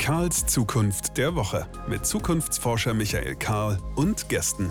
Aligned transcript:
Karls 0.00 0.46
Zukunft 0.46 1.18
der 1.18 1.34
Woche 1.34 1.68
mit 1.86 2.06
Zukunftsforscher 2.06 2.94
Michael 2.94 3.36
Karl 3.36 3.78
und 3.96 4.30
Gästen. 4.30 4.70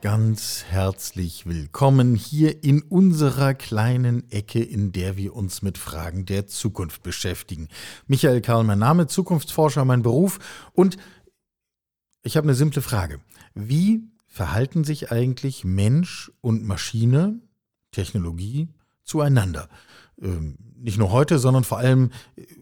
Ganz 0.00 0.64
herzlich 0.70 1.44
willkommen 1.44 2.14
hier 2.14 2.64
in 2.64 2.80
unserer 2.80 3.52
kleinen 3.52 4.28
Ecke, 4.32 4.62
in 4.62 4.92
der 4.92 5.18
wir 5.18 5.36
uns 5.36 5.60
mit 5.60 5.76
Fragen 5.76 6.24
der 6.24 6.46
Zukunft 6.46 7.02
beschäftigen. 7.02 7.68
Michael 8.06 8.40
Karl, 8.40 8.64
mein 8.64 8.78
Name, 8.78 9.06
Zukunftsforscher, 9.06 9.84
mein 9.84 10.00
Beruf 10.00 10.38
und 10.72 10.96
ich 12.22 12.38
habe 12.38 12.46
eine 12.46 12.54
simple 12.54 12.80
Frage. 12.80 13.20
Wie 13.54 14.08
verhalten 14.26 14.84
sich 14.84 15.12
eigentlich 15.12 15.64
Mensch 15.64 16.32
und 16.40 16.64
Maschine, 16.64 17.40
Technologie, 17.92 18.70
zueinander? 19.04 19.68
Ähm, 20.22 20.56
nicht 20.82 20.98
nur 20.98 21.12
heute, 21.12 21.38
sondern 21.38 21.64
vor 21.64 21.78
allem, 21.78 22.10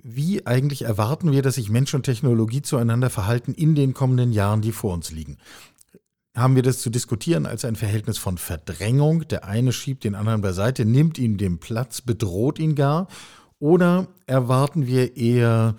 wie 0.03 0.47
eigentlich 0.47 0.83
erwarten 0.83 1.31
wir, 1.31 1.43
dass 1.43 1.55
sich 1.55 1.71
Mensch 1.71 1.95
und 1.95 2.03
Technologie 2.03 2.63
zueinander 2.63 3.11
verhalten 3.11 3.55
in 3.55 3.75
den 3.75 3.95
kommenden 3.95 4.33
Jahren, 4.33 4.61
die 4.61 4.73
vor 4.73 4.93
uns 4.93 5.13
liegen? 5.13 5.39
Haben 6.35 6.57
wir 6.57 6.63
das 6.63 6.79
zu 6.79 6.91
diskutieren 6.91 7.47
als 7.47 7.65
ein 7.65 7.77
Verhältnis 7.77 8.19
von 8.19 8.39
Verdrängung? 8.39 9.27
Der 9.29 9.45
eine 9.45 9.73
schiebt 9.73 10.05
den 10.05 10.15
anderen 10.15 10.41
beiseite, 10.41 10.85
nimmt 10.85 11.19
ihm 11.19 11.37
den 11.37 11.59
Platz, 11.59 12.01
bedroht 12.01 12.59
ihn 12.59 12.75
gar? 12.75 13.09
Oder 13.59 14.09
erwarten 14.27 14.87
wir 14.87 15.17
eher 15.17 15.77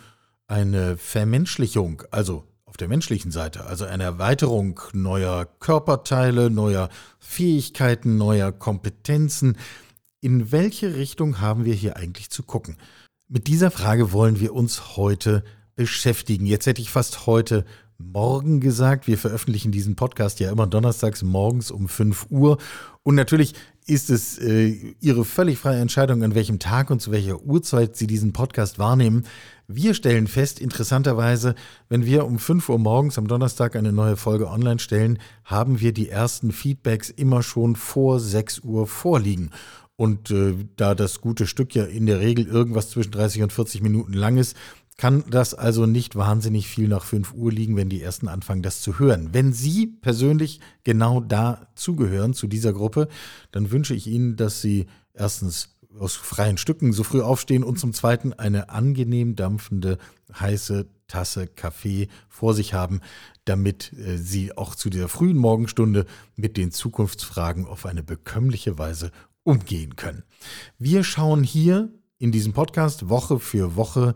eine 0.47 0.97
Vermenschlichung, 0.97 2.03
also 2.11 2.43
auf 2.65 2.75
der 2.75 2.87
menschlichen 2.87 3.31
Seite, 3.31 3.65
also 3.65 3.85
eine 3.85 4.03
Erweiterung 4.03 4.79
neuer 4.93 5.45
Körperteile, 5.59 6.49
neuer 6.49 6.89
Fähigkeiten, 7.19 8.17
neuer 8.17 8.51
Kompetenzen? 8.51 9.57
In 10.21 10.51
welche 10.51 10.97
Richtung 10.97 11.39
haben 11.39 11.63
wir 11.63 11.73
hier 11.73 11.95
eigentlich 11.95 12.29
zu 12.29 12.43
gucken? 12.43 12.75
Mit 13.29 13.47
dieser 13.47 13.71
Frage 13.71 14.11
wollen 14.11 14.41
wir 14.41 14.53
uns 14.53 14.97
heute 14.97 15.45
beschäftigen. 15.77 16.45
Jetzt 16.45 16.65
hätte 16.65 16.81
ich 16.81 16.89
fast 16.89 17.25
heute 17.25 17.63
Morgen 17.97 18.59
gesagt. 18.59 19.07
Wir 19.07 19.17
veröffentlichen 19.17 19.71
diesen 19.71 19.95
Podcast 19.95 20.41
ja 20.41 20.51
immer 20.51 20.67
donnerstags 20.67 21.23
morgens 21.23 21.71
um 21.71 21.87
5 21.87 22.27
Uhr. 22.31 22.57
Und 23.03 23.15
natürlich 23.15 23.53
ist 23.85 24.09
es 24.09 24.37
äh, 24.37 24.93
Ihre 24.99 25.25
völlig 25.25 25.57
freie 25.57 25.79
Entscheidung, 25.79 26.23
an 26.23 26.35
welchem 26.35 26.59
Tag 26.59 26.91
und 26.91 27.01
zu 27.01 27.11
welcher 27.11 27.41
Uhrzeit 27.41 27.95
Sie 27.95 28.07
diesen 28.07 28.33
Podcast 28.33 28.77
wahrnehmen. 28.77 29.25
Wir 29.67 29.93
stellen 29.93 30.27
fest, 30.27 30.59
interessanterweise, 30.59 31.55
wenn 31.89 32.05
wir 32.05 32.25
um 32.25 32.39
5 32.39 32.69
Uhr 32.69 32.79
morgens 32.79 33.17
am 33.17 33.27
Donnerstag 33.27 33.75
eine 33.75 33.91
neue 33.91 34.17
Folge 34.17 34.49
online 34.49 34.79
stellen, 34.79 35.19
haben 35.43 35.79
wir 35.79 35.93
die 35.93 36.09
ersten 36.09 36.51
Feedbacks 36.51 37.09
immer 37.09 37.41
schon 37.41 37.75
vor 37.75 38.19
6 38.19 38.59
Uhr 38.59 38.85
vorliegen. 38.85 39.51
Und 39.99 40.31
äh, 40.31 40.55
da 40.77 40.95
das 40.95 41.19
gute 41.19 41.45
Stück 41.45 41.75
ja 41.75 41.83
in 41.83 42.05
der 42.05 42.21
Regel 42.21 42.47
irgendwas 42.47 42.89
zwischen 42.89 43.11
30 43.11 43.41
und 43.43 43.51
40 43.51 43.81
Minuten 43.81 44.13
lang 44.13 44.37
ist, 44.37 44.55
kann 44.95 45.25
das 45.29 45.53
also 45.53 45.87
nicht 45.87 46.15
wahnsinnig 46.15 46.69
viel 46.69 46.87
nach 46.87 47.03
5 47.03 47.33
Uhr 47.33 47.51
liegen, 47.51 47.75
wenn 47.75 47.89
die 47.89 48.01
ersten 48.01 48.29
anfangen, 48.29 48.61
das 48.61 48.79
zu 48.79 48.97
hören. 48.97 49.33
Wenn 49.33 49.51
Sie 49.51 49.87
persönlich 49.87 50.61
genau 50.85 51.19
da 51.19 51.67
zugehören, 51.75 52.33
zu 52.33 52.47
dieser 52.47 52.71
Gruppe, 52.71 53.09
dann 53.51 53.71
wünsche 53.71 53.93
ich 53.93 54.07
Ihnen, 54.07 54.37
dass 54.37 54.61
Sie 54.61 54.85
erstens 55.13 55.75
aus 55.99 56.15
freien 56.15 56.57
Stücken 56.57 56.93
so 56.93 57.03
früh 57.03 57.21
aufstehen 57.21 57.65
und 57.65 57.77
zum 57.77 57.91
Zweiten 57.91 58.31
eine 58.31 58.69
angenehm 58.69 59.35
dampfende, 59.35 59.97
heiße 60.33 60.87
Tasse 61.09 61.47
Kaffee 61.47 62.07
vor 62.29 62.53
sich 62.53 62.73
haben, 62.73 63.01
damit 63.43 63.91
äh, 63.93 64.17
Sie 64.17 64.55
auch 64.55 64.75
zu 64.75 64.89
dieser 64.89 65.09
frühen 65.09 65.37
Morgenstunde 65.37 66.05
mit 66.37 66.55
den 66.55 66.71
Zukunftsfragen 66.71 67.65
auf 67.65 67.85
eine 67.85 68.03
bekömmliche 68.03 68.77
Weise 68.77 69.11
umgehen 69.43 69.95
können. 69.95 70.23
Wir 70.77 71.03
schauen 71.03 71.43
hier 71.43 71.89
in 72.17 72.31
diesem 72.31 72.53
Podcast 72.53 73.09
Woche 73.09 73.39
für 73.39 73.75
Woche 73.75 74.13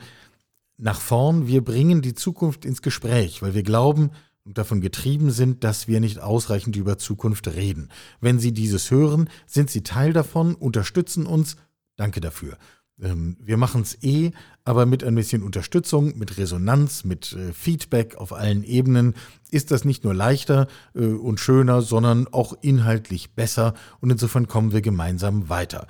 nach 0.78 1.00
vorn. 1.00 1.48
Wir 1.48 1.64
bringen 1.64 2.02
die 2.02 2.14
Zukunft 2.14 2.66
ins 2.66 2.82
Gespräch, 2.82 3.42
weil 3.42 3.54
wir 3.54 3.64
glauben 3.64 4.12
und 4.44 4.58
davon 4.58 4.82
getrieben 4.82 5.32
sind, 5.32 5.64
dass 5.64 5.88
wir 5.88 6.00
nicht 6.00 6.20
ausreichend 6.20 6.76
über 6.76 6.98
Zukunft 6.98 7.48
reden. 7.48 7.90
Wenn 8.20 8.40
Sie 8.40 8.52
dieses 8.52 8.92
hören, 8.92 9.30
sind 9.48 9.70
Sie 9.70 9.84
Teil 9.84 10.12
davon, 10.14 10.56
unterstützen 10.56 11.26
uns. 11.26 11.56
Danke 11.96 12.20
dafür. 12.20 12.58
Ähm, 13.02 13.38
wir 13.40 13.58
machen 13.58 13.82
es 13.82 13.98
eh, 14.04 14.32
aber 14.66 14.86
mit 14.86 15.04
ein 15.04 15.16
bisschen 15.16 15.44
Unterstützung, 15.44 16.18
mit 16.18 16.38
Resonanz, 16.38 17.04
mit 17.04 17.34
äh, 17.34 17.54
Feedback 17.54 18.16
auf 18.16 18.34
allen 18.34 18.64
Ebenen 18.64 19.16
ist 19.54 19.72
das 19.72 19.86
nicht 19.86 20.04
nur 20.04 20.14
leichter 20.14 20.68
äh, 20.96 21.06
und 21.06 21.40
schöner, 21.40 21.82
sondern 21.82 22.28
auch 22.32 22.54
inhaltlich 22.62 23.34
besser 23.36 23.74
und 24.02 24.12
insofern 24.12 24.48
kommen 24.48 24.74
wir 24.74 24.82
gemeinsam 24.82 25.50
weiter. 25.50 25.88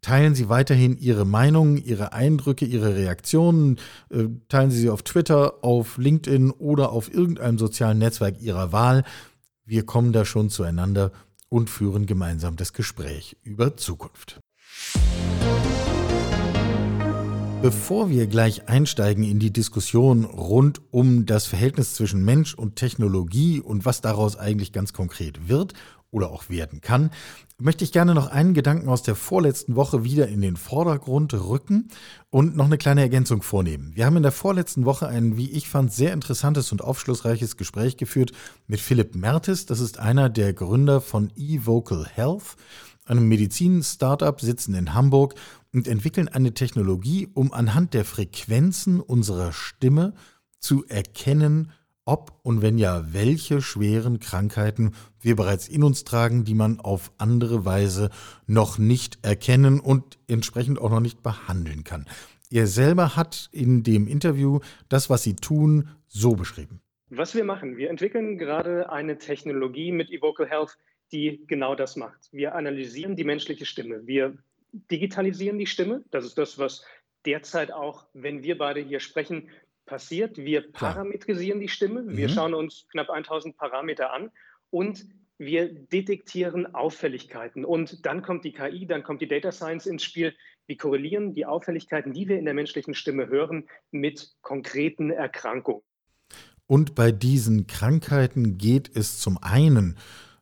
Teilen 0.00 0.34
Sie 0.34 0.48
weiterhin 0.48 0.96
Ihre 0.98 1.24
Meinungen, 1.24 1.78
Ihre 1.78 2.12
Eindrücke, 2.12 2.64
Ihre 2.64 2.94
Reaktionen. 2.94 3.78
Äh, 4.08 4.26
teilen 4.48 4.70
Sie 4.70 4.78
sie 4.78 4.90
auf 4.90 5.02
Twitter, 5.02 5.64
auf 5.64 5.98
LinkedIn 5.98 6.50
oder 6.52 6.92
auf 6.92 7.12
irgendeinem 7.12 7.58
sozialen 7.58 7.98
Netzwerk 7.98 8.40
Ihrer 8.40 8.72
Wahl. 8.72 9.04
Wir 9.64 9.84
kommen 9.84 10.12
da 10.12 10.24
schon 10.24 10.48
zueinander 10.48 11.10
und 11.48 11.70
führen 11.70 12.06
gemeinsam 12.06 12.56
das 12.56 12.72
Gespräch 12.72 13.36
über 13.42 13.76
Zukunft. 13.76 14.40
Bevor 17.62 18.10
wir 18.10 18.26
gleich 18.26 18.68
einsteigen 18.68 19.24
in 19.24 19.38
die 19.38 19.52
Diskussion 19.52 20.24
rund 20.24 20.82
um 20.90 21.26
das 21.26 21.46
Verhältnis 21.46 21.94
zwischen 21.94 22.24
Mensch 22.24 22.54
und 22.54 22.76
Technologie 22.76 23.60
und 23.60 23.84
was 23.84 24.02
daraus 24.02 24.36
eigentlich 24.36 24.72
ganz 24.72 24.92
konkret 24.92 25.48
wird 25.48 25.72
oder 26.10 26.30
auch 26.30 26.48
werden 26.48 26.80
kann, 26.80 27.10
möchte 27.58 27.82
ich 27.82 27.92
gerne 27.92 28.14
noch 28.14 28.28
einen 28.28 28.54
Gedanken 28.54 28.88
aus 28.88 29.02
der 29.02 29.14
vorletzten 29.14 29.74
Woche 29.74 30.04
wieder 30.04 30.28
in 30.28 30.42
den 30.42 30.56
Vordergrund 30.56 31.32
rücken 31.34 31.88
und 32.30 32.56
noch 32.56 32.66
eine 32.66 32.78
kleine 32.78 33.00
Ergänzung 33.00 33.42
vornehmen. 33.42 33.92
Wir 33.94 34.06
haben 34.06 34.16
in 34.16 34.22
der 34.22 34.32
vorletzten 34.32 34.84
Woche 34.84 35.08
ein, 35.08 35.36
wie 35.36 35.50
ich 35.50 35.68
fand, 35.68 35.92
sehr 35.92 36.12
interessantes 36.12 36.70
und 36.72 36.82
aufschlussreiches 36.82 37.56
Gespräch 37.56 37.96
geführt 37.96 38.32
mit 38.66 38.80
Philipp 38.80 39.14
Mertes. 39.14 39.66
Das 39.66 39.80
ist 39.80 39.98
einer 39.98 40.28
der 40.28 40.52
Gründer 40.52 41.00
von 41.00 41.32
eVocal 41.36 42.06
Health 42.06 42.56
einem 43.06 43.28
Medizin-Startup 43.28 44.40
sitzen 44.40 44.74
in 44.74 44.94
Hamburg 44.94 45.34
und 45.72 45.88
entwickeln 45.88 46.28
eine 46.28 46.54
Technologie, 46.54 47.28
um 47.34 47.52
anhand 47.52 47.94
der 47.94 48.04
Frequenzen 48.04 49.00
unserer 49.00 49.52
Stimme 49.52 50.14
zu 50.58 50.84
erkennen, 50.86 51.72
ob 52.04 52.38
und 52.42 52.62
wenn 52.62 52.78
ja, 52.78 53.12
welche 53.12 53.60
schweren 53.60 54.20
Krankheiten 54.20 54.92
wir 55.20 55.36
bereits 55.36 55.68
in 55.68 55.82
uns 55.82 56.04
tragen, 56.04 56.44
die 56.44 56.54
man 56.54 56.80
auf 56.80 57.12
andere 57.18 57.64
Weise 57.64 58.10
noch 58.46 58.78
nicht 58.78 59.18
erkennen 59.24 59.80
und 59.80 60.18
entsprechend 60.28 60.80
auch 60.80 60.90
noch 60.90 61.00
nicht 61.00 61.22
behandeln 61.22 61.82
kann. 61.82 62.06
Er 62.50 62.68
selber 62.68 63.16
hat 63.16 63.48
in 63.52 63.82
dem 63.82 64.06
Interview 64.06 64.60
das, 64.88 65.10
was 65.10 65.24
sie 65.24 65.34
tun, 65.34 65.88
so 66.06 66.36
beschrieben. 66.36 66.80
Was 67.08 67.34
wir 67.34 67.44
machen, 67.44 67.76
wir 67.76 67.90
entwickeln 67.90 68.38
gerade 68.38 68.90
eine 68.90 69.18
Technologie 69.18 69.92
mit 69.92 70.10
Evocal 70.10 70.48
Health, 70.48 70.78
die 71.12 71.44
genau 71.46 71.74
das 71.74 71.96
macht. 71.96 72.28
Wir 72.32 72.54
analysieren 72.54 73.16
die 73.16 73.24
menschliche 73.24 73.66
Stimme. 73.66 74.06
Wir 74.06 74.36
digitalisieren 74.90 75.58
die 75.58 75.66
Stimme. 75.66 76.04
Das 76.10 76.24
ist 76.24 76.38
das, 76.38 76.58
was 76.58 76.84
derzeit 77.24 77.72
auch, 77.72 78.06
wenn 78.12 78.42
wir 78.42 78.58
beide 78.58 78.80
hier 78.80 79.00
sprechen, 79.00 79.50
passiert. 79.86 80.36
Wir 80.36 80.72
parametrisieren 80.72 81.60
die 81.60 81.68
Stimme. 81.68 82.04
Wir 82.08 82.28
mhm. 82.28 82.32
schauen 82.32 82.54
uns 82.54 82.86
knapp 82.90 83.10
1000 83.10 83.56
Parameter 83.56 84.12
an 84.12 84.30
und 84.70 85.06
wir 85.38 85.72
detektieren 85.72 86.74
Auffälligkeiten. 86.74 87.64
Und 87.64 88.04
dann 88.06 88.22
kommt 88.22 88.44
die 88.44 88.52
KI, 88.52 88.86
dann 88.86 89.02
kommt 89.02 89.20
die 89.20 89.28
Data 89.28 89.52
Science 89.52 89.86
ins 89.86 90.02
Spiel. 90.02 90.34
Wir 90.66 90.76
korrelieren 90.76 91.34
die 91.34 91.46
Auffälligkeiten, 91.46 92.12
die 92.12 92.28
wir 92.28 92.38
in 92.38 92.46
der 92.46 92.54
menschlichen 92.54 92.94
Stimme 92.94 93.28
hören, 93.28 93.68
mit 93.90 94.34
konkreten 94.42 95.10
Erkrankungen. 95.10 95.82
Und 96.66 96.94
bei 96.94 97.12
diesen 97.12 97.66
Krankheiten 97.66 98.58
geht 98.58 98.90
es 98.96 99.20
zum 99.20 99.38
einen 99.40 99.96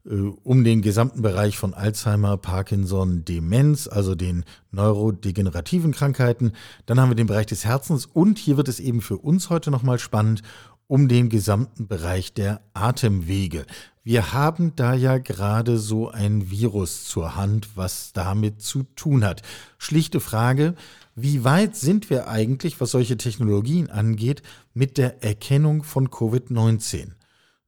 um 0.05 0.65
den 0.65 0.83
gesamten 0.83 1.23
Bereich 1.23 1.57
von 1.57 1.73
Alzheimer, 1.73 2.37
Parkinson, 2.37 3.25
Demenz, 3.25 3.89
also 3.89 4.15
den 4.15 4.45
neurodegenerativen 4.71 5.93
Krankheiten. 5.93 6.53
Dann 6.87 7.01
haben 7.01 7.11
wir 7.11 7.17
den 7.17 7.27
Bereich 7.27 7.47
des 7.47 7.65
Herzens 7.65 8.07
und 8.07 8.39
hier 8.39 8.57
wird 8.57 8.69
es 8.69 8.81
eben 8.81 9.01
für 9.01 9.17
uns 9.17 9.49
heute 9.49 9.71
nochmal 9.71 9.99
spannend 9.99 10.43
um 10.87 11.09
den 11.09 11.31
gesamten 11.31 11.87
Bereich 11.89 12.35
der 12.35 12.61
Atemwege. 12.75 13.65
Wir 14.03 14.35
haben 14.35 14.77
da 14.77 14.93
ja 14.93 15.17
gerade 15.17 15.79
so 15.79 16.11
ein 16.11 16.51
Virus 16.51 17.05
zur 17.05 17.37
Hand, 17.37 17.71
was 17.75 18.13
damit 18.13 18.61
zu 18.61 18.83
tun 18.95 19.25
hat. 19.25 19.41
Schlichte 19.79 20.21
Frage, 20.21 20.75
wie 21.15 21.43
weit 21.43 21.77
sind 21.77 22.11
wir 22.11 22.29
eigentlich, 22.29 22.81
was 22.83 22.91
solche 22.91 23.17
Technologien 23.17 23.89
angeht, 23.89 24.43
mit 24.75 24.99
der 24.99 25.25
Erkennung 25.25 25.83
von 25.85 26.09
Covid-19? 26.11 27.13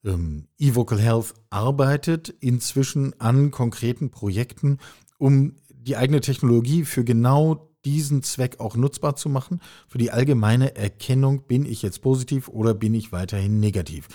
Ähm, 0.07 0.47
eVocal 0.59 0.99
Health 0.99 1.35
arbeitet 1.51 2.31
inzwischen 2.41 3.21
an 3.21 3.51
konkreten 3.51 4.11
Projekten, 4.11 4.79
um 5.19 5.57
die 5.69 5.97
eigene 5.97 6.21
Technologie 6.21 6.85
für 6.85 7.05
genau 7.05 7.71
diesen 7.85 8.23
Zweck 8.23 8.59
auch 8.59 8.77
nutzbar 8.77 9.17
zu 9.17 9.29
machen, 9.29 9.61
für 9.87 9.99
die 9.99 10.11
allgemeine 10.11 10.75
Erkennung, 10.77 11.43
bin 11.43 11.65
ich 11.67 11.83
jetzt 11.83 12.03
positiv 12.03 12.49
oder 12.49 12.75
bin 12.75 12.95
ich 12.95 13.13
weiterhin 13.13 13.61
negativ. 13.61 14.09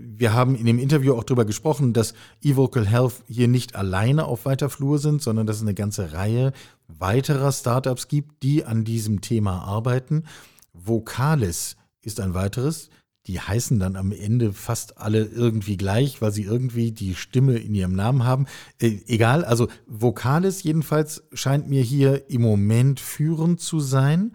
wir 0.00 0.32
haben 0.32 0.54
in 0.54 0.66
dem 0.66 0.78
Interview 0.78 1.14
auch 1.14 1.24
darüber 1.24 1.44
gesprochen, 1.44 1.92
dass 1.92 2.14
eVocal 2.42 2.86
Health 2.86 3.24
hier 3.26 3.48
nicht 3.48 3.74
alleine 3.74 4.26
auf 4.26 4.44
weiter 4.44 4.68
Flur 4.68 4.98
sind, 4.98 5.22
sondern 5.22 5.46
dass 5.46 5.56
es 5.56 5.62
eine 5.62 5.74
ganze 5.74 6.12
Reihe 6.12 6.52
weiterer 6.86 7.50
Startups 7.52 8.08
gibt, 8.08 8.42
die 8.42 8.64
an 8.64 8.84
diesem 8.84 9.22
Thema 9.22 9.62
arbeiten. 9.62 10.24
Vocalis 10.72 11.76
ist 12.02 12.20
ein 12.20 12.34
weiteres. 12.34 12.90
Die 13.28 13.40
heißen 13.40 13.78
dann 13.78 13.94
am 13.96 14.10
Ende 14.10 14.54
fast 14.54 14.96
alle 14.98 15.22
irgendwie 15.22 15.76
gleich, 15.76 16.22
weil 16.22 16.32
sie 16.32 16.44
irgendwie 16.44 16.92
die 16.92 17.14
Stimme 17.14 17.58
in 17.58 17.74
ihrem 17.74 17.94
Namen 17.94 18.24
haben. 18.24 18.46
Äh, 18.80 19.00
egal, 19.06 19.44
also 19.44 19.68
Vocalis 19.86 20.62
jedenfalls 20.62 21.22
scheint 21.34 21.68
mir 21.68 21.82
hier 21.82 22.30
im 22.30 22.40
Moment 22.40 23.00
führend 23.00 23.60
zu 23.60 23.80
sein, 23.80 24.34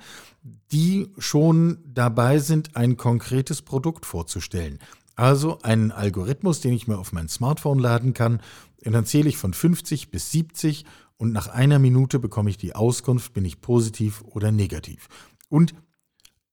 die 0.72 1.10
schon 1.18 1.80
dabei 1.86 2.38
sind, 2.38 2.75
ein 2.75 2.95
konkretes 2.95 3.63
Produkt 3.63 4.06
vorzustellen. 4.06 4.78
Also 5.16 5.60
einen 5.63 5.92
Algorithmus, 5.92 6.62
den 6.62 6.74
ich 6.74 6.88
mir 6.88 7.00
auf 7.00 7.13
mein 7.13 7.30
Smartphone 7.30 7.80
laden 7.80 8.13
kann. 8.13 8.42
Und 8.86 8.94
dann 8.94 9.06
zähle 9.06 9.30
ich 9.30 9.38
von 9.38 9.54
50 9.54 10.12
bis 10.12 10.31
70 10.31 10.86
und 11.18 11.34
nach 11.34 11.48
einer 11.48 11.80
Minute 11.80 12.19
bekomme 12.19 12.51
ich 12.51 12.57
die 12.57 12.75
Auskunft, 12.75 13.34
bin 13.34 13.45
ich 13.45 13.60
positiv 13.60 14.22
oder 14.22 14.51
negativ. 14.51 15.07
Und 15.50 15.74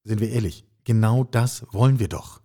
sind 0.04 0.20
wir 0.20 0.30
ehrlich, 0.30 0.64
genau 0.90 1.22
das 1.22 1.64
wollen 1.70 2.00
wir 2.00 2.08
doch. 2.08 2.40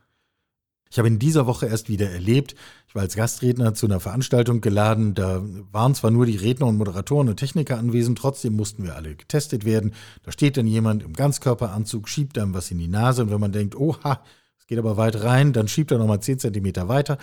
Ich 0.91 0.99
habe 0.99 1.07
in 1.07 1.17
dieser 1.17 1.47
Woche 1.47 1.65
erst 1.65 1.89
wieder 1.89 2.11
erlebt, 2.11 2.53
ich 2.87 2.93
war 2.93 3.01
als 3.01 3.15
Gastredner 3.15 3.73
zu 3.73 3.87
einer 3.87 3.99
Veranstaltung 3.99 4.61
geladen, 4.61 5.15
da 5.15 5.41
waren 5.71 5.95
zwar 5.95 6.11
nur 6.11 6.27
die 6.27 6.35
Redner 6.35 6.67
und 6.67 6.77
Moderatoren 6.77 7.27
und 7.27 7.37
Techniker 7.37 7.79
anwesend, 7.79 8.19
trotzdem 8.19 8.55
mussten 8.55 8.83
wir 8.83 8.95
alle 8.95 9.15
getestet 9.15 9.65
werden. 9.65 9.95
Da 10.21 10.31
steht 10.31 10.57
dann 10.57 10.67
jemand 10.67 11.01
im 11.01 11.13
Ganzkörperanzug, 11.13 12.07
schiebt 12.07 12.37
einem 12.37 12.53
was 12.53 12.69
in 12.69 12.77
die 12.77 12.87
Nase 12.87 13.23
und 13.23 13.31
wenn 13.31 13.39
man 13.39 13.51
denkt, 13.51 13.75
oha, 13.75 14.23
es 14.59 14.67
geht 14.67 14.77
aber 14.77 14.95
weit 14.95 15.23
rein, 15.23 15.51
dann 15.51 15.67
schiebt 15.67 15.89
er 15.89 15.97
nochmal 15.97 16.19
10 16.19 16.37
Zentimeter 16.37 16.87
weiter. 16.87 17.17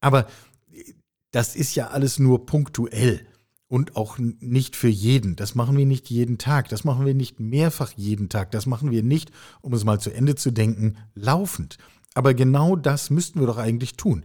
Aber 0.00 0.26
das 1.30 1.54
ist 1.54 1.76
ja 1.76 1.90
alles 1.90 2.18
nur 2.18 2.46
punktuell 2.46 3.24
und 3.74 3.96
auch 3.96 4.18
nicht 4.18 4.76
für 4.76 4.86
jeden. 4.86 5.34
Das 5.34 5.56
machen 5.56 5.76
wir 5.76 5.84
nicht 5.84 6.08
jeden 6.08 6.38
Tag. 6.38 6.68
Das 6.68 6.84
machen 6.84 7.06
wir 7.06 7.14
nicht 7.14 7.40
mehrfach 7.40 7.90
jeden 7.96 8.28
Tag. 8.28 8.52
Das 8.52 8.66
machen 8.66 8.92
wir 8.92 9.02
nicht, 9.02 9.32
um 9.62 9.72
es 9.72 9.82
mal 9.82 9.98
zu 9.98 10.14
Ende 10.14 10.36
zu 10.36 10.52
denken, 10.52 10.94
laufend. 11.16 11.78
Aber 12.14 12.34
genau 12.34 12.76
das 12.76 13.10
müssten 13.10 13.40
wir 13.40 13.48
doch 13.48 13.58
eigentlich 13.58 13.96
tun. 13.96 14.22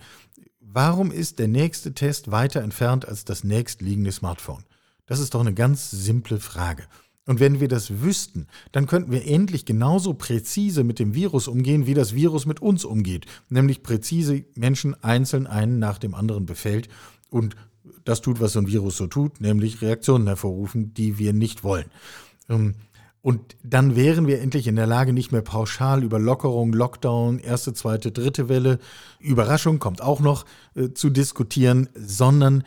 Warum 0.59 1.09
ist 1.09 1.39
der 1.39 1.47
nächste 1.47 1.95
Test 1.95 2.29
weiter 2.29 2.61
entfernt 2.61 3.07
als 3.07 3.25
das 3.25 3.43
nächstliegende 3.43 4.11
Smartphone? 4.11 4.65
Das 5.07 5.19
ist 5.19 5.33
doch 5.33 5.41
eine 5.41 5.55
ganz 5.55 5.89
simple 5.89 6.39
Frage. 6.39 6.83
Und 7.25 7.39
wenn 7.39 7.59
wir 7.59 7.69
das 7.69 8.03
wüssten, 8.03 8.45
dann 8.71 8.85
könnten 8.85 9.11
wir 9.11 9.25
endlich 9.25 9.65
genauso 9.65 10.13
präzise 10.13 10.83
mit 10.83 10.99
dem 10.99 11.15
Virus 11.15 11.47
umgehen, 11.47 11.87
wie 11.87 11.95
das 11.95 12.13
Virus 12.13 12.45
mit 12.45 12.61
uns 12.61 12.85
umgeht. 12.85 13.25
Nämlich 13.49 13.81
präzise 13.81 14.45
Menschen 14.53 14.93
einzeln 15.03 15.47
einen 15.47 15.79
nach 15.79 15.97
dem 15.97 16.13
anderen 16.13 16.45
befällt 16.45 16.87
und 17.31 17.55
das 18.03 18.21
tut, 18.21 18.39
was 18.39 18.53
so 18.53 18.59
ein 18.59 18.67
Virus 18.67 18.97
so 18.97 19.07
tut, 19.07 19.41
nämlich 19.41 19.81
Reaktionen 19.81 20.27
hervorrufen, 20.27 20.93
die 20.93 21.17
wir 21.17 21.33
nicht 21.33 21.63
wollen. 21.63 21.85
Ähm, 22.49 22.75
und 23.21 23.57
dann 23.63 23.95
wären 23.95 24.27
wir 24.27 24.41
endlich 24.41 24.67
in 24.67 24.77
der 24.77 24.87
Lage, 24.87 25.11
nicht 25.11 25.31
mehr 25.31 25.41
pauschal 25.41 26.03
über 26.03 26.19
Lockerung, 26.19 26.71
Lockdown, 26.71 27.39
erste, 27.39 27.73
zweite, 27.73 28.11
dritte 28.11 28.47
Welle, 28.47 28.79
Überraschung 29.19 29.79
kommt 29.79 30.01
auch 30.01 30.21
noch 30.21 30.45
äh, 30.75 30.89
zu 30.93 31.09
diskutieren, 31.09 31.89
sondern 31.95 32.63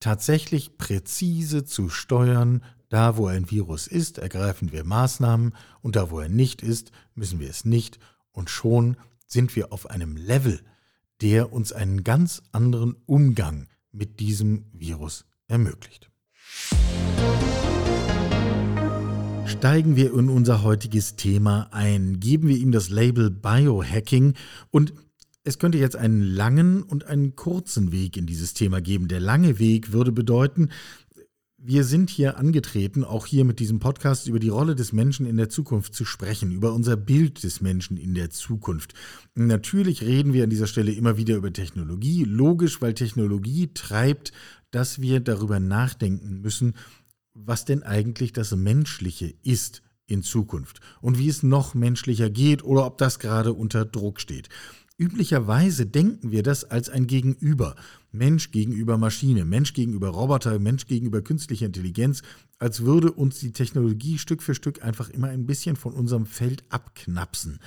tatsächlich 0.00 0.76
präzise 0.76 1.64
zu 1.64 1.88
steuern, 1.88 2.62
da, 2.90 3.16
wo 3.16 3.26
ein 3.26 3.50
Virus 3.50 3.86
ist, 3.86 4.18
ergreifen 4.18 4.70
wir 4.70 4.84
Maßnahmen 4.84 5.54
und 5.80 5.96
da, 5.96 6.10
wo 6.10 6.20
er 6.20 6.28
nicht 6.28 6.62
ist, 6.62 6.92
müssen 7.14 7.40
wir 7.40 7.48
es 7.48 7.64
nicht 7.64 7.98
und 8.30 8.50
schon 8.50 8.96
sind 9.26 9.56
wir 9.56 9.72
auf 9.72 9.88
einem 9.90 10.16
Level, 10.16 10.60
der 11.22 11.52
uns 11.52 11.72
einen 11.72 12.04
ganz 12.04 12.42
anderen 12.52 12.94
Umgang 13.06 13.68
mit 13.94 14.20
diesem 14.20 14.64
Virus 14.72 15.24
ermöglicht. 15.48 16.10
Steigen 19.46 19.96
wir 19.96 20.12
in 20.14 20.28
unser 20.28 20.62
heutiges 20.62 21.16
Thema 21.16 21.68
ein, 21.72 22.20
geben 22.20 22.48
wir 22.48 22.56
ihm 22.56 22.72
das 22.72 22.90
Label 22.90 23.30
Biohacking 23.30 24.34
und 24.70 24.92
es 25.44 25.58
könnte 25.58 25.76
jetzt 25.78 25.96
einen 25.96 26.22
langen 26.22 26.82
und 26.82 27.04
einen 27.04 27.36
kurzen 27.36 27.92
Weg 27.92 28.16
in 28.16 28.26
dieses 28.26 28.54
Thema 28.54 28.80
geben. 28.80 29.08
Der 29.08 29.20
lange 29.20 29.58
Weg 29.58 29.92
würde 29.92 30.10
bedeuten, 30.10 30.70
wir 31.66 31.84
sind 31.84 32.10
hier 32.10 32.36
angetreten, 32.36 33.04
auch 33.04 33.24
hier 33.24 33.46
mit 33.46 33.58
diesem 33.58 33.78
Podcast 33.78 34.28
über 34.28 34.38
die 34.38 34.50
Rolle 34.50 34.74
des 34.74 34.92
Menschen 34.92 35.24
in 35.24 35.38
der 35.38 35.48
Zukunft 35.48 35.94
zu 35.94 36.04
sprechen, 36.04 36.52
über 36.52 36.74
unser 36.74 36.94
Bild 36.94 37.42
des 37.42 37.62
Menschen 37.62 37.96
in 37.96 38.14
der 38.14 38.28
Zukunft. 38.28 38.92
Natürlich 39.34 40.02
reden 40.02 40.34
wir 40.34 40.44
an 40.44 40.50
dieser 40.50 40.66
Stelle 40.66 40.92
immer 40.92 41.16
wieder 41.16 41.36
über 41.36 41.50
Technologie, 41.54 42.24
logisch, 42.24 42.82
weil 42.82 42.92
Technologie 42.92 43.70
treibt, 43.72 44.32
dass 44.72 45.00
wir 45.00 45.20
darüber 45.20 45.58
nachdenken 45.58 46.42
müssen, 46.42 46.74
was 47.32 47.64
denn 47.64 47.82
eigentlich 47.82 48.34
das 48.34 48.54
Menschliche 48.54 49.32
ist 49.42 49.80
in 50.06 50.22
Zukunft 50.22 50.80
und 51.00 51.18
wie 51.18 51.30
es 51.30 51.42
noch 51.42 51.72
menschlicher 51.72 52.28
geht 52.28 52.62
oder 52.62 52.84
ob 52.84 52.98
das 52.98 53.18
gerade 53.18 53.54
unter 53.54 53.86
Druck 53.86 54.20
steht. 54.20 54.50
Üblicherweise 54.98 55.86
denken 55.86 56.30
wir 56.30 56.42
das 56.42 56.64
als 56.64 56.90
ein 56.90 57.06
Gegenüber. 57.06 57.74
Mensch 58.14 58.52
gegenüber 58.52 58.96
Maschine, 58.96 59.44
Mensch 59.44 59.74
gegenüber 59.74 60.08
Roboter, 60.08 60.58
Mensch 60.58 60.86
gegenüber 60.86 61.20
künstlicher 61.20 61.66
Intelligenz, 61.66 62.22
als 62.58 62.84
würde 62.84 63.12
uns 63.12 63.40
die 63.40 63.52
Technologie 63.52 64.18
Stück 64.18 64.42
für 64.42 64.54
Stück 64.54 64.82
einfach 64.82 65.10
immer 65.10 65.28
ein 65.28 65.46
bisschen 65.46 65.76
von 65.76 65.92
unserem 65.92 66.24
Feld 66.24 66.64
abknapsen. 66.68 67.58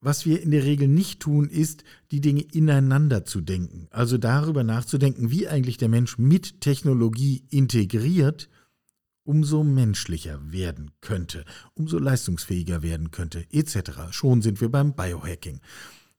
Was 0.00 0.26
wir 0.26 0.42
in 0.42 0.50
der 0.50 0.64
Regel 0.64 0.88
nicht 0.88 1.20
tun, 1.20 1.48
ist, 1.48 1.84
die 2.10 2.20
Dinge 2.20 2.42
ineinander 2.42 3.24
zu 3.24 3.40
denken. 3.40 3.86
Also 3.90 4.18
darüber 4.18 4.62
nachzudenken, 4.62 5.30
wie 5.30 5.48
eigentlich 5.48 5.78
der 5.78 5.88
Mensch 5.88 6.18
mit 6.18 6.60
Technologie 6.60 7.44
integriert, 7.48 8.50
umso 9.22 9.64
menschlicher 9.64 10.40
werden 10.52 10.90
könnte, 11.00 11.44
umso 11.74 11.98
leistungsfähiger 11.98 12.82
werden 12.82 13.12
könnte, 13.12 13.46
etc. 13.50 14.10
Schon 14.10 14.42
sind 14.42 14.60
wir 14.60 14.68
beim 14.68 14.94
Biohacking. 14.94 15.60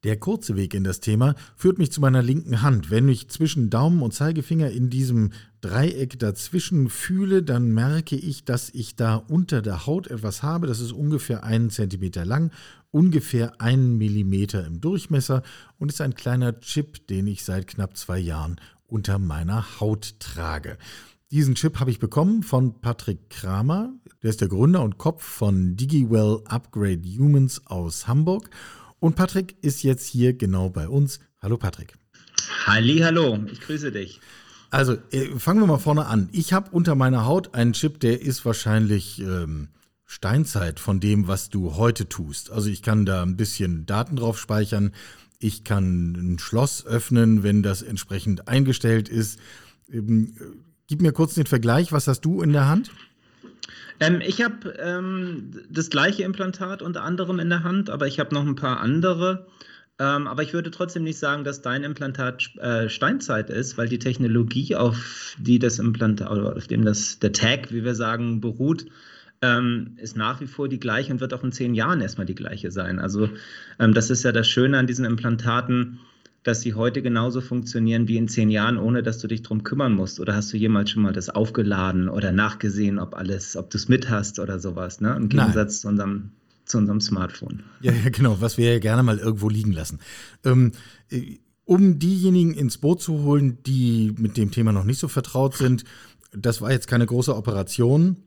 Der 0.05 0.17
kurze 0.17 0.55
Weg 0.55 0.75
in 0.75 0.83
das 0.83 0.99
Thema 0.99 1.33
führt 1.55 1.79
mich 1.79 1.91
zu 1.91 1.99
meiner 1.99 2.21
linken 2.21 2.61
Hand. 2.61 2.91
Wenn 2.91 3.09
ich 3.09 3.27
zwischen 3.29 3.71
Daumen 3.71 4.03
und 4.03 4.13
Zeigefinger 4.13 4.69
in 4.69 4.91
diesem 4.91 5.31
Dreieck 5.61 6.19
dazwischen 6.19 6.89
fühle, 6.89 7.41
dann 7.41 7.73
merke 7.73 8.15
ich, 8.15 8.45
dass 8.45 8.69
ich 8.69 8.95
da 8.95 9.15
unter 9.15 9.63
der 9.63 9.87
Haut 9.87 10.05
etwas 10.05 10.43
habe. 10.43 10.67
Das 10.67 10.79
ist 10.79 10.91
ungefähr 10.91 11.43
einen 11.43 11.71
Zentimeter 11.71 12.23
lang, 12.23 12.51
ungefähr 12.91 13.59
einen 13.59 13.97
Millimeter 13.97 14.63
im 14.67 14.79
Durchmesser 14.79 15.41
und 15.79 15.91
ist 15.91 16.01
ein 16.01 16.13
kleiner 16.13 16.59
Chip, 16.59 17.07
den 17.07 17.25
ich 17.25 17.43
seit 17.43 17.65
knapp 17.65 17.97
zwei 17.97 18.19
Jahren 18.19 18.57
unter 18.85 19.17
meiner 19.17 19.79
Haut 19.79 20.19
trage. 20.19 20.77
Diesen 21.31 21.55
Chip 21.55 21.79
habe 21.79 21.89
ich 21.89 21.97
bekommen 21.97 22.43
von 22.43 22.79
Patrick 22.79 23.31
Kramer, 23.31 23.91
der 24.21 24.29
ist 24.29 24.41
der 24.41 24.49
Gründer 24.49 24.83
und 24.83 24.99
Kopf 24.99 25.23
von 25.23 25.75
DigiWell 25.75 26.41
Upgrade 26.45 27.01
Humans 27.17 27.65
aus 27.65 28.07
Hamburg. 28.07 28.51
Und 29.05 29.15
Patrick 29.15 29.55
ist 29.61 29.83
jetzt 29.83 30.07
hier 30.07 30.33
genau 30.33 30.71
bei 30.71 30.89
uns. 30.89 31.19
Hallo 31.39 31.57
Patrick. 31.57 31.93
Halli, 32.65 33.01
hallo, 33.01 33.37
ich 33.51 33.61
grüße 33.61 33.91
dich. 33.91 34.19
Also 34.71 34.97
äh, 35.11 35.27
fangen 35.37 35.59
wir 35.59 35.67
mal 35.67 35.77
vorne 35.77 36.07
an. 36.07 36.27
Ich 36.31 36.53
habe 36.53 36.71
unter 36.71 36.95
meiner 36.95 37.27
Haut 37.27 37.53
einen 37.53 37.73
Chip, 37.73 37.99
der 37.99 38.23
ist 38.23 38.45
wahrscheinlich 38.45 39.21
ähm, 39.21 39.67
Steinzeit 40.05 40.79
von 40.79 40.99
dem, 40.99 41.27
was 41.27 41.51
du 41.51 41.75
heute 41.75 42.09
tust. 42.09 42.49
Also 42.49 42.67
ich 42.67 42.81
kann 42.81 43.05
da 43.05 43.21
ein 43.21 43.37
bisschen 43.37 43.85
Daten 43.85 44.15
drauf 44.15 44.39
speichern. 44.39 44.91
Ich 45.37 45.63
kann 45.63 46.13
ein 46.13 46.39
Schloss 46.39 46.83
öffnen, 46.83 47.43
wenn 47.43 47.61
das 47.61 47.83
entsprechend 47.83 48.47
eingestellt 48.47 49.07
ist. 49.07 49.37
Ähm, 49.87 50.33
gib 50.87 51.03
mir 51.03 51.11
kurz 51.11 51.35
den 51.35 51.45
Vergleich. 51.45 51.91
Was 51.91 52.07
hast 52.07 52.21
du 52.21 52.41
in 52.41 52.53
der 52.53 52.67
Hand? 52.67 52.89
Ähm, 53.99 54.21
ich 54.25 54.41
habe 54.43 54.69
ähm, 54.79 55.51
das 55.69 55.89
gleiche 55.89 56.23
Implantat 56.23 56.81
unter 56.81 57.03
anderem 57.03 57.39
in 57.39 57.49
der 57.49 57.63
Hand, 57.63 57.89
aber 57.89 58.07
ich 58.07 58.19
habe 58.19 58.33
noch 58.33 58.45
ein 58.45 58.55
paar 58.55 58.79
andere. 58.79 59.47
Ähm, 59.97 60.27
aber 60.27 60.43
ich 60.43 60.53
würde 60.53 60.71
trotzdem 60.71 61.03
nicht 61.03 61.19
sagen, 61.19 61.45
dass 61.45 61.61
dein 61.61 61.83
Implantat 61.83 62.55
äh, 62.57 62.89
Steinzeit 62.89 63.49
ist, 63.49 63.77
weil 63.77 63.87
die 63.87 63.99
Technologie, 63.99 64.75
auf 64.75 65.35
die 65.39 65.57
das 65.57 65.79
Implantat 65.79 66.27
auf 66.27 66.67
dem 66.67 66.83
das 66.83 67.19
der 67.19 67.31
Tag, 67.31 67.71
wie 67.71 67.85
wir 67.85 67.95
sagen, 67.95 68.41
beruht, 68.41 68.87
ähm, 69.41 69.97
ist 69.97 70.17
nach 70.17 70.41
wie 70.41 70.47
vor 70.47 70.67
die 70.67 70.79
gleiche 70.79 71.13
und 71.13 71.21
wird 71.21 71.33
auch 71.33 71.43
in 71.43 71.53
zehn 71.53 71.73
Jahren 71.75 72.01
erstmal 72.01 72.25
die 72.25 72.35
gleiche 72.35 72.71
sein. 72.71 72.99
Also 72.99 73.29
ähm, 73.79 73.93
das 73.93 74.09
ist 74.09 74.23
ja 74.23 74.33
das 74.33 74.47
Schöne 74.49 74.77
an 74.77 74.87
diesen 74.87 75.05
Implantaten 75.05 75.99
dass 76.45 76.61
sie 76.61 76.75
heute 76.75 77.01
genauso 77.01 77.41
funktionieren 77.41 78.07
wie 78.07 78.17
in 78.17 78.27
zehn 78.27 78.51
Jahren, 78.51 78.77
ohne 78.77 79.01
dass 79.01 79.17
du 79.17 79.27
dich 79.27 79.41
drum 79.41 79.63
kümmern 79.63 79.93
musst? 79.93 80.19
Oder 80.19 80.35
hast 80.35 80.53
du 80.53 80.57
jemals 80.57 80.91
schon 80.91 81.01
mal 81.01 81.11
das 81.11 81.29
aufgeladen 81.29 82.07
oder 82.07 82.31
nachgesehen, 82.31 82.99
ob 82.99 83.15
alles, 83.15 83.57
ob 83.57 83.71
du 83.71 83.77
es 83.79 83.89
mit 83.89 84.11
hast 84.11 84.37
oder 84.39 84.59
sowas, 84.59 85.01
ne? 85.01 85.15
Im 85.15 85.27
Gegensatz 85.27 85.81
zu 85.81 85.87
unserem, 85.87 86.33
zu 86.65 86.77
unserem 86.77 87.01
Smartphone. 87.01 87.63
Ja, 87.81 87.91
ja, 87.91 88.09
genau, 88.11 88.41
was 88.41 88.59
wir 88.59 88.71
ja 88.71 88.77
gerne 88.77 89.01
mal 89.01 89.17
irgendwo 89.17 89.49
liegen 89.49 89.71
lassen. 89.71 89.99
Ähm, 90.43 90.73
äh, 91.09 91.39
um 91.65 91.97
diejenigen 91.97 92.53
ins 92.53 92.77
Boot 92.77 93.01
zu 93.01 93.23
holen, 93.23 93.57
die 93.65 94.13
mit 94.15 94.37
dem 94.37 94.51
Thema 94.51 94.71
noch 94.71 94.83
nicht 94.83 94.99
so 94.99 95.07
vertraut 95.07 95.55
sind, 95.55 95.83
das 96.31 96.61
war 96.61 96.71
jetzt 96.71 96.87
keine 96.87 97.07
große 97.07 97.35
Operation, 97.35 98.17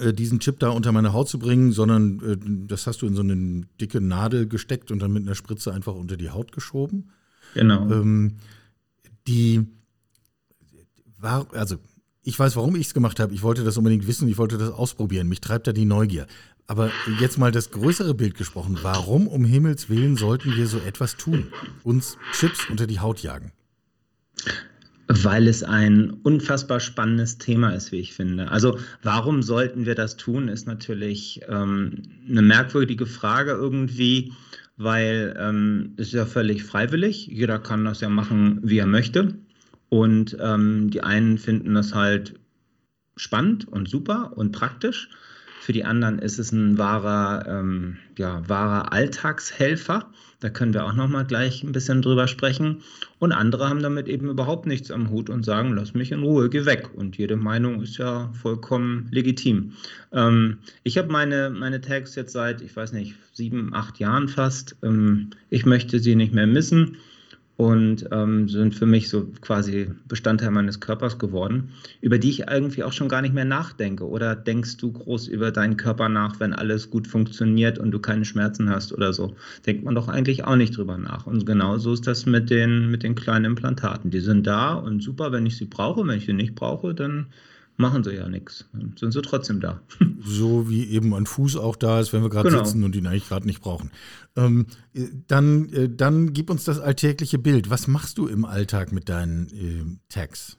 äh, 0.00 0.12
diesen 0.12 0.40
Chip 0.40 0.58
da 0.58 0.70
unter 0.70 0.90
meine 0.90 1.12
Haut 1.12 1.28
zu 1.28 1.38
bringen, 1.38 1.70
sondern 1.70 2.18
äh, 2.24 2.66
das 2.66 2.88
hast 2.88 3.02
du 3.02 3.06
in 3.06 3.14
so 3.14 3.22
eine 3.22 3.66
dicke 3.80 4.00
Nadel 4.00 4.48
gesteckt 4.48 4.90
und 4.90 4.98
dann 5.00 5.12
mit 5.12 5.22
einer 5.22 5.36
Spritze 5.36 5.72
einfach 5.72 5.94
unter 5.94 6.16
die 6.16 6.30
Haut 6.30 6.50
geschoben. 6.50 7.12
Genau. 7.56 7.90
Ähm, 7.90 8.36
die 9.26 9.66
war, 11.18 11.46
also 11.54 11.76
ich 12.22 12.38
weiß, 12.38 12.54
warum 12.56 12.76
ich 12.76 12.88
es 12.88 12.94
gemacht 12.94 13.18
habe. 13.18 13.32
Ich 13.32 13.42
wollte 13.42 13.64
das 13.64 13.76
unbedingt 13.78 14.06
wissen, 14.06 14.28
ich 14.28 14.36
wollte 14.36 14.58
das 14.58 14.70
ausprobieren. 14.70 15.28
Mich 15.28 15.40
treibt 15.40 15.66
da 15.66 15.72
die 15.72 15.84
Neugier. 15.84 16.26
Aber 16.66 16.90
jetzt 17.20 17.38
mal 17.38 17.52
das 17.52 17.70
größere 17.70 18.14
Bild 18.14 18.34
gesprochen. 18.34 18.78
Warum 18.82 19.26
um 19.28 19.44
Himmels 19.44 19.88
Willen 19.88 20.16
sollten 20.16 20.54
wir 20.56 20.66
so 20.66 20.78
etwas 20.78 21.16
tun? 21.16 21.46
Uns 21.84 22.18
Chips 22.32 22.68
unter 22.68 22.86
die 22.86 23.00
Haut 23.00 23.20
jagen? 23.20 23.52
Weil 25.06 25.46
es 25.46 25.62
ein 25.62 26.10
unfassbar 26.10 26.80
spannendes 26.80 27.38
Thema 27.38 27.70
ist, 27.70 27.92
wie 27.92 28.00
ich 28.00 28.12
finde. 28.12 28.50
Also 28.50 28.78
warum 29.02 29.42
sollten 29.42 29.86
wir 29.86 29.94
das 29.94 30.16
tun, 30.16 30.48
ist 30.48 30.66
natürlich 30.66 31.40
ähm, 31.48 32.02
eine 32.28 32.42
merkwürdige 32.42 33.06
Frage 33.06 33.52
irgendwie, 33.52 34.32
weil 34.76 35.34
ähm, 35.38 35.94
es 35.96 36.08
ist 36.08 36.14
ja 36.14 36.26
völlig 36.26 36.64
freiwillig. 36.64 37.26
Jeder 37.26 37.58
kann 37.58 37.84
das 37.84 38.00
ja 38.00 38.08
machen, 38.08 38.60
wie 38.62 38.78
er 38.78 38.86
möchte. 38.86 39.34
Und 39.88 40.36
ähm, 40.40 40.90
die 40.90 41.02
einen 41.02 41.38
finden 41.38 41.74
das 41.74 41.94
halt 41.94 42.34
spannend 43.16 43.66
und 43.68 43.88
super 43.88 44.36
und 44.36 44.52
praktisch. 44.52 45.08
Für 45.60 45.72
die 45.72 45.84
anderen 45.84 46.18
ist 46.18 46.38
es 46.38 46.52
ein 46.52 46.78
wahrer, 46.78 47.44
ähm, 47.48 47.96
ja, 48.16 48.48
wahrer 48.48 48.92
Alltagshelfer. 48.92 50.10
Da 50.40 50.50
können 50.50 50.74
wir 50.74 50.84
auch 50.84 50.92
noch 50.92 51.08
mal 51.08 51.24
gleich 51.24 51.62
ein 51.62 51.72
bisschen 51.72 52.02
drüber 52.02 52.28
sprechen. 52.28 52.82
Und 53.18 53.32
andere 53.32 53.68
haben 53.68 53.82
damit 53.82 54.06
eben 54.06 54.28
überhaupt 54.28 54.66
nichts 54.66 54.90
am 54.90 55.10
Hut 55.10 55.30
und 55.30 55.44
sagen, 55.44 55.74
lass 55.74 55.94
mich 55.94 56.12
in 56.12 56.22
Ruhe, 56.22 56.50
geh 56.50 56.66
weg. 56.66 56.90
Und 56.94 57.16
jede 57.16 57.36
Meinung 57.36 57.82
ist 57.82 57.96
ja 57.96 58.30
vollkommen 58.40 59.08
legitim. 59.10 59.72
Ähm, 60.12 60.58
ich 60.82 60.98
habe 60.98 61.10
meine, 61.10 61.50
meine 61.50 61.80
Tags 61.80 62.14
jetzt 62.14 62.32
seit, 62.32 62.60
ich 62.60 62.76
weiß 62.76 62.92
nicht, 62.92 63.14
sieben, 63.32 63.74
acht 63.74 63.98
Jahren 63.98 64.28
fast. 64.28 64.76
Ähm, 64.82 65.30
ich 65.50 65.66
möchte 65.66 65.98
sie 65.98 66.14
nicht 66.14 66.34
mehr 66.34 66.46
missen 66.46 66.96
und 67.56 68.06
ähm, 68.12 68.48
sind 68.48 68.74
für 68.74 68.84
mich 68.84 69.08
so 69.08 69.26
quasi 69.40 69.90
Bestandteil 70.08 70.50
meines 70.50 70.80
Körpers 70.80 71.18
geworden, 71.18 71.70
über 72.02 72.18
die 72.18 72.28
ich 72.28 72.48
irgendwie 72.48 72.84
auch 72.84 72.92
schon 72.92 73.08
gar 73.08 73.22
nicht 73.22 73.34
mehr 73.34 73.46
nachdenke. 73.46 74.06
Oder 74.06 74.36
denkst 74.36 74.76
du 74.76 74.92
groß 74.92 75.28
über 75.28 75.50
deinen 75.50 75.78
Körper 75.78 76.08
nach, 76.08 76.38
wenn 76.38 76.52
alles 76.52 76.90
gut 76.90 77.06
funktioniert 77.06 77.78
und 77.78 77.92
du 77.92 77.98
keine 77.98 78.26
Schmerzen 78.26 78.68
hast 78.68 78.92
oder 78.92 79.12
so? 79.12 79.34
Denkt 79.64 79.84
man 79.84 79.94
doch 79.94 80.08
eigentlich 80.08 80.44
auch 80.44 80.56
nicht 80.56 80.76
drüber 80.76 80.98
nach. 80.98 81.26
Und 81.26 81.46
genau 81.46 81.78
so 81.78 81.94
ist 81.94 82.06
das 82.06 82.26
mit 82.26 82.50
den, 82.50 82.90
mit 82.90 83.02
den 83.02 83.14
kleinen 83.14 83.46
Implantaten. 83.46 84.10
Die 84.10 84.20
sind 84.20 84.46
da 84.46 84.74
und 84.74 85.02
super, 85.02 85.32
wenn 85.32 85.46
ich 85.46 85.56
sie 85.56 85.66
brauche. 85.66 86.06
Wenn 86.06 86.18
ich 86.18 86.26
sie 86.26 86.34
nicht 86.34 86.54
brauche, 86.54 86.94
dann 86.94 87.26
machen 87.76 88.04
sie 88.04 88.14
ja 88.14 88.28
nichts. 88.28 88.66
Sind 88.96 89.12
sie 89.12 89.22
trotzdem 89.22 89.60
da. 89.60 89.80
So 90.28 90.68
wie 90.68 90.84
eben 90.90 91.14
ein 91.14 91.24
Fuß 91.24 91.56
auch 91.56 91.76
da 91.76 92.00
ist, 92.00 92.12
wenn 92.12 92.22
wir 92.22 92.30
gerade 92.30 92.48
genau. 92.50 92.64
sitzen 92.64 92.82
und 92.82 92.96
ihn 92.96 93.06
eigentlich 93.06 93.28
gerade 93.28 93.46
nicht 93.46 93.60
brauchen. 93.60 93.92
Ähm, 94.34 94.66
äh, 94.92 95.06
dann, 95.28 95.68
äh, 95.72 95.88
dann 95.88 96.32
gib 96.32 96.50
uns 96.50 96.64
das 96.64 96.80
alltägliche 96.80 97.38
Bild. 97.38 97.70
Was 97.70 97.86
machst 97.86 98.18
du 98.18 98.26
im 98.26 98.44
Alltag 98.44 98.90
mit 98.90 99.08
deinen 99.08 99.46
äh, 99.50 99.98
Tags? 100.08 100.56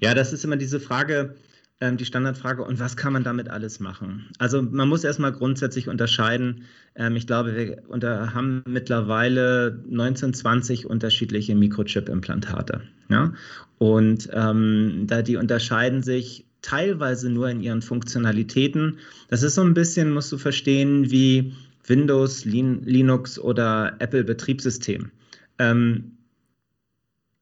Ja, 0.00 0.14
das 0.14 0.32
ist 0.32 0.44
immer 0.44 0.56
diese 0.56 0.80
Frage, 0.80 1.36
ähm, 1.82 1.96
die 1.96 2.04
Standardfrage, 2.04 2.62
und 2.62 2.78
was 2.78 2.96
kann 2.96 3.12
man 3.12 3.24
damit 3.24 3.50
alles 3.50 3.80
machen? 3.80 4.28
Also 4.38 4.62
man 4.62 4.88
muss 4.88 5.02
erstmal 5.02 5.32
grundsätzlich 5.32 5.88
unterscheiden. 5.88 6.62
Ähm, 6.94 7.16
ich 7.16 7.26
glaube, 7.26 7.56
wir 7.56 7.82
unter, 7.88 8.34
haben 8.34 8.62
mittlerweile 8.68 9.82
19, 9.88 10.32
20 10.32 10.86
unterschiedliche 10.86 11.56
Mikrochip-Implantate. 11.56 12.82
Ja? 13.08 13.32
Und 13.78 14.28
ähm, 14.32 15.06
da 15.08 15.22
die 15.22 15.34
unterscheiden 15.34 16.04
sich 16.04 16.46
teilweise 16.62 17.28
nur 17.28 17.50
in 17.50 17.60
ihren 17.60 17.82
Funktionalitäten. 17.82 18.98
Das 19.28 19.42
ist 19.42 19.56
so 19.56 19.62
ein 19.62 19.74
bisschen, 19.74 20.12
musst 20.12 20.30
du 20.30 20.38
verstehen, 20.38 21.10
wie 21.10 21.52
Windows, 21.88 22.44
Linux 22.44 23.40
oder 23.40 23.96
Apple 23.98 24.22
Betriebssystem. 24.22 25.10
Ähm, 25.58 26.12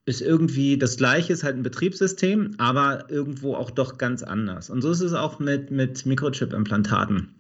ist 0.07 0.23
irgendwie 0.23 0.79
das 0.79 0.97
gleiche, 0.97 1.33
ist 1.33 1.45
halt 1.45 1.57
ein 1.57 1.63
Betriebssystem, 1.63 2.55
aber 2.59 3.11
irgendwo 3.11 3.55
auch 3.55 3.71
doch 3.71 3.99
ganz 3.99 4.23
anders. 4.23 4.71
Und 4.71 4.83
so 4.83 4.91
ist 4.91 5.01
es 5.01 5.13
auch 5.13 5.39
mit, 5.39 5.71
mit 5.71 6.07
Mikrochip-Implantaten. 6.07 7.35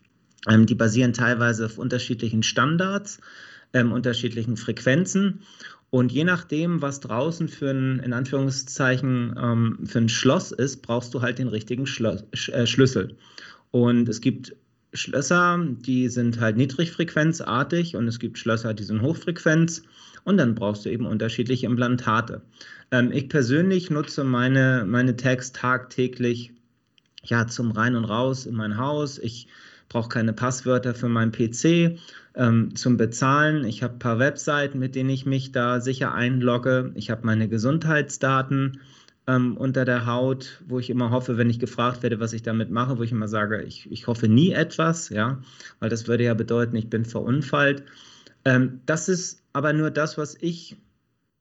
Ähm, 0.49 0.67
die 0.67 0.75
basieren 0.75 1.13
teilweise 1.13 1.67
auf 1.67 1.79
unterschiedlichen 1.79 2.43
Standards, 2.43 3.19
ähm, 3.73 3.93
unterschiedlichen 3.93 4.57
Frequenzen. 4.57 5.41
Und 5.91 6.13
je 6.13 6.25
nachdem, 6.25 6.83
was 6.83 7.01
draußen 7.01 7.49
für 7.49 7.71
ein, 7.71 7.99
in 7.99 8.13
Anführungszeichen, 8.13 9.35
ähm, 9.37 9.79
für 9.85 9.99
ein 9.99 10.09
Schloss 10.09 10.53
ist, 10.53 10.83
brauchst 10.83 11.13
du 11.15 11.23
halt 11.23 11.39
den 11.39 11.49
richtigen 11.49 11.87
Schloss, 11.87 12.25
äh, 12.49 12.67
Schlüssel. 12.67 13.17
Und 13.73 14.09
es 14.09 14.21
gibt 14.21 14.55
Schlösser, 14.93 15.59
die 15.67 16.09
sind 16.09 16.41
halt 16.41 16.57
niedrigfrequenzartig 16.57 17.97
und 17.97 18.09
es 18.09 18.19
gibt 18.19 18.39
Schlösser, 18.39 18.75
die 18.75 18.85
sind 18.85 19.03
hochfrequenz. 19.03 19.83
Und 20.25 20.37
dann 20.37 20.55
brauchst 20.55 20.85
du 20.85 20.91
eben 20.91 21.07
unterschiedliche 21.07 21.67
Implantate. 21.67 22.43
Ähm, 22.91 23.13
ich 23.13 23.29
persönlich 23.29 23.91
nutze 23.91 24.25
meine, 24.25 24.85
meine 24.87 25.17
Tags 25.17 25.53
tagtäglich 25.53 26.53
ja, 27.23 27.47
zum 27.47 27.71
Rein 27.73 27.97
und 27.97 28.05
Raus 28.05 28.47
in 28.47 28.55
mein 28.55 28.77
Haus. 28.77 29.19
Ich 29.19 29.49
brauche 29.89 30.09
keine 30.09 30.33
Passwörter 30.33 30.95
für 30.95 31.09
meinen 31.09 31.33
PC 31.33 31.99
ähm, 32.35 32.75
zum 32.77 32.97
Bezahlen. 32.97 33.65
Ich 33.65 33.83
habe 33.83 33.95
ein 33.95 33.99
paar 33.99 34.19
Webseiten, 34.19 34.79
mit 34.79 34.95
denen 34.95 35.11
ich 35.11 35.27
mich 35.27 35.53
da 35.53 35.81
sicher 35.81 36.15
einlogge. 36.15 36.93
Ich 36.95 37.11
habe 37.11 37.27
meine 37.27 37.49
Gesundheitsdaten 37.49 38.81
ähm, 39.27 39.57
unter 39.57 39.85
der 39.85 40.07
Haut, 40.07 40.63
wo 40.67 40.79
ich 40.79 40.91
immer 40.91 41.11
hoffe, 41.11 41.37
wenn 41.37 41.51
ich 41.51 41.59
gefragt 41.59 42.03
werde, 42.03 42.21
was 42.21 42.33
ich 42.33 42.43
damit 42.43 42.71
mache, 42.71 42.99
wo 42.99 43.03
ich 43.03 43.13
immer 43.13 43.29
sage, 43.29 43.63
ich, 43.63 43.91
ich 43.91 44.07
hoffe 44.07 44.29
nie 44.29 44.53
etwas, 44.53 45.09
ja, 45.11 45.41
weil 45.79 45.91
das 45.91 46.09
würde 46.09 46.25
ja 46.25 46.35
bedeuten, 46.35 46.77
ich 46.77 46.89
bin 46.89 47.05
verunfallt. 47.05 47.85
Ähm, 48.45 48.81
das 48.87 49.09
ist 49.09 49.40
aber 49.53 49.73
nur 49.73 49.91
das, 49.91 50.19
was 50.19 50.37
ich 50.41 50.77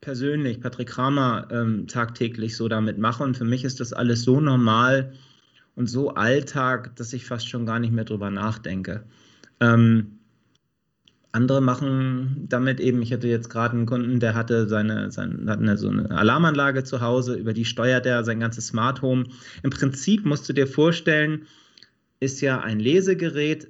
persönlich, 0.01 0.61
Patrick 0.61 0.89
Kramer, 0.89 1.47
ähm, 1.51 1.87
tagtäglich 1.87 2.55
so 2.55 2.67
damit 2.67 2.97
mache. 2.97 3.23
Und 3.23 3.37
für 3.37 3.45
mich 3.45 3.63
ist 3.63 3.79
das 3.79 3.93
alles 3.93 4.23
so 4.23 4.39
normal 4.39 5.13
und 5.75 5.87
so 5.87 6.11
Alltag, 6.11 6.95
dass 6.95 7.13
ich 7.13 7.25
fast 7.25 7.47
schon 7.47 7.65
gar 7.65 7.79
nicht 7.79 7.93
mehr 7.93 8.05
drüber 8.05 8.29
nachdenke. 8.31 9.03
Ähm, 9.59 10.19
andere 11.31 11.61
machen 11.61 12.47
damit 12.49 12.79
eben, 12.79 13.01
ich 13.01 13.13
hatte 13.13 13.27
jetzt 13.27 13.49
gerade 13.49 13.75
einen 13.75 13.85
Kunden, 13.85 14.19
der 14.19 14.33
hatte 14.33 14.67
seine, 14.67 15.11
seine 15.11 15.51
hatte 15.51 15.61
eine, 15.61 15.77
so 15.77 15.89
eine 15.89 16.09
Alarmanlage 16.09 16.83
zu 16.83 17.01
Hause, 17.01 17.35
über 17.35 17.53
die 17.53 17.65
steuert 17.65 18.05
er 18.05 18.23
sein 18.23 18.39
ganzes 18.39 18.67
Smart 18.67 19.01
Home. 19.01 19.25
Im 19.61 19.69
Prinzip 19.69 20.25
musst 20.25 20.49
du 20.49 20.53
dir 20.53 20.65
vorstellen, 20.65 21.45
ist 22.19 22.41
ja 22.41 22.59
ein 22.61 22.79
Lesegerät, 22.79 23.67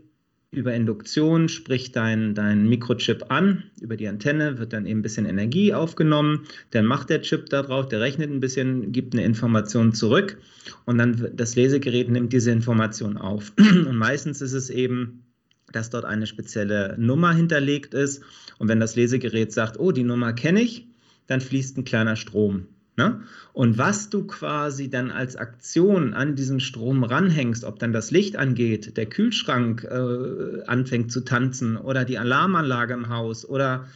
über 0.52 0.74
Induktion 0.74 1.48
spricht 1.48 1.96
dein, 1.96 2.34
dein 2.34 2.68
Mikrochip 2.68 3.26
an, 3.30 3.64
über 3.80 3.96
die 3.96 4.08
Antenne 4.08 4.58
wird 4.58 4.74
dann 4.74 4.88
eben 4.88 5.00
ein 5.00 5.04
bisschen 5.04 5.26
Energie 5.26 5.74
aufgenommen, 5.74 6.48
dann 6.72 6.86
macht 6.86 7.10
der 7.10 7.22
Chip 7.22 7.50
da 7.50 7.62
drauf, 7.62 7.88
der 7.88 8.02
rechnet 8.02 8.32
ein 8.32 8.40
bisschen, 8.40 8.92
gibt 8.92 9.14
eine 9.14 9.24
Information 9.24 9.94
zurück 9.94 10.40
und 10.86 10.98
dann 10.98 11.32
das 11.34 11.56
Lesegerät 11.56 12.10
nimmt 12.10 12.34
diese 12.34 12.52
Information 12.52 13.18
auf. 13.18 13.54
Und 13.58 13.96
meistens 13.96 14.42
ist 14.42 14.54
es 14.54 14.70
eben, 14.70 15.24
dass 15.72 15.92
dort 15.92 16.06
eine 16.06 16.26
spezielle 16.26 16.96
Nummer 16.98 17.34
hinterlegt 17.34 17.94
ist 17.94 18.24
und 18.58 18.68
wenn 18.70 18.80
das 18.80 18.96
Lesegerät 18.96 19.54
sagt, 19.54 19.80
oh, 19.80 19.92
die 19.92 20.04
Nummer 20.04 20.34
kenne 20.34 20.62
ich, 20.62 20.88
dann 21.28 21.42
fließt 21.42 21.78
ein 21.78 21.84
kleiner 21.84 22.16
Strom 22.16 22.66
Ne? 23.00 23.22
Und 23.54 23.78
was 23.78 24.10
du 24.10 24.28
quasi 24.28 24.90
dann 24.90 25.10
als 25.10 25.38
Aktion 25.38 26.14
an 26.14 26.36
diesen 26.36 26.60
Strom 26.60 27.06
ranhängst, 27.06 27.64
ob 27.64 27.80
dann 27.80 27.94
das 27.94 28.12
Licht 28.12 28.36
angeht, 28.36 28.98
der 28.98 29.06
Kühlschrank 29.06 29.86
äh, 29.86 30.64
anfängt 30.66 31.10
zu 31.10 31.22
tanzen 31.22 31.78
oder 31.78 32.04
die 32.04 32.18
Alarmanlage 32.18 32.94
im 32.94 33.08
Haus 33.08 33.48
oder 33.48 33.88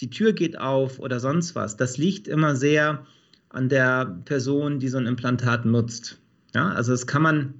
die 0.00 0.10
Tür 0.10 0.32
geht 0.32 0.60
auf 0.60 1.00
oder 1.00 1.18
sonst 1.18 1.56
was, 1.56 1.76
das 1.76 1.98
liegt 1.98 2.28
immer 2.28 2.54
sehr 2.54 3.04
an 3.48 3.68
der 3.68 4.20
Person, 4.26 4.78
die 4.78 4.88
so 4.88 4.98
ein 4.98 5.06
Implantat 5.06 5.64
nutzt. 5.64 6.20
Ja, 6.54 6.68
also 6.68 6.92
das 6.92 7.08
kann 7.08 7.22
man 7.22 7.54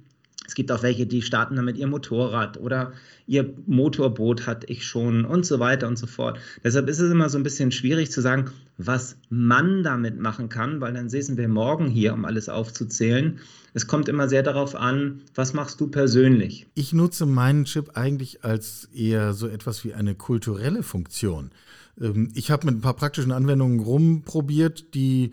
es 0.47 0.55
gibt 0.55 0.71
auch 0.71 0.83
welche, 0.83 1.05
die 1.05 1.21
starten 1.21 1.55
damit 1.55 1.77
ihr 1.77 1.87
Motorrad 1.87 2.57
oder 2.59 2.93
ihr 3.27 3.53
Motorboot 3.65 4.45
hatte 4.45 4.67
ich 4.67 4.85
schon 4.85 5.25
und 5.25 5.45
so 5.45 5.59
weiter 5.59 5.87
und 5.87 5.97
so 5.97 6.07
fort. 6.07 6.39
Deshalb 6.63 6.89
ist 6.89 6.99
es 6.99 7.11
immer 7.11 7.29
so 7.29 7.37
ein 7.37 7.43
bisschen 7.43 7.71
schwierig 7.71 8.11
zu 8.11 8.21
sagen, 8.21 8.51
was 8.77 9.17
man 9.29 9.83
damit 9.83 10.19
machen 10.19 10.49
kann, 10.49 10.81
weil 10.81 10.93
dann 10.93 11.09
säßen 11.09 11.37
wir 11.37 11.47
morgen 11.47 11.87
hier, 11.87 12.13
um 12.13 12.25
alles 12.25 12.49
aufzuzählen. 12.49 13.39
Es 13.73 13.87
kommt 13.87 14.09
immer 14.09 14.27
sehr 14.27 14.43
darauf 14.43 14.75
an, 14.75 15.21
was 15.35 15.53
machst 15.53 15.79
du 15.79 15.87
persönlich? 15.87 16.67
Ich 16.75 16.93
nutze 16.93 17.25
meinen 17.25 17.65
Chip 17.65 17.91
eigentlich 17.95 18.43
als 18.43 18.89
eher 18.93 19.33
so 19.33 19.47
etwas 19.47 19.83
wie 19.83 19.93
eine 19.93 20.15
kulturelle 20.15 20.83
Funktion. 20.83 21.51
Ähm, 21.99 22.31
ich 22.33 22.51
habe 22.51 22.65
mit 22.65 22.75
ein 22.75 22.81
paar 22.81 22.95
praktischen 22.95 23.31
Anwendungen 23.31 23.79
rumprobiert, 23.79 24.93
die 24.93 25.31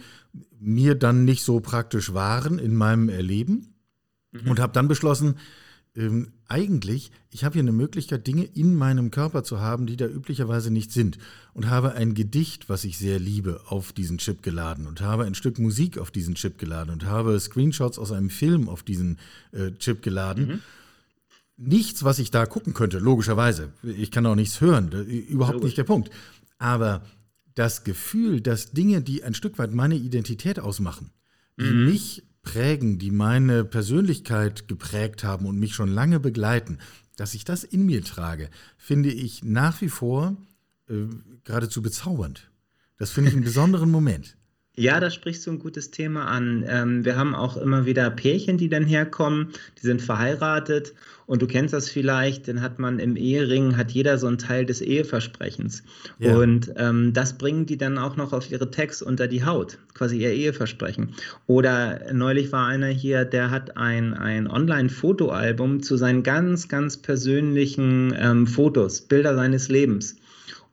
mir 0.61 0.95
dann 0.95 1.25
nicht 1.25 1.43
so 1.43 1.61
praktisch 1.61 2.15
waren 2.15 2.59
in 2.59 2.77
meinem 2.77 3.09
Erleben 3.09 3.70
mhm. 4.33 4.51
und 4.51 4.61
habe 4.61 4.73
dann 4.73 4.89
beschlossen, 4.89 5.37
ähm, 5.97 6.33
eigentlich, 6.47 7.11
ich 7.31 7.45
habe 7.45 7.55
hier 7.55 7.63
eine 7.63 7.73
Möglichkeit, 7.73 8.27
Dinge 8.27 8.45
in 8.45 8.77
meinem 8.77 9.11
Körper 9.11 9.43
zu 9.43 9.61
haben, 9.61 9.87
die 9.87 9.97
da 9.97 10.07
üblicherweise 10.07 10.71
nicht 10.71 10.93
sind. 10.93 11.19
Und 11.53 11.69
habe 11.69 11.95
ein 11.95 12.15
Gedicht, 12.15 12.69
was 12.69 12.85
ich 12.85 12.97
sehr 12.97 13.19
liebe, 13.19 13.63
auf 13.67 13.93
diesen 13.93 14.19
Chip 14.19 14.43
geladen 14.43 14.87
und 14.87 15.01
habe 15.01 15.25
ein 15.25 15.35
Stück 15.35 15.59
Musik 15.59 15.99
auf 15.99 16.11
diesen 16.11 16.37
Chip 16.37 16.59
geladen 16.59 16.93
und 16.93 17.05
habe 17.05 17.39
Screenshots 17.39 17.99
aus 17.99 18.13
einem 18.13 18.31
Film 18.31 18.69
auf 18.69 18.83
diesen 18.85 19.19
äh, 19.53 19.73
Chip 19.73 20.03
geladen. 20.03 20.47
Mhm. 20.47 20.61
Nichts, 21.57 22.05
was 22.05 22.19
ich 22.21 22.31
da 22.31 22.47
gucken 22.47 22.73
könnte, 22.73 22.99
logischerweise. 22.99 23.73
Ich 23.83 24.11
kann 24.11 24.25
auch 24.27 24.37
nichts 24.37 24.61
hören, 24.61 24.91
überhaupt 24.93 25.55
Logisch. 25.55 25.67
nicht 25.71 25.79
der 25.79 25.85
Punkt. 25.85 26.11
Aber 26.59 27.05
das 27.55 27.85
Gefühl, 27.85 28.41
dass 28.41 28.71
Dinge, 28.71 29.03
die 29.03 29.25
ein 29.25 29.35
Stück 29.35 29.59
weit 29.59 29.75
meine 29.75 29.97
Identität 29.97 30.61
ausmachen, 30.61 31.11
die 31.59 31.65
Mhm. 31.65 31.85
mich 31.87 32.23
prägen, 32.43 32.99
die 32.99 33.11
meine 33.11 33.65
Persönlichkeit 33.65 34.69
geprägt 34.69 35.25
haben 35.25 35.47
und 35.47 35.59
mich 35.59 35.75
schon 35.75 35.89
lange 35.91 36.21
begleiten, 36.21 36.79
dass 37.17 37.35
ich 37.35 37.45
das 37.45 37.65
in 37.65 37.85
mir 37.85 38.03
trage, 38.03 38.49
finde 38.79 39.11
ich 39.11 39.45
nach 39.45 39.81
wie 39.81 39.89
vor 39.89 40.37
äh, 40.89 41.07
geradezu 41.45 41.83
bezaubernd. 41.83 42.51
Das 42.97 43.11
finde 43.11 43.31
ich 43.31 43.37
einen 43.37 43.45
besonderen 43.51 43.91
Moment. 43.91 44.37
Ja, 44.77 45.01
da 45.01 45.11
sprichst 45.11 45.47
du 45.47 45.51
ein 45.51 45.59
gutes 45.59 45.91
Thema 45.91 46.27
an. 46.27 46.65
Ähm, 46.67 47.05
wir 47.05 47.17
haben 47.17 47.35
auch 47.35 47.57
immer 47.57 47.87
wieder 47.87 48.09
Pärchen, 48.11 48.57
die 48.57 48.69
dann 48.69 48.85
herkommen, 48.85 49.49
die 49.77 49.87
sind 49.87 50.01
verheiratet 50.01 50.95
und 51.27 51.43
du 51.43 51.47
kennst 51.47 51.75
das 51.75 51.89
vielleicht, 51.89 52.49
dann 52.49 52.61
hat 52.61 52.79
man 52.79 52.99
im 52.99 53.17
Ehering, 53.17 53.77
hat 53.77 53.91
jeder 53.93 54.19
so 54.19 54.27
einen 54.27 54.39
Teil 54.39 54.67
des 54.67 54.81
Eheversprechens. 54.81 55.83
Ja. 56.19 56.37
Und 56.37 56.73
ähm, 56.77 57.13
das 57.13 57.39
bringen 57.39 57.67
die 57.67 57.79
dann 57.79 57.99
auch 57.99 58.17
noch 58.17 58.33
auf 58.33 58.51
ihre 58.51 58.71
Text 58.71 59.03
unter 59.03 59.29
die 59.29 59.45
Haut, 59.45 59.79
quasi 59.95 60.19
ihr 60.19 60.33
Eheversprechen. 60.33 61.15
Oder 61.47 62.13
neulich 62.13 62.51
war 62.51 62.67
einer 62.67 62.89
hier, 62.89 63.25
der 63.25 63.51
hat 63.51 63.77
ein, 63.77 64.13
ein 64.15 64.49
Online-Fotoalbum 64.49 65.83
zu 65.83 65.97
seinen 65.97 66.23
ganz, 66.23 66.69
ganz 66.69 66.97
persönlichen 66.97 68.15
ähm, 68.19 68.47
Fotos, 68.47 69.01
Bilder 69.01 69.35
seines 69.35 69.69
Lebens. 69.69 70.17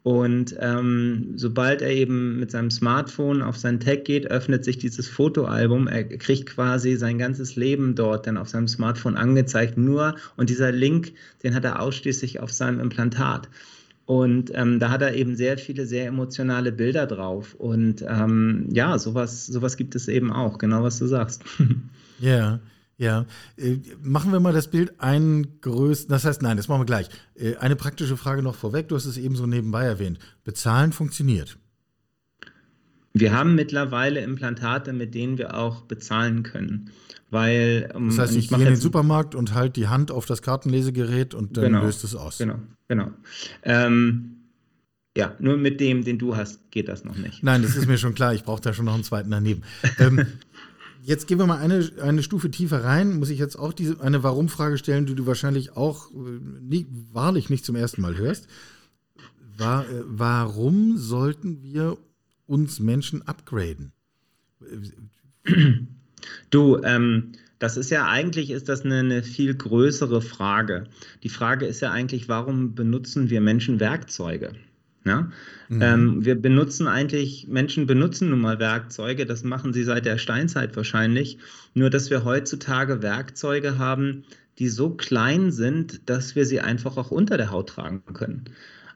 Und 0.08 0.56
ähm, 0.62 1.34
sobald 1.36 1.82
er 1.82 1.90
eben 1.90 2.40
mit 2.40 2.50
seinem 2.50 2.72
Smartphone 2.72 3.42
auf 3.42 3.58
sein 3.58 3.82
Tag 3.82 4.06
geht, 4.06 4.32
öffnet 4.32 4.64
sich 4.64 4.78
dieses 4.78 5.10
Fotoalbum. 5.10 5.90
Er 5.90 6.06
kriegt 6.06 6.46
quasi 6.46 6.96
sein 6.96 7.18
ganzes 7.18 7.58
Leben 7.58 7.94
dort 7.94 8.26
dann 8.26 8.38
auf 8.38 8.48
seinem 8.48 8.70
Smartphone 8.70 9.18
angezeigt. 9.18 9.78
Nur, 9.78 10.16
und 10.38 10.50
dieser 10.50 10.72
Link, 10.72 11.12
den 11.44 11.54
hat 11.54 11.66
er 11.66 11.82
ausschließlich 11.82 12.40
auf 12.40 12.54
seinem 12.54 12.80
Implantat. 12.80 13.50
Und 14.06 14.50
ähm, 14.56 14.80
da 14.80 14.92
hat 14.92 15.02
er 15.02 15.14
eben 15.14 15.36
sehr 15.36 15.58
viele, 15.58 15.86
sehr 15.86 16.08
emotionale 16.08 16.72
Bilder 16.72 17.06
drauf. 17.06 17.54
Und 17.56 18.02
ähm, 18.08 18.70
ja, 18.72 18.98
sowas, 18.98 19.46
sowas 19.46 19.76
gibt 19.76 19.94
es 19.94 20.08
eben 20.08 20.32
auch, 20.32 20.58
genau 20.58 20.84
was 20.84 21.00
du 21.00 21.08
sagst. 21.08 21.44
Ja, 22.20 22.62
ja. 22.98 23.26
Äh, 23.58 23.78
machen 24.02 24.32
wir 24.32 24.40
mal 24.40 24.54
das 24.54 24.70
Bild 24.70 25.00
ein 25.00 25.60
größten, 25.62 26.10
das 26.10 26.26
heißt, 26.26 26.42
nein, 26.42 26.58
das 26.58 26.68
machen 26.68 26.82
wir 26.82 26.86
gleich. 26.86 27.10
Äh, 27.36 27.56
eine 27.58 27.76
praktische 27.76 28.18
Frage 28.18 28.42
noch 28.42 28.56
vorweg, 28.56 28.88
du 28.90 28.96
hast 28.96 29.06
es 29.06 29.18
eben 29.18 29.36
so 29.36 29.46
nebenbei 29.46 29.84
erwähnt. 29.86 30.20
Bezahlen 30.44 30.92
funktioniert. 30.92 31.58
Wir 33.14 33.34
haben 33.34 33.56
mittlerweile 33.56 34.20
Implantate, 34.22 34.94
mit 34.94 35.16
denen 35.16 35.38
wir 35.38 35.56
auch 35.58 35.82
bezahlen 35.82 36.44
können. 36.44 36.92
Weil, 37.30 37.92
ähm, 37.96 38.08
Das 38.10 38.20
heißt, 38.20 38.36
ich 38.36 38.52
mach 38.52 38.60
gehe 38.60 38.68
in 38.68 38.74
den 38.76 38.80
Supermarkt 38.82 39.36
und 39.36 39.54
halt 39.54 39.76
die 39.76 39.88
Hand 39.88 40.12
auf 40.12 40.26
das 40.26 40.42
Kartenlesegerät 40.42 41.34
und 41.34 41.58
dann 41.58 41.66
Genau. 41.66 41.84
löst 41.84 42.04
es 42.04 42.16
aus. 42.16 42.38
Genau, 42.38 42.60
genau. 42.88 43.12
Ähm, 43.64 44.34
ja, 45.18 45.36
nur 45.40 45.58
mit 45.58 45.80
dem, 45.82 46.04
den 46.04 46.20
du 46.20 46.36
hast, 46.36 46.70
geht 46.70 46.88
das 46.88 47.04
noch 47.04 47.18
nicht. 47.18 47.42
Nein, 47.42 47.64
das 47.64 47.76
ist 47.76 47.88
mir 47.88 47.98
schon 47.98 48.14
klar. 48.14 48.36
Ich 48.36 48.44
brauche 48.44 48.62
da 48.62 48.72
schon 48.74 48.86
noch 48.86 48.94
einen 48.94 49.04
zweiten 49.04 49.32
daneben. 49.32 49.64
Ähm, 50.00 50.26
jetzt 51.08 51.26
gehen 51.28 51.40
wir 51.40 51.48
mal 51.48 51.60
eine, 51.60 51.90
eine 52.02 52.22
Stufe 52.22 52.52
tiefer 52.52 52.84
rein. 52.84 53.18
Muss 53.18 53.30
ich 53.30 53.40
jetzt 53.40 53.58
auch 53.58 53.72
diese, 53.72 54.02
eine 54.02 54.24
Warum-Frage 54.24 54.78
stellen, 54.78 55.06
die 55.06 55.16
du 55.16 55.26
wahrscheinlich 55.26 55.76
auch 55.76 56.12
äh, 56.12 56.40
nie, 56.62 56.86
wahrlich 57.14 57.50
nicht 57.50 57.66
zum 57.66 57.76
ersten 57.76 58.02
Mal 58.02 58.18
hörst. 58.18 58.48
War, 59.58 59.86
äh, 59.86 60.04
warum 60.06 60.98
sollten 60.98 61.64
wir 61.64 61.98
uns 62.46 62.80
Menschen 62.80 63.26
upgraden? 63.26 63.94
Du, 66.50 66.82
ähm, 66.84 67.32
das 67.58 67.78
ist 67.78 67.90
ja 67.90 68.08
eigentlich, 68.08 68.52
ist 68.52 68.68
das 68.68 68.84
eine, 68.84 69.00
eine 69.00 69.24
viel 69.24 69.56
größere 69.56 70.22
Frage. 70.22 70.88
Die 71.24 71.30
Frage 71.30 71.66
ist 71.66 71.80
ja 71.80 71.92
eigentlich, 71.92 72.28
warum 72.28 72.76
benutzen 72.76 73.30
wir 73.30 73.40
Menschen 73.40 73.80
Werkzeuge? 73.80 74.52
Ja? 75.08 75.32
Mhm. 75.70 75.82
Ähm, 75.82 76.26
wir 76.26 76.36
benutzen 76.36 76.88
eigentlich, 76.88 77.48
Menschen 77.48 77.88
benutzen 77.88 78.30
nun 78.30 78.42
mal 78.42 78.60
Werkzeuge, 78.60 79.26
das 79.26 79.44
machen 79.44 79.74
sie 79.74 79.84
seit 79.84 80.06
der 80.06 80.18
Steinzeit 80.18 80.76
wahrscheinlich, 80.76 81.38
nur 81.74 81.90
dass 81.90 82.10
wir 82.10 82.24
heutzutage 82.24 83.02
Werkzeuge 83.02 83.78
haben, 83.78 84.24
die 84.60 84.70
so 84.70 84.92
klein 84.92 85.52
sind, 85.52 86.10
dass 86.10 86.36
wir 86.36 86.46
sie 86.46 86.62
einfach 86.62 86.98
auch 86.98 87.12
unter 87.12 87.38
der 87.38 87.52
Haut 87.52 87.70
tragen 87.70 88.04
können. 88.14 88.46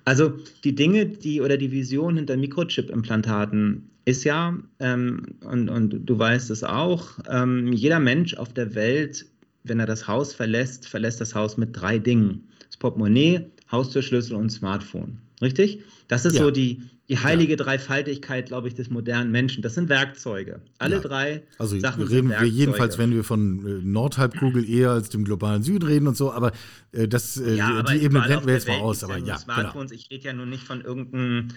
Also 0.06 0.34
die 0.64 0.74
Dinge, 0.74 1.06
die 1.06 1.42
oder 1.42 1.58
die 1.58 1.72
Vision 1.72 2.16
hinter 2.16 2.36
Mikrochip-Implantaten 2.38 3.90
ist 4.06 4.24
ja, 4.24 4.58
ähm, 4.80 5.36
und, 5.44 5.70
und 5.70 6.10
du 6.10 6.18
weißt 6.18 6.50
es 6.50 6.64
auch, 6.64 7.20
ähm, 7.30 7.72
jeder 7.72 8.00
Mensch 8.00 8.34
auf 8.34 8.54
der 8.54 8.74
Welt, 8.74 9.26
wenn 9.64 9.80
er 9.80 9.86
das 9.86 10.08
Haus 10.08 10.34
verlässt, 10.34 10.88
verlässt 10.88 11.22
das 11.22 11.36
Haus 11.36 11.58
mit 11.58 11.80
drei 11.80 12.00
Dingen. 12.00 12.48
Das 12.68 12.78
Portemonnaie, 12.78 13.52
Haustürschlüssel 13.72 14.36
und 14.36 14.50
Smartphone. 14.50 15.20
Richtig? 15.42 15.80
Das 16.08 16.26
ist 16.26 16.36
Ja. 16.36 16.44
so 16.44 16.52
die, 16.52 16.84
die 17.10 17.18
heilige 17.18 17.56
Dreifaltigkeit, 17.56 18.48
glaube 18.48 18.68
ich, 18.68 18.76
des 18.76 18.90
modernen 18.90 19.32
Menschen. 19.32 19.62
Das 19.64 19.74
sind 19.76 19.90
Werkzeuge. 19.90 20.62
Alle 20.78 20.96
Ja. 20.98 21.02
drei 21.02 21.44
Also 21.58 21.80
Sachen 21.80 22.04
reden 22.04 22.30
sind 22.30 22.40
wir 22.42 22.48
jedenfalls, 22.48 22.98
Werkzeuge. 22.98 23.04
wenn 23.10 23.16
wir 23.16 23.24
von 23.24 23.66
äh, 23.66 23.82
Nordhalbkugel 23.84 24.70
eher 24.70 24.92
als 24.92 25.10
dem 25.10 25.24
globalen 25.24 25.64
Süden 25.64 25.86
reden 25.86 26.08
und 26.08 26.16
so, 26.16 26.32
aber 26.32 26.52
äh, 26.92 27.08
das, 27.08 27.38
äh, 27.38 27.56
Ja, 27.56 27.70
aber 27.80 27.92
die 27.94 28.02
Ebene 28.04 28.22
blenden 28.22 28.46
wir 28.48 28.54
jetzt 28.54 28.68
mal 28.68 28.74
Welt 28.76 28.84
aus. 28.84 29.00
gibt's 29.00 29.04
Aber 29.16 29.62
ja, 29.64 29.72
genau. 29.72 29.86
Ich 29.92 30.10
rede 30.12 30.24
ja 30.26 30.34
nun 30.34 30.50
nicht 30.50 30.64
von 30.64 30.82
irgendeinem 30.82 31.48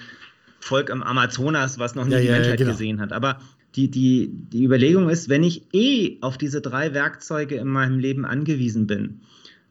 Volk 0.61 0.89
im 0.89 1.03
Amazonas, 1.03 1.79
was 1.79 1.95
noch 1.95 2.07
nie 2.07 2.13
Ja, 2.13 2.21
die 2.21 2.27
ja, 2.27 2.33
ja, 2.33 2.39
Menschheit 2.39 2.59
genau. 2.59 2.71
gesehen 2.73 3.01
hat. 3.01 3.13
Aber 3.13 3.39
die, 3.77 3.91
die, 3.91 4.31
die 4.33 4.65
Überlegung 4.65 5.09
ist, 5.11 5.29
wenn 5.29 5.43
ich 5.43 5.63
eh 5.75 6.17
auf 6.23 6.39
diese 6.39 6.61
drei 6.61 6.95
Werkzeuge 6.95 7.57
in 7.57 7.69
meinem 7.69 7.99
Leben 7.99 8.25
angewiesen 8.25 8.87
bin 8.87 9.21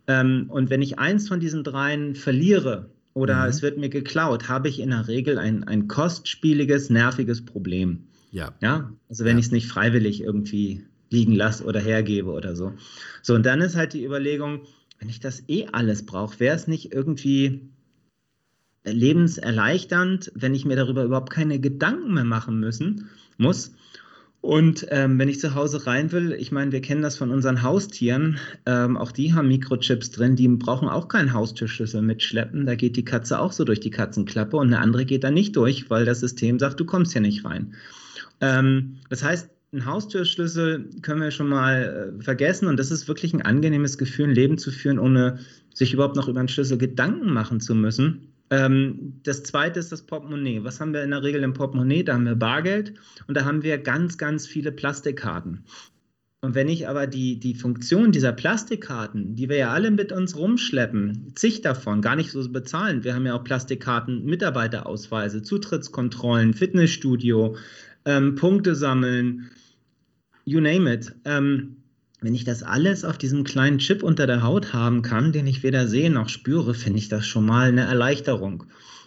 ähm, 0.08 0.46
und 0.50 0.70
wenn 0.70 0.82
ich 0.82 1.00
eins 1.00 1.28
von 1.30 1.40
diesen 1.40 1.64
dreien 1.64 2.14
verliere 2.16 2.90
oder 3.14 3.44
Mhm. 3.44 3.50
es 3.50 3.62
wird 3.62 3.78
mir 3.78 3.90
geklaut, 3.90 4.50
habe 4.50 4.68
ich 4.70 4.80
in 4.80 4.90
der 4.90 5.08
Regel 5.08 5.38
ein, 5.38 5.64
ein 5.66 5.88
kostspieliges, 5.88 6.90
nerviges 6.90 7.46
Problem. 7.46 8.08
Ja, 8.32 8.54
Ja, 8.62 8.92
also 9.10 9.26
wenn 9.26 9.34
Ja. 9.38 9.40
ich 9.40 9.46
es 9.48 9.52
nicht 9.52 9.68
freiwillig 9.68 10.22
irgendwie 10.22 10.84
liegen 11.12 11.34
lasse 11.36 11.64
oder 11.66 11.80
hergebe 11.80 12.32
oder 12.32 12.56
so. 12.56 12.74
So, 13.22 13.36
und 13.36 13.46
dann 13.46 13.62
ist 13.62 13.76
halt 13.76 13.94
die 13.94 14.04
Überlegung, 14.04 14.62
wenn 15.00 15.10
ich 15.10 15.20
das 15.20 15.44
eh 15.48 15.68
alles 15.72 16.06
brauche, 16.06 16.40
wäre 16.40 16.56
es 16.56 16.68
nicht 16.68 16.92
irgendwie 16.94 17.70
lebenserleichternd, 18.86 20.32
wenn 20.36 20.54
ich 20.56 20.66
mir 20.66 20.76
darüber 20.76 21.04
überhaupt 21.04 21.30
keine 21.32 21.60
Gedanken 21.60 22.14
mehr 22.14 22.24
machen 22.26 22.60
müssen 22.60 23.10
muss. 23.38 23.74
Und 24.44 24.88
ähm, 24.90 25.18
wenn 25.20 25.30
ich 25.30 25.40
zu 25.40 25.56
Hause 25.56 25.88
rein 25.88 26.12
will, 26.12 26.34
ich 26.34 26.52
meine, 26.52 26.74
wir 26.74 26.82
kennen 26.82 27.02
das 27.02 27.16
von 27.16 27.32
unseren 27.32 27.64
Haustieren, 27.64 28.40
ähm, 28.66 28.98
auch 28.98 29.14
die 29.14 29.34
haben 29.34 29.48
Mikrochips 29.48 30.12
drin, 30.12 30.36
die 30.36 30.50
brauchen 30.50 30.90
auch 30.90 31.08
keinen 31.08 31.32
Haustürschlüssel 31.32 32.02
mitschleppen. 32.02 32.66
Da 32.66 32.76
geht 32.76 32.98
die 32.98 33.06
Katze 33.06 33.40
auch 33.40 33.54
so 33.54 33.64
durch 33.64 33.80
die 33.80 33.90
Katzenklappe 33.90 34.58
und 34.58 34.68
eine 34.68 34.80
andere 34.80 35.06
geht 35.06 35.24
da 35.24 35.32
nicht 35.32 35.56
durch, 35.56 35.90
weil 35.90 36.04
das 36.04 36.20
System 36.20 36.60
sagt, 36.60 36.78
du 36.78 36.84
kommst 36.84 37.14
hier 37.14 37.22
nicht 37.22 37.46
rein. 37.46 37.74
Ähm, 38.42 38.98
das 39.10 39.24
heißt, 39.24 39.50
einen 39.72 39.86
Haustürschlüssel 39.86 40.90
können 41.02 41.22
wir 41.22 41.32
schon 41.32 41.48
mal 41.48 42.18
äh, 42.20 42.22
vergessen 42.22 42.68
und 42.68 42.76
das 42.78 42.92
ist 42.92 43.08
wirklich 43.08 43.34
ein 43.34 43.44
angenehmes 43.44 43.98
Gefühl, 43.98 44.26
ein 44.26 44.36
Leben 44.36 44.58
zu 44.58 44.72
führen, 44.72 45.00
ohne 45.00 45.40
sich 45.74 45.94
überhaupt 45.94 46.18
noch 46.18 46.28
über 46.28 46.42
einen 46.42 46.50
Schlüssel 46.50 46.78
Gedanken 46.78 47.32
machen 47.32 47.62
zu 47.62 47.76
müssen. 47.76 48.33
Ähm, 48.54 49.20
das 49.24 49.42
zweite 49.42 49.80
ist 49.80 49.92
das 49.92 50.04
Portemonnaie. 50.04 50.64
Was 50.64 50.80
haben 50.80 50.94
wir 50.94 51.04
in 51.04 51.10
der 51.10 51.24
Regel 51.24 51.42
im 51.42 51.54
Portemonnaie? 51.54 52.04
Da 52.04 52.14
haben 52.14 52.26
wir 52.26 52.36
Bargeld 52.36 52.94
und 53.28 53.36
da 53.36 53.46
haben 53.46 53.64
wir 53.64 53.80
ganz, 53.80 54.20
ganz 54.20 54.46
viele 54.46 54.72
Plastikkarten. 54.72 55.66
Und 56.42 56.54
wenn 56.54 56.68
ich 56.68 56.88
aber 56.88 57.08
die, 57.08 57.40
die 57.40 57.56
Funktion 57.56 58.12
dieser 58.12 58.32
Plastikkarten, 58.32 59.36
die 59.36 59.50
wir 59.50 59.56
ja 59.56 59.72
alle 59.72 59.90
mit 59.90 60.12
uns 60.12 60.38
rumschleppen, 60.38 61.32
zig 61.34 61.62
davon, 61.62 62.04
gar 62.04 62.16
nicht 62.16 62.30
so 62.30 62.48
bezahlen. 62.48 63.04
Wir 63.04 63.16
haben 63.16 63.26
ja 63.26 63.34
auch 63.34 63.44
Plastikkarten, 63.44 64.24
Mitarbeiterausweise, 64.26 65.42
Zutrittskontrollen, 65.42 66.54
Fitnessstudio, 66.54 67.56
ähm, 68.06 68.36
Punkte 68.36 68.76
sammeln, 68.76 69.50
you 70.46 70.60
name 70.60 70.94
it. 70.94 71.16
Ähm, 71.26 71.78
wenn 72.24 72.36
ich 72.36 72.46
das 72.46 72.64
alles 72.64 73.04
auf 73.04 73.18
diesem 73.18 73.44
kleinen 73.44 73.80
Chip 73.80 74.02
unter 74.02 74.26
der 74.26 74.44
Haut 74.44 74.72
haben 74.72 75.02
kann, 75.02 75.34
den 75.34 75.46
ich 75.46 75.62
weder 75.62 75.90
sehe 75.90 76.10
noch 76.10 76.30
spüre, 76.30 76.74
finde 76.74 77.00
ich 77.00 77.10
das 77.10 77.28
schon 77.28 77.46
mal 77.46 77.68
eine 77.68 77.82
Erleichterung. 77.82 78.62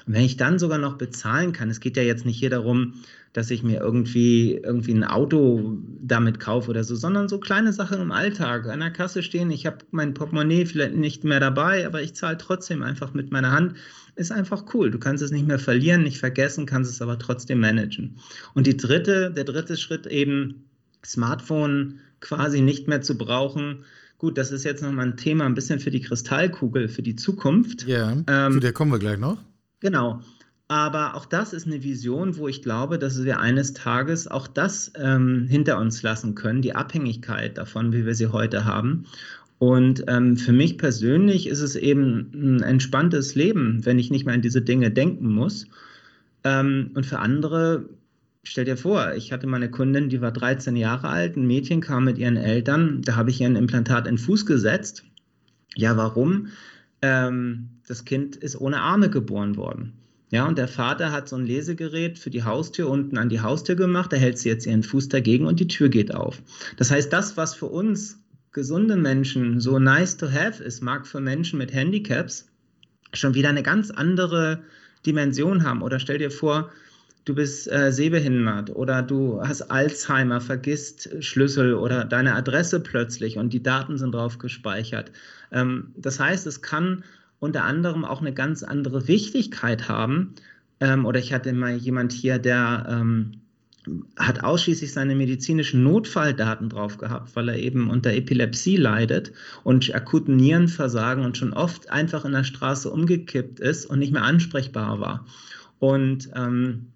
Und 0.06 0.14
wenn 0.14 0.22
ich 0.22 0.36
dann 0.36 0.58
sogar 0.58 0.76
noch 0.76 0.98
bezahlen 0.98 1.52
kann, 1.52 1.70
es 1.70 1.80
geht 1.80 1.96
ja 1.96 2.02
jetzt 2.02 2.26
nicht 2.26 2.38
hier 2.38 2.50
darum, 2.50 2.92
dass 3.32 3.50
ich 3.50 3.62
mir 3.62 3.80
irgendwie, 3.80 4.60
irgendwie 4.62 4.92
ein 4.92 5.02
Auto 5.02 5.78
damit 6.00 6.40
kaufe 6.40 6.70
oder 6.70 6.84
so, 6.84 6.94
sondern 6.94 7.28
so 7.28 7.40
kleine 7.40 7.72
Sachen 7.72 8.02
im 8.02 8.12
Alltag. 8.12 8.66
An 8.66 8.80
der 8.80 8.90
Kasse 8.90 9.22
stehen, 9.22 9.50
ich 9.50 9.64
habe 9.64 9.78
mein 9.90 10.12
Portemonnaie 10.12 10.66
vielleicht 10.66 10.94
nicht 10.94 11.24
mehr 11.24 11.40
dabei, 11.40 11.86
aber 11.86 12.02
ich 12.02 12.14
zahle 12.14 12.36
trotzdem 12.36 12.82
einfach 12.82 13.14
mit 13.14 13.32
meiner 13.32 13.52
Hand. 13.52 13.74
Ist 14.14 14.30
einfach 14.30 14.74
cool. 14.74 14.90
Du 14.90 14.98
kannst 14.98 15.22
es 15.22 15.30
nicht 15.30 15.46
mehr 15.46 15.58
verlieren, 15.58 16.02
nicht 16.02 16.18
vergessen, 16.18 16.66
kannst 16.66 16.90
es 16.90 17.02
aber 17.02 17.18
trotzdem 17.18 17.60
managen. 17.60 18.18
Und 18.54 18.66
die 18.66 18.76
dritte, 18.76 19.30
der 19.30 19.44
dritte 19.44 19.76
Schritt 19.76 20.06
eben, 20.06 20.66
Smartphone 21.04 22.00
quasi 22.20 22.60
nicht 22.60 22.88
mehr 22.88 23.02
zu 23.02 23.18
brauchen. 23.18 23.84
Gut, 24.18 24.38
das 24.38 24.50
ist 24.50 24.64
jetzt 24.64 24.82
nochmal 24.82 25.06
ein 25.06 25.16
Thema 25.16 25.44
ein 25.44 25.54
bisschen 25.54 25.78
für 25.78 25.90
die 25.90 26.00
Kristallkugel, 26.00 26.88
für 26.88 27.02
die 27.02 27.16
Zukunft. 27.16 27.86
ja. 27.86 28.16
Ähm, 28.26 28.52
zu 28.52 28.60
der 28.60 28.72
kommen 28.72 28.92
wir 28.92 28.98
gleich 28.98 29.18
noch. 29.18 29.38
Genau. 29.80 30.20
Aber 30.68 31.14
auch 31.14 31.26
das 31.26 31.52
ist 31.52 31.66
eine 31.66 31.84
Vision, 31.84 32.38
wo 32.38 32.48
ich 32.48 32.62
glaube, 32.62 32.98
dass 32.98 33.22
wir 33.22 33.38
eines 33.38 33.72
Tages 33.72 34.26
auch 34.26 34.48
das 34.48 34.92
ähm, 34.96 35.46
hinter 35.48 35.78
uns 35.78 36.02
lassen 36.02 36.34
können, 36.34 36.60
die 36.60 36.74
Abhängigkeit 36.74 37.56
davon, 37.56 37.92
wie 37.92 38.04
wir 38.04 38.14
sie 38.16 38.28
heute 38.28 38.64
haben. 38.64 39.06
Und 39.58 40.04
ähm, 40.08 40.36
für 40.36 40.52
mich 40.52 40.76
persönlich 40.76 41.46
ist 41.46 41.60
es 41.60 41.76
eben 41.76 42.30
ein 42.34 42.62
entspanntes 42.62 43.34
Leben, 43.34 43.86
wenn 43.86 43.98
ich 43.98 44.10
nicht 44.10 44.26
mehr 44.26 44.34
an 44.34 44.42
diese 44.42 44.60
Dinge 44.60 44.90
denken 44.90 45.32
muss. 45.32 45.66
Ähm, 46.42 46.90
und 46.94 47.06
für 47.06 47.20
andere, 47.20 47.88
stell 48.48 48.64
dir 48.64 48.76
vor, 48.76 49.14
ich 49.14 49.32
hatte 49.32 49.46
meine 49.46 49.70
Kundin, 49.70 50.08
die 50.08 50.20
war 50.20 50.32
13 50.32 50.76
Jahre 50.76 51.08
alt, 51.08 51.36
ein 51.36 51.46
Mädchen 51.46 51.80
kam 51.80 52.04
mit 52.04 52.18
ihren 52.18 52.36
Eltern, 52.36 53.02
da 53.02 53.16
habe 53.16 53.30
ich 53.30 53.40
ihr 53.40 53.46
ein 53.46 53.56
Implantat 53.56 54.06
in 54.06 54.14
den 54.14 54.18
Fuß 54.18 54.46
gesetzt. 54.46 55.04
Ja, 55.74 55.96
warum? 55.96 56.48
Ähm, 57.02 57.68
das 57.86 58.04
Kind 58.04 58.36
ist 58.36 58.60
ohne 58.60 58.80
Arme 58.80 59.10
geboren 59.10 59.56
worden. 59.56 59.92
Ja, 60.30 60.46
und 60.46 60.58
der 60.58 60.68
Vater 60.68 61.12
hat 61.12 61.28
so 61.28 61.36
ein 61.36 61.46
Lesegerät 61.46 62.18
für 62.18 62.30
die 62.30 62.42
Haustür 62.42 62.88
unten 62.88 63.16
an 63.18 63.28
die 63.28 63.40
Haustür 63.40 63.76
gemacht, 63.76 64.12
da 64.12 64.16
hält 64.16 64.38
sie 64.38 64.48
jetzt 64.48 64.66
ihren 64.66 64.82
Fuß 64.82 65.08
dagegen 65.08 65.46
und 65.46 65.60
die 65.60 65.68
Tür 65.68 65.88
geht 65.88 66.14
auf. 66.14 66.42
Das 66.76 66.90
heißt, 66.90 67.12
das, 67.12 67.36
was 67.36 67.54
für 67.54 67.66
uns 67.66 68.20
gesunde 68.52 68.96
Menschen 68.96 69.60
so 69.60 69.78
nice 69.78 70.16
to 70.16 70.30
have 70.30 70.62
ist, 70.62 70.82
mag 70.82 71.06
für 71.06 71.20
Menschen 71.20 71.58
mit 71.58 71.72
Handicaps 71.72 72.48
schon 73.12 73.34
wieder 73.34 73.50
eine 73.50 73.62
ganz 73.62 73.90
andere 73.90 74.62
Dimension 75.04 75.62
haben. 75.64 75.82
Oder 75.82 76.00
stell 76.00 76.18
dir 76.18 76.30
vor, 76.30 76.70
du 77.26 77.34
bist 77.34 77.70
äh, 77.70 77.92
sehbehindert 77.92 78.74
oder 78.74 79.02
du 79.02 79.42
hast 79.42 79.62
Alzheimer, 79.62 80.40
vergisst 80.40 81.10
Schlüssel 81.22 81.74
oder 81.74 82.04
deine 82.04 82.34
Adresse 82.34 82.80
plötzlich 82.80 83.36
und 83.36 83.52
die 83.52 83.62
Daten 83.62 83.98
sind 83.98 84.14
drauf 84.14 84.38
gespeichert. 84.38 85.10
Ähm, 85.52 85.92
das 85.96 86.18
heißt, 86.18 86.46
es 86.46 86.62
kann 86.62 87.04
unter 87.38 87.64
anderem 87.64 88.04
auch 88.04 88.20
eine 88.20 88.32
ganz 88.32 88.62
andere 88.62 89.08
Wichtigkeit 89.08 89.88
haben. 89.88 90.34
Ähm, 90.80 91.04
oder 91.04 91.18
ich 91.18 91.32
hatte 91.32 91.52
mal 91.52 91.74
jemand 91.74 92.12
hier, 92.12 92.38
der 92.38 92.86
ähm, 92.88 93.40
hat 94.16 94.44
ausschließlich 94.44 94.92
seine 94.92 95.16
medizinischen 95.16 95.82
Notfalldaten 95.82 96.68
drauf 96.68 96.96
gehabt, 96.96 97.34
weil 97.34 97.48
er 97.48 97.58
eben 97.58 97.90
unter 97.90 98.12
Epilepsie 98.12 98.76
leidet 98.76 99.32
und 99.64 99.92
akuten 99.94 100.36
Nierenversagen 100.36 101.24
und 101.24 101.36
schon 101.36 101.52
oft 101.52 101.90
einfach 101.90 102.24
in 102.24 102.32
der 102.32 102.44
Straße 102.44 102.88
umgekippt 102.88 103.58
ist 103.58 103.86
und 103.86 103.98
nicht 103.98 104.12
mehr 104.12 104.24
ansprechbar 104.24 105.00
war. 105.00 105.26
Und 105.78 106.30
ähm, 106.34 106.92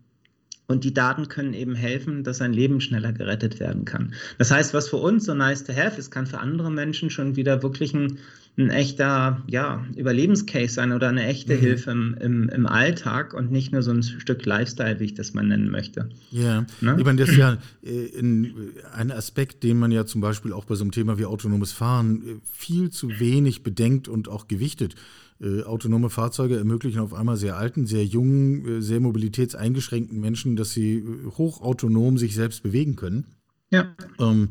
und 0.70 0.84
die 0.84 0.94
Daten 0.94 1.28
können 1.28 1.52
eben 1.52 1.74
helfen, 1.74 2.22
dass 2.22 2.38
sein 2.38 2.52
Leben 2.52 2.80
schneller 2.80 3.12
gerettet 3.12 3.58
werden 3.58 3.84
kann. 3.84 4.14
Das 4.38 4.52
heißt, 4.52 4.72
was 4.72 4.88
für 4.88 4.98
uns 4.98 5.24
so 5.24 5.34
nice 5.34 5.64
to 5.64 5.74
have 5.74 5.98
ist, 5.98 6.10
kann 6.10 6.26
für 6.26 6.38
andere 6.38 6.70
Menschen 6.70 7.10
schon 7.10 7.34
wieder 7.34 7.62
wirklich 7.62 7.92
ein, 7.92 8.18
ein 8.60 8.70
echter 8.70 9.42
ja, 9.46 9.84
Überlebenscase 9.96 10.74
sein 10.74 10.92
oder 10.92 11.08
eine 11.08 11.26
echte 11.26 11.56
mhm. 11.56 11.60
Hilfe 11.60 11.90
im, 11.90 12.16
im, 12.20 12.48
im, 12.48 12.66
Alltag 12.66 13.34
und 13.34 13.50
nicht 13.50 13.72
nur 13.72 13.82
so 13.82 13.90
ein 13.90 14.02
Stück 14.02 14.44
Lifestyle, 14.44 15.00
wie 15.00 15.04
ich 15.04 15.14
das 15.14 15.34
mal 15.34 15.44
nennen 15.44 15.70
möchte. 15.70 16.08
Ja, 16.30 16.66
ne? 16.80 16.96
ich 16.98 17.04
meine, 17.04 17.18
das 17.18 17.30
ist 17.30 17.36
ja 17.36 17.58
äh, 17.82 18.20
ein 18.20 19.10
Aspekt, 19.10 19.62
den 19.62 19.78
man 19.78 19.90
ja 19.90 20.06
zum 20.06 20.20
Beispiel 20.20 20.52
auch 20.52 20.64
bei 20.64 20.74
so 20.74 20.84
einem 20.84 20.92
Thema 20.92 21.18
wie 21.18 21.24
autonomes 21.24 21.72
Fahren 21.72 22.22
äh, 22.22 22.34
viel 22.52 22.90
zu 22.90 23.18
wenig 23.18 23.62
bedenkt 23.62 24.08
und 24.08 24.28
auch 24.28 24.46
gewichtet. 24.46 24.94
Äh, 25.40 25.62
autonome 25.62 26.10
Fahrzeuge 26.10 26.58
ermöglichen 26.58 27.00
auf 27.00 27.14
einmal 27.14 27.38
sehr 27.38 27.56
alten, 27.56 27.86
sehr 27.86 28.04
jungen, 28.04 28.66
äh, 28.66 28.82
sehr 28.82 29.00
mobilitätseingeschränkten 29.00 30.20
Menschen, 30.20 30.54
dass 30.54 30.72
sie 30.72 31.02
hochautonom 31.38 32.18
sich 32.18 32.34
selbst 32.34 32.62
bewegen 32.62 32.94
können. 32.94 33.26
Ja. 33.70 33.94
Ähm, 34.18 34.50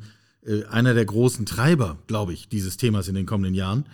äh, 0.50 0.66
einer 0.66 0.94
der 0.94 1.06
großen 1.06 1.46
Treiber, 1.46 2.00
glaube 2.08 2.34
ich, 2.34 2.50
dieses 2.50 2.78
Themas 2.78 3.08
in 3.08 3.16
den 3.16 3.28
kommenden 3.28 3.54
Jahren. 3.54 3.86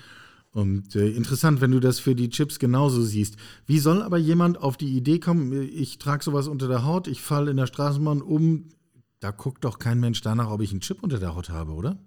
Und 0.51 0.95
äh, 0.95 1.09
interessant, 1.09 1.59
wenn 1.59 1.71
du 1.71 1.81
das 1.81 1.99
für 1.99 2.15
die 2.15 2.29
Chips 2.29 2.59
genauso 2.59 3.01
siehst. 3.01 3.35
Wie 3.67 3.79
soll 3.79 4.01
aber 4.01 4.17
jemand 4.17 4.57
auf 4.57 4.77
die 4.77 4.95
Idee 4.95 5.19
kommen, 5.19 5.51
ich 5.51 5.97
trage 5.97 6.23
sowas 6.23 6.47
unter 6.47 6.69
der 6.69 6.85
Haut, 6.85 7.07
ich 7.07 7.19
falle 7.19 7.51
in 7.51 7.57
der 7.57 7.67
Straßenbahn 7.67 8.21
um, 8.21 8.69
da 9.19 9.31
guckt 9.31 9.65
doch 9.65 9.79
kein 9.79 9.99
Mensch 9.99 10.21
danach, 10.21 10.49
ob 10.49 10.61
ich 10.61 10.71
einen 10.71 10.79
Chip 10.79 11.03
unter 11.03 11.19
der 11.19 11.35
Haut 11.35 11.49
habe, 11.49 11.73
oder? 11.73 11.97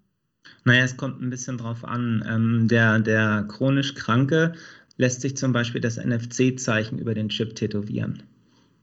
Naja, 0.65 0.85
es 0.85 0.97
kommt 0.97 1.21
ein 1.21 1.29
bisschen 1.29 1.59
drauf 1.59 1.85
an. 1.85 2.25
Ähm, 2.27 2.69
der, 2.69 3.01
der 3.01 3.45
chronisch 3.49 3.95
Kranke 3.95 4.55
lässt 4.97 5.21
sich 5.21 5.37
zum 5.37 5.53
Beispiel 5.53 5.83
das 5.83 5.99
NFC-Zeichen 5.99 6.99
über 6.99 7.13
den 7.13 7.29
Chip 7.29 7.55
tätowieren. 7.55 8.23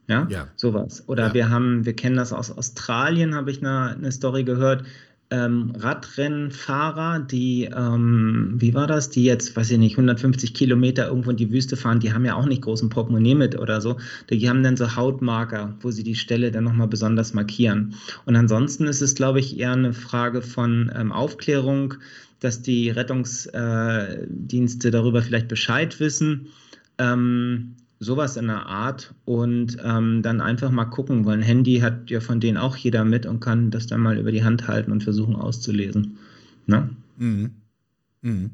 Ja, 0.07 0.27
ja. 0.29 0.47
sowas. 0.55 1.07
Oder 1.07 1.29
ja. 1.29 1.33
wir 1.33 1.49
haben, 1.49 1.85
wir 1.85 1.95
kennen 1.95 2.17
das 2.17 2.33
aus 2.33 2.51
Australien, 2.51 3.33
habe 3.33 3.49
ich 3.49 3.61
eine, 3.61 3.95
eine 3.95 4.11
Story 4.11 4.43
gehört 4.43 4.85
ähm, 5.31 5.73
Radrennfahrer, 5.75 7.19
die, 7.19 7.65
ähm, 7.65 8.53
wie 8.57 8.73
war 8.73 8.85
das, 8.85 9.09
die 9.09 9.23
jetzt, 9.23 9.55
weiß 9.55 9.71
ich 9.71 9.79
nicht, 9.79 9.93
150 9.93 10.53
Kilometer 10.53 11.07
irgendwo 11.07 11.31
in 11.31 11.37
die 11.37 11.51
Wüste 11.51 11.77
fahren, 11.77 11.99
die 11.99 12.13
haben 12.13 12.25
ja 12.25 12.35
auch 12.35 12.45
nicht 12.45 12.61
großen 12.61 12.89
Portemonnaie 12.89 13.33
mit 13.33 13.57
oder 13.57 13.81
so. 13.81 13.97
Die 14.29 14.47
haben 14.47 14.61
dann 14.61 14.77
so 14.77 14.95
Hautmarker, 14.95 15.73
wo 15.81 15.89
sie 15.91 16.03
die 16.03 16.15
Stelle 16.15 16.51
dann 16.51 16.65
nochmal 16.65 16.87
besonders 16.87 17.33
markieren. 17.33 17.95
Und 18.25 18.35
ansonsten 18.35 18.85
ist 18.85 19.01
es, 19.01 19.15
glaube 19.15 19.39
ich, 19.39 19.59
eher 19.59 19.73
eine 19.73 19.93
Frage 19.93 20.43
von 20.43 20.91
ähm, 20.95 21.11
Aufklärung, 21.11 21.95
dass 22.39 22.61
die 22.61 22.91
Rettungsdienste 22.91 24.91
darüber 24.91 25.23
vielleicht 25.23 25.47
Bescheid 25.47 25.99
wissen. 25.99 26.49
Ähm, 26.97 27.75
sowas 27.99 28.37
in 28.37 28.47
der 28.47 28.65
Art 28.65 29.13
und 29.25 29.77
ähm, 29.83 30.21
dann 30.21 30.41
einfach 30.41 30.71
mal 30.71 30.85
gucken, 30.85 31.25
weil 31.25 31.37
ein 31.37 31.43
Handy 31.43 31.79
hat 31.79 32.09
ja 32.09 32.19
von 32.19 32.39
denen 32.39 32.57
auch 32.57 32.75
jeder 32.75 33.05
mit 33.05 33.25
und 33.25 33.39
kann 33.39 33.71
das 33.71 33.87
dann 33.87 34.01
mal 34.01 34.17
über 34.17 34.31
die 34.31 34.43
Hand 34.43 34.67
halten 34.67 34.91
und 34.91 35.03
versuchen 35.03 35.35
auszulesen. 35.35 36.17
Ne? 36.65 36.89
Mhm. 37.17 37.51
Mhm. 38.21 38.51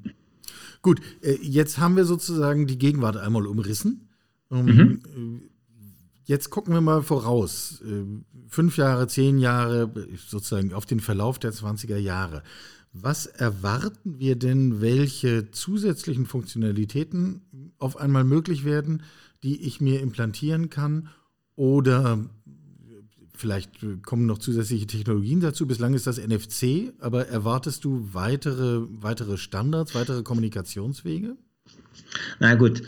Gut, 0.82 1.01
äh, 1.21 1.38
jetzt 1.41 1.80
haben 1.80 1.95
wir 1.95 2.06
sozusagen 2.06 2.67
die 2.67 2.77
Gegenwart 2.77 3.17
einmal 3.17 3.47
umrissen. 3.47 4.10
Um, 4.49 4.65
mhm. 4.65 4.99
Äh, 5.06 5.49
jetzt 6.25 6.49
gucken 6.49 6.73
wir 6.73 6.82
mal 6.82 7.01
voraus. 7.01 7.82
Äh, 7.86 8.04
fünf 8.47 8.77
Jahre, 8.77 9.08
zehn 9.08 9.39
Jahre, 9.39 9.91
sozusagen 10.27 10.73
auf 10.73 10.86
den 10.86 10.99
Verlauf 10.99 11.39
der 11.39 11.54
20er 11.54 11.97
Jahre. 11.97 12.43
Was 12.93 13.25
erwarten 13.25 14.19
wir 14.19 14.36
denn, 14.36 14.82
welche 14.82 15.49
zusätzlichen 15.51 16.25
Funktionalitäten 16.25 17.41
auf 17.77 17.95
einmal 17.95 18.25
möglich 18.25 18.65
werden? 18.65 19.04
Die 19.43 19.62
ich 19.62 19.82
mir 19.82 20.01
implantieren 20.01 20.69
kann 20.69 21.10
oder 21.56 22.19
vielleicht 23.36 24.04
kommen 24.04 24.27
noch 24.27 24.38
zusätzliche 24.38 24.86
Technologien 24.86 25.39
dazu. 25.39 25.65
Bislang 25.65 25.93
ist 25.93 26.06
das 26.08 26.19
NFC, 26.19 26.93
aber 26.99 27.27
erwartest 27.27 27.84
du 27.84 28.10
weitere, 28.13 28.82
weitere 29.01 29.38
Standards, 29.38 29.95
weitere 29.95 30.21
Kommunikationswege? 30.21 31.36
Na 32.39 32.56
gut, 32.56 32.84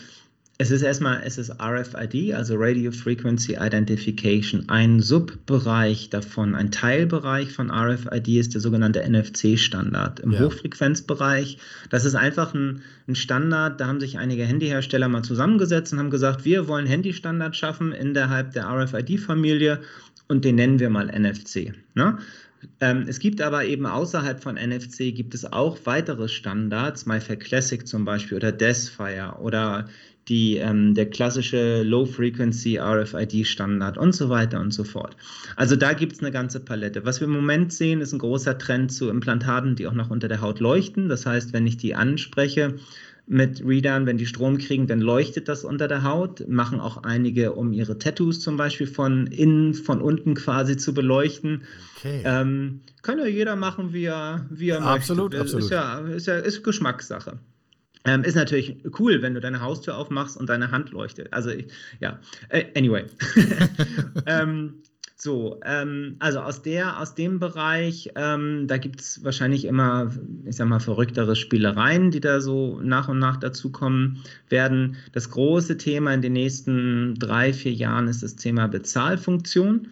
es 0.59 0.69
ist 0.69 0.83
erstmal, 0.83 1.23
es 1.25 1.39
ist 1.39 1.51
RFID, 1.59 2.33
also 2.35 2.53
Radio 2.57 2.91
Frequency 2.91 3.57
Identification. 3.59 4.69
Ein 4.69 4.99
Subbereich 4.99 6.11
davon, 6.11 6.53
ein 6.53 6.69
Teilbereich 6.69 7.51
von 7.51 7.71
RFID 7.71 8.27
ist 8.39 8.53
der 8.53 8.61
sogenannte 8.61 9.01
NFC-Standard 9.01 10.19
im 10.19 10.31
ja. 10.31 10.41
Hochfrequenzbereich. 10.41 11.57
Das 11.89 12.05
ist 12.05 12.13
einfach 12.13 12.53
ein, 12.53 12.83
ein, 13.07 13.15
Standard, 13.15 13.81
da 13.81 13.87
haben 13.87 13.99
sich 13.99 14.19
einige 14.19 14.45
Handyhersteller 14.45 15.07
mal 15.07 15.23
zusammengesetzt 15.23 15.91
und 15.91 15.99
haben 15.99 16.11
gesagt, 16.11 16.45
wir 16.45 16.67
wollen 16.67 16.85
Handystandard 16.85 17.55
schaffen 17.55 17.91
innerhalb 17.91 18.51
der 18.51 18.67
RFID-Familie 18.67 19.81
und 20.27 20.45
den 20.45 20.55
nennen 20.55 20.79
wir 20.79 20.91
mal 20.91 21.07
NFC. 21.07 21.73
Ne? 21.95 22.19
Ähm, 22.79 23.05
es 23.07 23.19
gibt 23.19 23.41
aber 23.41 23.65
eben 23.65 23.85
außerhalb 23.85 24.41
von 24.41 24.55
NFC 24.55 25.13
gibt 25.13 25.33
es 25.33 25.51
auch 25.51 25.79
weitere 25.85 26.27
Standards, 26.29 27.05
MyFair 27.05 27.37
Classic 27.37 27.85
zum 27.87 28.05
Beispiel 28.05 28.37
oder 28.37 28.51
Desfire 28.51 29.37
oder 29.39 29.87
die, 30.27 30.57
ähm, 30.57 30.93
der 30.93 31.09
klassische 31.09 31.83
Low-Frequency 31.83 32.79
RFID-Standard 32.79 33.97
und 33.97 34.13
so 34.13 34.29
weiter 34.29 34.59
und 34.59 34.71
so 34.71 34.83
fort. 34.83 35.17
Also 35.55 35.75
da 35.75 35.93
gibt 35.93 36.13
es 36.13 36.19
eine 36.19 36.31
ganze 36.31 36.59
Palette. 36.59 37.05
Was 37.05 37.19
wir 37.19 37.27
im 37.27 37.33
Moment 37.33 37.73
sehen, 37.73 38.01
ist 38.01 38.13
ein 38.13 38.19
großer 38.19 38.57
Trend 38.57 38.91
zu 38.91 39.09
Implantaten, 39.09 39.75
die 39.75 39.87
auch 39.87 39.93
noch 39.93 40.09
unter 40.09 40.27
der 40.27 40.41
Haut 40.41 40.59
leuchten. 40.59 41.09
Das 41.09 41.25
heißt, 41.25 41.53
wenn 41.53 41.67
ich 41.67 41.77
die 41.77 41.95
anspreche 41.95 42.75
mit 43.25 43.63
Readern, 43.65 44.05
wenn 44.05 44.17
die 44.17 44.25
Strom 44.25 44.57
kriegen, 44.57 44.87
dann 44.87 44.99
leuchtet 44.99 45.47
das 45.47 45.63
unter 45.63 45.87
der 45.87 46.03
Haut. 46.03 46.47
Machen 46.47 46.79
auch 46.79 47.03
einige, 47.03 47.53
um 47.53 47.71
ihre 47.71 47.97
Tattoos 47.97 48.39
zum 48.39 48.57
Beispiel 48.57 48.87
von 48.87 49.27
innen, 49.27 49.73
von 49.73 50.01
unten 50.01 50.33
quasi 50.35 50.77
zu 50.77 50.93
beleuchten. 50.93 51.63
Okay. 51.97 52.21
Ähm, 52.25 52.81
kann 53.01 53.19
ja 53.19 53.25
jeder 53.25 53.55
machen, 53.55 53.93
wie 53.93 54.05
er, 54.05 54.45
wie 54.49 54.69
er 54.69 54.81
absolut, 54.81 55.31
möchte. 55.31 55.41
Absolut. 55.41 55.63
Ist 55.65 55.71
ja, 55.71 55.99
ist 55.99 56.27
ja 56.27 56.35
ist 56.35 56.63
Geschmackssache. 56.63 57.39
Ähm, 58.05 58.23
ist 58.23 58.35
natürlich 58.35 58.77
cool, 58.99 59.21
wenn 59.21 59.33
du 59.33 59.39
deine 59.39 59.61
Haustür 59.61 59.97
aufmachst 59.97 60.37
und 60.37 60.49
deine 60.49 60.71
Hand 60.71 60.91
leuchtet. 60.91 61.31
Also, 61.31 61.51
ja, 61.99 62.19
äh, 62.49 62.65
anyway. 62.75 63.05
ähm, 64.25 64.83
so, 65.15 65.61
ähm, 65.63 66.17
also 66.19 66.39
aus, 66.39 66.63
der, 66.63 66.99
aus 66.99 67.15
dem 67.15 67.39
Bereich, 67.39 68.11
ähm, 68.15 68.67
da 68.67 68.77
gibt 68.77 68.99
es 68.99 69.23
wahrscheinlich 69.23 69.63
immer, 69.63 70.11
ich 70.43 70.57
sag 70.57 70.67
mal, 70.67 70.81
verrücktere 70.81 71.37
Spielereien, 71.37 72.11
die 72.11 72.19
da 72.19 72.41
so 72.41 72.81
nach 72.81 73.07
und 73.07 73.19
nach 73.19 73.37
dazukommen 73.37 74.21
werden. 74.49 74.97
Das 75.13 75.29
große 75.29 75.77
Thema 75.77 76.13
in 76.13 76.21
den 76.21 76.33
nächsten 76.33 77.15
drei, 77.15 77.53
vier 77.53 77.71
Jahren 77.71 78.09
ist 78.09 78.21
das 78.21 78.35
Thema 78.35 78.67
Bezahlfunktion. 78.67 79.87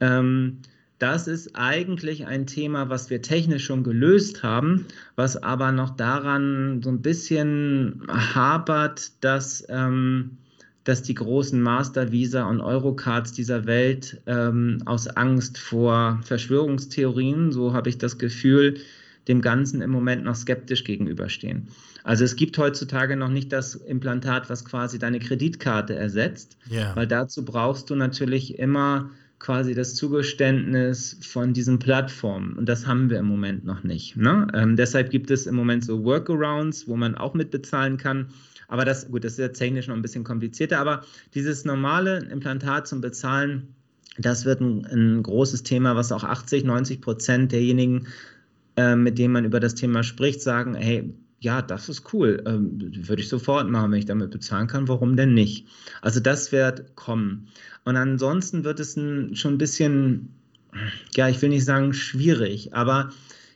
Ähm, 0.00 0.58
das 1.02 1.26
ist 1.26 1.56
eigentlich 1.56 2.26
ein 2.26 2.46
Thema, 2.46 2.88
was 2.88 3.10
wir 3.10 3.22
technisch 3.22 3.64
schon 3.64 3.82
gelöst 3.82 4.44
haben, 4.44 4.86
was 5.16 5.36
aber 5.36 5.72
noch 5.72 5.96
daran 5.96 6.80
so 6.80 6.90
ein 6.90 7.02
bisschen 7.02 8.02
hapert, 8.08 9.10
dass, 9.20 9.66
ähm, 9.68 10.38
dass 10.84 11.02
die 11.02 11.14
großen 11.14 11.60
Master 11.60 12.12
Visa 12.12 12.48
und 12.48 12.60
Eurocards 12.60 13.32
dieser 13.32 13.66
Welt 13.66 14.22
ähm, 14.26 14.80
aus 14.84 15.08
Angst 15.08 15.58
vor 15.58 16.20
Verschwörungstheorien, 16.22 17.50
so 17.50 17.72
habe 17.72 17.88
ich 17.88 17.98
das 17.98 18.18
Gefühl, 18.18 18.76
dem 19.26 19.40
Ganzen 19.40 19.82
im 19.82 19.90
Moment 19.90 20.22
noch 20.22 20.36
skeptisch 20.36 20.84
gegenüberstehen. 20.84 21.66
Also 22.04 22.24
es 22.24 22.36
gibt 22.36 22.58
heutzutage 22.58 23.16
noch 23.16 23.28
nicht 23.28 23.52
das 23.52 23.74
Implantat, 23.74 24.48
was 24.50 24.64
quasi 24.64 25.00
deine 25.00 25.18
Kreditkarte 25.18 25.94
ersetzt, 25.94 26.56
yeah. 26.70 26.94
weil 26.94 27.08
dazu 27.08 27.44
brauchst 27.44 27.90
du 27.90 27.96
natürlich 27.96 28.58
immer 28.58 29.10
quasi 29.42 29.74
das 29.74 29.96
Zugeständnis 29.96 31.18
von 31.20 31.52
diesen 31.52 31.80
Plattformen. 31.80 32.52
Und 32.52 32.68
das 32.68 32.86
haben 32.86 33.10
wir 33.10 33.18
im 33.18 33.26
Moment 33.26 33.64
noch 33.64 33.82
nicht. 33.82 34.16
Ne? 34.16 34.46
Ähm, 34.54 34.76
deshalb 34.76 35.10
gibt 35.10 35.32
es 35.32 35.46
im 35.48 35.56
Moment 35.56 35.84
so 35.84 36.04
Workarounds, 36.04 36.86
wo 36.86 36.94
man 36.94 37.16
auch 37.16 37.34
mitbezahlen 37.34 37.96
kann. 37.96 38.28
Aber 38.68 38.84
das, 38.84 39.10
gut, 39.10 39.24
das 39.24 39.32
ist 39.32 39.38
ja 39.40 39.48
technisch 39.48 39.88
noch 39.88 39.96
ein 39.96 40.02
bisschen 40.02 40.22
komplizierter. 40.22 40.78
Aber 40.78 41.02
dieses 41.34 41.64
normale 41.64 42.18
Implantat 42.30 42.86
zum 42.86 43.00
Bezahlen, 43.00 43.74
das 44.16 44.44
wird 44.44 44.60
ein, 44.60 44.86
ein 44.86 45.22
großes 45.24 45.64
Thema, 45.64 45.96
was 45.96 46.12
auch 46.12 46.22
80, 46.22 46.62
90 46.62 47.00
Prozent 47.00 47.50
derjenigen, 47.50 48.06
äh, 48.76 48.94
mit 48.94 49.18
denen 49.18 49.32
man 49.32 49.44
über 49.44 49.58
das 49.58 49.74
Thema 49.74 50.04
spricht, 50.04 50.40
sagen, 50.40 50.76
hey, 50.76 51.12
ja, 51.42 51.60
das 51.60 51.88
ist 51.88 52.14
cool, 52.14 52.40
ähm, 52.46 52.78
würde 53.08 53.20
ich 53.20 53.28
sofort 53.28 53.68
machen, 53.68 53.90
wenn 53.90 53.98
ich 53.98 54.06
damit 54.06 54.30
bezahlen 54.30 54.68
kann, 54.68 54.86
warum 54.86 55.16
denn 55.16 55.34
nicht? 55.34 55.66
Also 56.00 56.20
das 56.20 56.52
wird 56.52 56.94
kommen. 56.94 57.48
Und 57.84 57.96
ansonsten 57.96 58.62
wird 58.62 58.78
es 58.78 58.96
ein, 58.96 59.34
schon 59.34 59.54
ein 59.54 59.58
bisschen, 59.58 60.28
ja, 61.16 61.28
ich 61.28 61.42
will 61.42 61.48
nicht 61.48 61.64
sagen 61.64 61.94
schwierig, 61.94 62.74
aber 62.74 63.10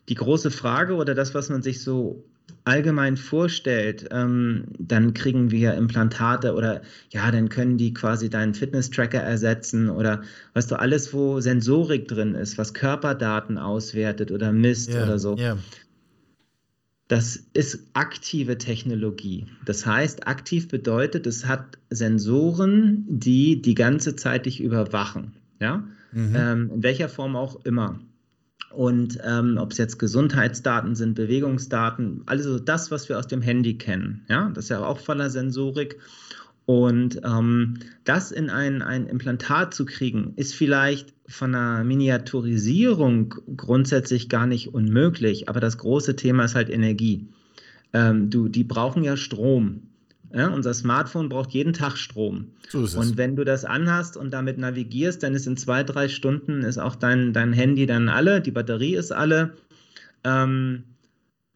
die 0.09 0.17
große 0.17 0.51
Frage 0.51 0.95
oder 0.95 1.15
das, 1.15 1.33
was 1.35 1.49
man 1.49 1.63
sich 1.63 1.81
so 1.81 2.25
allgemein 2.65 3.17
vorstellt, 3.17 4.09
ähm, 4.11 4.65
dann 4.79 5.15
kriegen 5.15 5.53
wir 5.53 5.75
Implantate 5.75 6.55
oder 6.55 6.83
ja, 7.11 7.31
dann 7.31 7.49
können 7.49 7.79
die 7.79 7.95
quasi 7.95 8.29
deinen 8.29 8.55
Fitness-Tracker 8.55 9.21
ersetzen 9.21 9.89
oder 9.89 10.23
weißt 10.55 10.73
du, 10.73 10.79
alles, 10.79 11.15
wo 11.15 11.41
Sensorik 11.41 12.09
drin 12.09 12.35
ist, 12.35 12.59
was 12.59 12.75
Körperdaten 12.75 13.59
auswertet 13.59 14.33
oder 14.33 14.51
misst 14.51 14.91
yeah, 14.91 15.05
oder 15.05 15.19
so. 15.21 15.37
Yeah. 15.37 15.59
Das 17.09 17.37
ist 17.53 17.87
aktive 17.93 18.59
Technologie. 18.59 19.47
Das 19.65 19.87
heißt, 19.87 20.27
aktiv 20.27 20.67
bedeutet, 20.67 21.27
es 21.27 21.47
hat 21.47 21.79
Sensoren, 21.89 23.05
die 23.09 23.63
die 23.63 23.75
ganze 23.75 24.17
Zeit 24.17 24.47
dich 24.47 24.61
überwachen. 24.61 25.33
Ja? 25.61 25.85
Mhm. 26.11 26.35
Ähm, 26.37 26.71
in 26.75 26.83
welcher 26.83 27.09
Form 27.09 27.37
auch 27.37 27.65
immer. 27.65 28.01
Und 28.71 29.19
ähm, 29.25 29.57
ob 29.59 29.71
es 29.71 29.79
jetzt 29.79 29.99
Gesundheitsdaten 29.99 30.97
sind, 30.97 31.15
Bewegungsdaten, 31.15 32.23
also 32.27 32.59
das, 32.59 32.91
was 32.91 33.09
wir 33.09 33.19
aus 33.19 33.29
dem 33.29 33.41
Handy 33.41 33.79
kennen. 33.79 34.25
Ja? 34.29 34.51
Das 34.53 34.65
ist 34.65 34.71
ja 34.71 34.85
auch 34.85 34.99
voller 34.99 35.31
Sensorik. 35.31 36.01
Und 36.67 37.21
ähm, 37.25 37.75
das 38.05 38.33
in 38.33 38.51
ein, 38.51 38.83
ein 38.83 39.07
Implantat 39.07 39.73
zu 39.73 39.85
kriegen, 39.85 40.33
ist 40.35 40.53
vielleicht 40.53 41.15
von 41.29 41.53
der 41.53 41.85
Miniaturisierung 41.85 43.35
grundsätzlich 43.57 44.29
gar 44.29 44.47
nicht 44.47 44.75
unmöglich, 44.75 45.49
aber 45.49 45.61
das 45.61 45.79
große 45.79 46.17
Thema 46.17 46.45
ist 46.45 46.57
halt 46.57 46.69
Energie. 46.69 47.29
Ähm, 47.93 48.31
du, 48.31 48.49
die 48.49 48.65
brauchen 48.65 49.05
ja 49.05 49.17
Strom. 49.17 49.83
Ja, 50.35 50.49
unser 50.49 50.75
Smartphone 50.75 51.29
braucht 51.29 51.53
jeden 51.53 51.73
Tag 51.73 51.97
Strom. 51.97 52.49
So 52.69 52.83
ist 52.83 52.95
es. 52.95 52.97
Und 52.97 53.17
wenn 53.17 53.37
du 53.37 53.45
das 53.45 53.65
anhast 53.65 54.17
und 54.17 54.33
damit 54.33 54.59
navigierst, 54.59 55.23
dann 55.23 55.35
ist 55.35 55.47
in 55.47 55.57
zwei, 55.57 55.85
drei 55.85 56.09
Stunden 56.09 56.63
ist 56.63 56.79
auch 56.79 56.97
dein, 56.97 57.33
dein 57.33 57.53
Handy 57.53 57.87
dann 57.87 58.09
alle, 58.09 58.41
die 58.41 58.51
Batterie 58.51 58.97
ist 58.97 59.13
alle. 59.13 59.55
Ähm, 60.25 60.83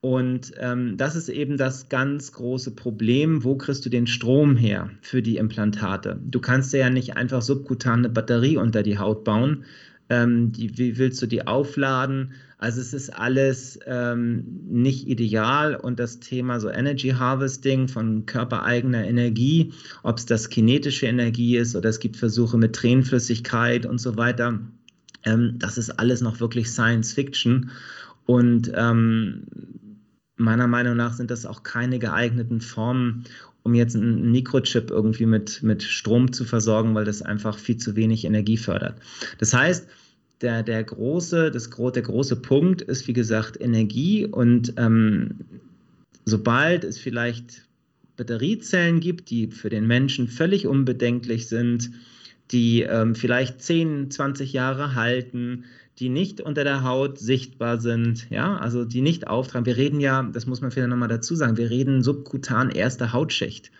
und 0.02 0.52
ähm, 0.58 0.96
das 0.96 1.14
ist 1.14 1.28
eben 1.28 1.58
das 1.58 1.90
ganz 1.90 2.32
große 2.32 2.70
Problem. 2.70 3.44
Wo 3.44 3.56
kriegst 3.56 3.84
du 3.84 3.90
den 3.90 4.06
Strom 4.06 4.56
her 4.56 4.90
für 5.02 5.20
die 5.20 5.36
Implantate? 5.36 6.18
Du 6.24 6.40
kannst 6.40 6.72
ja 6.72 6.88
nicht 6.88 7.16
einfach 7.16 7.42
subkutane 7.42 8.08
Batterie 8.08 8.56
unter 8.56 8.82
die 8.82 8.98
Haut 8.98 9.24
bauen. 9.24 9.64
Ähm, 10.08 10.52
die, 10.52 10.78
wie 10.78 10.96
willst 10.96 11.20
du 11.20 11.26
die 11.26 11.46
aufladen? 11.46 12.32
Also 12.56 12.80
es 12.80 12.94
ist 12.94 13.10
alles 13.10 13.78
ähm, 13.86 14.44
nicht 14.70 15.06
ideal 15.06 15.76
und 15.76 15.98
das 15.98 16.18
Thema 16.18 16.60
so 16.60 16.70
Energy 16.70 17.10
Harvesting 17.10 17.88
von 17.88 18.24
körpereigener 18.24 19.06
Energie, 19.06 19.72
ob 20.02 20.18
es 20.18 20.26
das 20.26 20.48
kinetische 20.48 21.06
Energie 21.06 21.56
ist 21.56 21.76
oder 21.76 21.90
es 21.90 22.00
gibt 22.00 22.16
Versuche 22.16 22.58
mit 22.58 22.74
Tränenflüssigkeit 22.74 23.86
und 23.86 23.98
so 23.98 24.16
weiter, 24.16 24.60
ähm, 25.24 25.54
das 25.58 25.78
ist 25.78 25.90
alles 25.90 26.22
noch 26.22 26.40
wirklich 26.40 26.70
Science 26.70 27.12
Fiction. 27.12 27.70
Und 28.26 28.70
ähm, 28.74 29.44
meiner 30.40 30.66
Meinung 30.66 30.96
nach 30.96 31.12
sind 31.14 31.30
das 31.30 31.46
auch 31.46 31.62
keine 31.62 31.98
geeigneten 31.98 32.60
Formen, 32.60 33.24
um 33.62 33.74
jetzt 33.74 33.94
einen 33.94 34.32
Mikrochip 34.32 34.90
irgendwie 34.90 35.26
mit, 35.26 35.62
mit 35.62 35.82
Strom 35.82 36.32
zu 36.32 36.44
versorgen, 36.44 36.94
weil 36.94 37.04
das 37.04 37.22
einfach 37.22 37.58
viel 37.58 37.76
zu 37.76 37.94
wenig 37.96 38.24
Energie 38.24 38.56
fördert. 38.56 38.96
Das 39.38 39.52
heißt, 39.52 39.86
der, 40.40 40.62
der, 40.62 40.82
große, 40.82 41.50
das, 41.50 41.68
der 41.68 42.02
große 42.02 42.36
Punkt 42.36 42.80
ist, 42.82 43.06
wie 43.06 43.12
gesagt, 43.12 43.60
Energie 43.60 44.24
und 44.24 44.72
ähm, 44.78 45.40
sobald 46.24 46.84
es 46.84 46.98
vielleicht 46.98 47.62
Batteriezellen 48.16 49.00
gibt, 49.00 49.30
die 49.30 49.48
für 49.48 49.68
den 49.68 49.86
Menschen 49.86 50.28
völlig 50.28 50.66
unbedenklich 50.66 51.48
sind, 51.48 51.90
die 52.50 52.82
ähm, 52.82 53.14
vielleicht 53.14 53.62
10, 53.62 54.10
20 54.10 54.52
Jahre 54.52 54.94
halten, 54.94 55.64
die 56.00 56.08
nicht 56.08 56.40
unter 56.40 56.64
der 56.64 56.82
Haut 56.82 57.18
sichtbar 57.18 57.78
sind, 57.78 58.28
ja, 58.30 58.56
also 58.56 58.84
die 58.86 59.02
nicht 59.02 59.28
auftragen. 59.28 59.66
Wir 59.66 59.76
reden 59.76 60.00
ja, 60.00 60.22
das 60.22 60.46
muss 60.46 60.62
man 60.62 60.70
vielleicht 60.70 60.88
nochmal 60.88 61.08
dazu 61.08 61.34
sagen, 61.34 61.58
wir 61.58 61.68
reden 61.68 62.02
subkutan 62.02 62.70
erste 62.70 63.12
Hautschicht. 63.12 63.70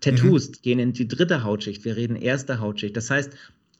Tattoos 0.00 0.48
mhm. 0.48 0.54
gehen 0.62 0.78
in 0.78 0.92
die 0.94 1.06
dritte 1.06 1.44
Hautschicht, 1.44 1.84
wir 1.84 1.96
reden 1.96 2.16
erste 2.16 2.60
Hautschicht. 2.60 2.96
Das 2.96 3.10
heißt, 3.10 3.32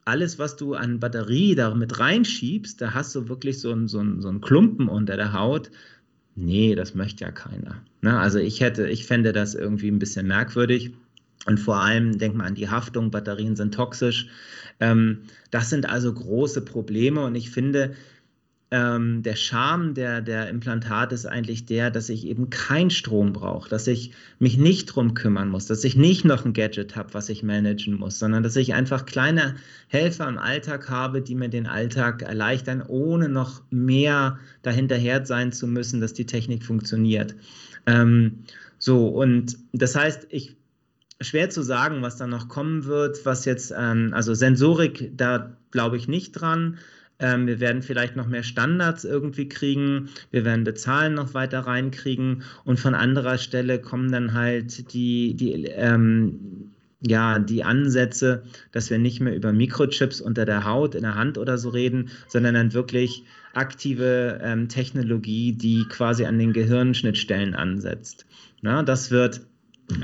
alles, 0.04 0.38
was 0.38 0.56
du 0.56 0.74
an 0.74 1.00
Batterie 1.00 1.54
da 1.54 1.74
mit 1.74 1.98
reinschiebst, 1.98 2.80
da 2.80 2.92
hast 2.92 3.14
du 3.14 3.28
wirklich 3.28 3.60
so 3.60 3.72
einen 3.72 3.88
so 3.88 4.02
so 4.20 4.28
ein 4.28 4.40
Klumpen 4.40 4.88
unter 4.88 5.16
der 5.16 5.32
Haut. 5.32 5.70
Nee, 6.34 6.74
das 6.74 6.94
möchte 6.94 7.24
ja 7.24 7.30
keiner. 7.30 7.82
Ne? 8.00 8.18
Also 8.18 8.38
ich 8.38 8.60
hätte, 8.60 8.88
ich 8.88 9.06
fände 9.06 9.32
das 9.32 9.54
irgendwie 9.54 9.90
ein 9.90 9.98
bisschen 9.98 10.26
merkwürdig. 10.26 10.92
Und 11.46 11.58
vor 11.58 11.76
allem 11.76 12.18
denkt 12.18 12.36
man 12.36 12.46
an 12.46 12.54
die 12.54 12.68
Haftung, 12.68 13.10
Batterien 13.10 13.56
sind 13.56 13.74
toxisch. 13.74 14.28
Ähm, 14.80 15.22
das 15.50 15.70
sind 15.70 15.88
also 15.88 16.12
große 16.12 16.62
Probleme 16.62 17.24
und 17.24 17.34
ich 17.34 17.50
finde, 17.50 17.94
ähm, 18.70 19.22
der 19.22 19.36
Charme 19.36 19.94
der, 19.94 20.20
der 20.20 20.50
Implantate 20.50 21.14
ist 21.14 21.24
eigentlich 21.24 21.64
der, 21.64 21.90
dass 21.90 22.10
ich 22.10 22.26
eben 22.26 22.50
keinen 22.50 22.90
Strom 22.90 23.32
brauche, 23.32 23.68
dass 23.70 23.86
ich 23.86 24.12
mich 24.38 24.58
nicht 24.58 24.86
drum 24.86 25.14
kümmern 25.14 25.48
muss, 25.48 25.66
dass 25.66 25.84
ich 25.84 25.96
nicht 25.96 26.26
noch 26.26 26.44
ein 26.44 26.52
Gadget 26.52 26.94
habe, 26.94 27.14
was 27.14 27.30
ich 27.30 27.42
managen 27.42 27.94
muss, 27.94 28.18
sondern 28.18 28.42
dass 28.42 28.56
ich 28.56 28.74
einfach 28.74 29.06
kleine 29.06 29.56
Helfer 29.88 30.28
im 30.28 30.36
Alltag 30.36 30.90
habe, 30.90 31.22
die 31.22 31.34
mir 31.34 31.48
den 31.48 31.66
Alltag 31.66 32.20
erleichtern, 32.22 32.82
ohne 32.86 33.30
noch 33.30 33.62
mehr 33.70 34.38
dahinterher 34.62 35.24
sein 35.24 35.50
zu 35.50 35.66
müssen, 35.66 36.02
dass 36.02 36.12
die 36.12 36.26
Technik 36.26 36.62
funktioniert. 36.62 37.34
Ähm, 37.86 38.44
so, 38.78 39.08
und 39.08 39.56
das 39.72 39.96
heißt, 39.96 40.26
ich 40.28 40.56
schwer 41.20 41.50
zu 41.50 41.62
sagen, 41.62 42.02
was 42.02 42.16
da 42.16 42.26
noch 42.26 42.48
kommen 42.48 42.84
wird, 42.84 43.24
was 43.26 43.44
jetzt, 43.44 43.72
ähm, 43.76 44.10
also 44.12 44.34
Sensorik, 44.34 45.10
da 45.16 45.56
glaube 45.70 45.96
ich 45.96 46.08
nicht 46.08 46.32
dran. 46.32 46.78
Ähm, 47.20 47.46
wir 47.48 47.58
werden 47.58 47.82
vielleicht 47.82 48.14
noch 48.14 48.28
mehr 48.28 48.44
Standards 48.44 49.04
irgendwie 49.04 49.48
kriegen. 49.48 50.08
Wir 50.30 50.44
werden 50.44 50.64
Bezahlen 50.64 51.14
noch 51.14 51.34
weiter 51.34 51.60
reinkriegen. 51.60 52.42
Und 52.64 52.78
von 52.78 52.94
anderer 52.94 53.38
Stelle 53.38 53.80
kommen 53.80 54.12
dann 54.12 54.34
halt 54.34 54.92
die, 54.92 55.34
die, 55.34 55.64
ähm, 55.64 56.70
ja, 57.00 57.40
die 57.40 57.64
Ansätze, 57.64 58.44
dass 58.70 58.90
wir 58.90 58.98
nicht 58.98 59.20
mehr 59.20 59.34
über 59.34 59.52
Mikrochips 59.52 60.20
unter 60.20 60.44
der 60.44 60.64
Haut, 60.64 60.94
in 60.94 61.02
der 61.02 61.16
Hand 61.16 61.38
oder 61.38 61.58
so 61.58 61.70
reden, 61.70 62.10
sondern 62.28 62.54
dann 62.54 62.72
wirklich 62.72 63.24
aktive 63.52 64.40
ähm, 64.42 64.68
Technologie, 64.68 65.52
die 65.52 65.84
quasi 65.88 66.24
an 66.24 66.38
den 66.38 66.52
Gehirnschnittstellen 66.52 67.54
ansetzt. 67.54 68.26
Na, 68.62 68.84
das 68.84 69.10
wird 69.10 69.40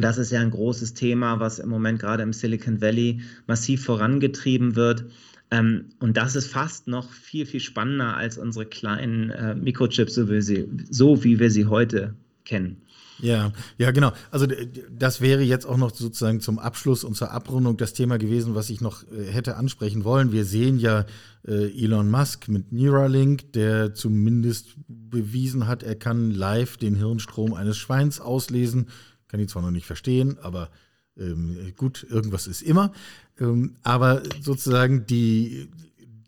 das 0.01 0.19
ist 0.19 0.33
ja 0.33 0.41
ein 0.41 0.51
großes 0.51 0.95
Thema, 0.95 1.41
was 1.41 1.59
im 1.59 1.69
Moment 1.69 2.01
gerade 2.01 2.23
im 2.23 2.33
Silicon 2.33 2.81
Valley 2.81 3.21
massiv 3.47 3.85
vorangetrieben 3.85 4.77
wird. 4.77 5.05
Ähm, 5.51 5.91
und 6.01 6.17
das 6.17 6.37
ist 6.37 6.47
fast 6.47 6.89
noch 6.89 7.11
viel, 7.11 7.47
viel 7.47 7.61
spannender 7.61 8.17
als 8.17 8.39
unsere 8.39 8.67
kleinen 8.67 9.31
äh, 9.31 9.55
Mikrochips, 9.55 10.15
so 10.15 10.31
wie, 10.31 10.41
sie, 10.41 10.69
so 10.91 11.23
wie 11.23 11.39
wir 11.39 11.51
sie 11.51 11.67
heute 11.67 12.15
kennen. 12.45 12.79
Ja, 13.21 13.53
ja, 13.79 13.93
genau. 13.93 14.13
Also 14.31 14.47
das 14.91 15.21
wäre 15.21 15.43
jetzt 15.43 15.67
auch 15.67 15.77
noch 15.77 15.95
sozusagen 15.95 16.41
zum 16.41 16.59
Abschluss 16.59 17.05
und 17.05 17.15
zur 17.15 17.31
Abrundung 17.31 17.77
das 17.77 17.93
Thema 17.93 18.19
gewesen, 18.19 18.55
was 18.55 18.71
ich 18.71 18.81
noch 18.81 19.05
äh, 19.05 19.31
hätte 19.31 19.57
ansprechen 19.57 20.05
wollen. 20.05 20.33
Wir 20.33 20.45
sehen 20.45 20.79
ja 20.79 21.05
äh, 21.47 21.71
Elon 21.71 22.11
Musk 22.11 22.49
mit 22.49 22.73
Neuralink, 22.73 23.53
der 23.53 23.95
zumindest 23.95 24.75
bewiesen 24.89 25.69
hat, 25.69 25.83
er 25.83 25.95
kann 25.95 26.33
live 26.33 26.77
den 26.77 26.97
Hirnstrom 26.97 27.55
eines 27.55 27.77
Schweins 27.77 28.21
auslesen 28.21 28.89
kann 29.35 29.41
ihn 29.41 29.49
zwar 29.49 29.63
noch 29.63 29.73
nicht 29.73 29.87
verstehen, 29.87 30.39
aber 30.39 30.71
ähm, 31.17 31.73
gut, 31.77 32.07
irgendwas 32.09 32.47
ist 32.47 32.63
immer. 32.63 32.93
Ähm, 33.41 33.75
aber 33.83 34.23
sozusagen 34.41 35.07
die, 35.07 35.69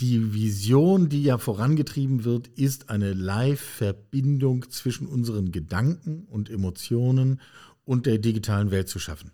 die 0.01 0.35
Vision, 0.35 1.09
die 1.09 1.23
ja 1.23 1.39
vorangetrieben 1.39 2.25
wird, 2.25 2.49
ist 2.49 2.91
eine 2.91 3.13
Live-Verbindung 3.13 4.69
zwischen 4.71 5.07
unseren 5.07 5.53
Gedanken 5.53 6.25
und 6.25 6.51
Emotionen 6.51 7.41
und 7.85 8.07
der 8.07 8.19
digitalen 8.19 8.73
Welt 8.73 8.89
zu 8.89 8.99
schaffen. 8.99 9.31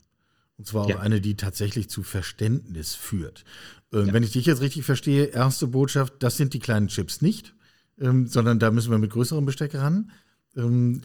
Und 0.59 0.67
zwar 0.67 0.87
ja. 0.91 0.97
auch 0.97 1.01
eine, 1.01 1.23
die 1.23 1.37
tatsächlich 1.37 1.89
zu 1.89 2.03
Verständnis 2.03 2.95
führt. 2.95 3.45
Ähm, 3.91 4.09
ja. 4.09 4.13
Wenn 4.13 4.23
ich 4.23 4.33
dich 4.33 4.45
jetzt 4.45 4.61
richtig 4.61 4.85
verstehe, 4.85 5.25
erste 5.25 5.67
Botschaft, 5.67 6.17
das 6.19 6.37
sind 6.37 6.53
die 6.53 6.59
kleinen 6.59 6.89
Chips 6.89 7.23
nicht. 7.23 7.55
ähm, 7.99 8.27
sondern 8.27 8.59
da 8.59 8.71
müssen 8.71 8.91
wir 8.91 8.99
mit 8.99 9.13
größerem 9.13 9.47
Besteck 9.47 9.75
ran. 9.77 10.11
Ähm, 10.57 11.01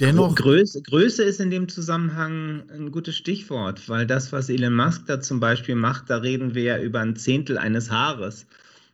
dennoch. 0.00 0.34
Größe, 0.34 0.82
Größe 0.82 1.22
ist 1.22 1.40
in 1.40 1.50
dem 1.50 1.68
Zusammenhang 1.68 2.68
ein 2.70 2.90
gutes 2.90 3.16
Stichwort, 3.16 3.88
weil 3.88 4.06
das, 4.06 4.32
was 4.32 4.50
Elon 4.50 4.74
Musk 4.74 5.06
da 5.06 5.20
zum 5.20 5.40
Beispiel 5.40 5.76
macht, 5.76 6.10
da 6.10 6.18
reden 6.18 6.54
wir 6.54 6.62
ja 6.62 6.78
über 6.80 7.00
ein 7.00 7.16
Zehntel 7.16 7.56
eines 7.56 7.90
Haares. 7.90 8.46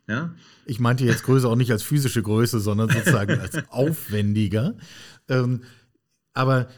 Ja? 0.07 0.35
Ich 0.67 0.79
meinte 0.79 1.05
jetzt 1.05 1.25
Größe 1.25 1.49
auch 1.49 1.57
nicht 1.57 1.73
als 1.73 1.83
physische 1.83 2.23
Größe, 2.23 2.61
sondern 2.61 2.91
sozusagen 2.91 3.41
als 3.41 3.59
aufwendiger. 3.71 4.77
Ähm, 5.29 5.63
aber 6.33 6.69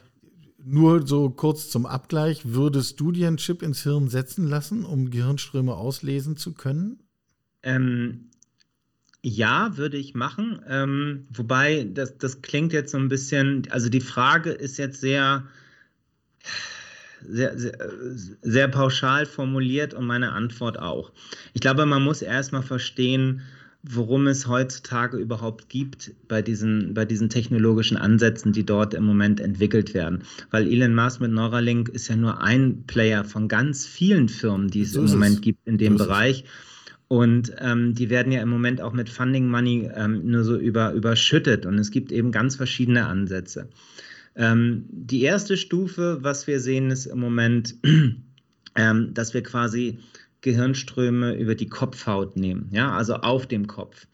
nur 0.62 1.06
so 1.06 1.30
kurz 1.30 1.70
zum 1.70 1.86
Abgleich, 1.86 2.42
würdest 2.44 3.00
du 3.00 3.12
dir 3.12 3.28
einen 3.28 3.36
Chip 3.36 3.62
ins 3.62 3.82
Hirn 3.82 4.08
setzen 4.08 4.46
lassen, 4.46 4.84
um 4.84 5.10
Gehirnströme 5.10 5.74
auslesen 5.74 6.36
zu 6.36 6.54
können? 6.54 7.02
Ähm, 7.62 8.30
ja, 9.22 9.76
würde 9.76 9.96
ich 9.96 10.14
machen. 10.14 10.60
Ähm, 10.68 11.26
wobei, 11.30 11.86
das, 11.92 12.16
das 12.18 12.42
klingt 12.42 12.72
jetzt 12.72 12.92
so 12.92 12.98
ein 12.98 13.08
bisschen, 13.08 13.66
also 13.70 13.88
die 13.88 14.00
Frage 14.00 14.50
ist 14.50 14.78
jetzt 14.78 15.00
sehr, 15.00 15.44
sehr, 17.28 17.58
sehr, 17.58 17.90
sehr 18.40 18.68
pauschal 18.68 19.26
formuliert 19.26 19.92
und 19.92 20.06
meine 20.06 20.32
Antwort 20.32 20.78
auch. 20.78 21.12
Ich 21.52 21.60
glaube, 21.60 21.84
man 21.84 22.02
muss 22.02 22.22
erstmal 22.22 22.62
verstehen, 22.62 23.42
worum 23.82 24.26
es 24.26 24.46
heutzutage 24.46 25.16
überhaupt 25.16 25.68
gibt 25.68 26.12
bei 26.28 26.42
diesen, 26.42 26.92
bei 26.92 27.04
diesen 27.04 27.30
technologischen 27.30 27.96
Ansätzen, 27.96 28.52
die 28.52 28.64
dort 28.64 28.92
im 28.94 29.04
Moment 29.04 29.40
entwickelt 29.40 29.94
werden. 29.94 30.22
Weil 30.50 30.66
Elon 30.66 30.94
Musk 30.94 31.20
mit 31.20 31.32
Neuralink 31.32 31.88
ist 31.88 32.08
ja 32.08 32.16
nur 32.16 32.42
ein 32.42 32.84
Player 32.86 33.24
von 33.24 33.48
ganz 33.48 33.86
vielen 33.86 34.28
Firmen, 34.28 34.68
die 34.68 34.82
es 34.82 34.92
so 34.92 35.00
im 35.00 35.10
Moment 35.10 35.36
es. 35.36 35.40
gibt 35.40 35.66
in 35.66 35.78
dem 35.78 35.96
so 35.96 36.04
Bereich. 36.04 36.44
Und 37.12 37.52
ähm, 37.58 37.96
die 37.96 38.08
werden 38.08 38.30
ja 38.30 38.40
im 38.40 38.48
Moment 38.48 38.80
auch 38.80 38.92
mit 38.92 39.08
Funding 39.08 39.48
Money 39.48 39.90
ähm, 39.96 40.30
nur 40.30 40.44
so 40.44 40.56
über, 40.56 40.92
überschüttet. 40.92 41.66
Und 41.66 41.76
es 41.76 41.90
gibt 41.90 42.12
eben 42.12 42.30
ganz 42.30 42.54
verschiedene 42.54 43.06
Ansätze. 43.06 43.68
Ähm, 44.36 44.84
die 44.90 45.22
erste 45.22 45.56
Stufe, 45.56 46.18
was 46.20 46.46
wir 46.46 46.60
sehen, 46.60 46.92
ist 46.92 47.06
im 47.06 47.18
Moment, 47.18 47.74
ähm, 48.76 49.12
dass 49.12 49.34
wir 49.34 49.42
quasi 49.42 49.98
Gehirnströme 50.40 51.34
über 51.34 51.56
die 51.56 51.68
Kopfhaut 51.68 52.36
nehmen, 52.36 52.68
ja, 52.70 52.92
also 52.92 53.14
auf 53.14 53.48
dem 53.48 53.66
Kopf. 53.66 54.06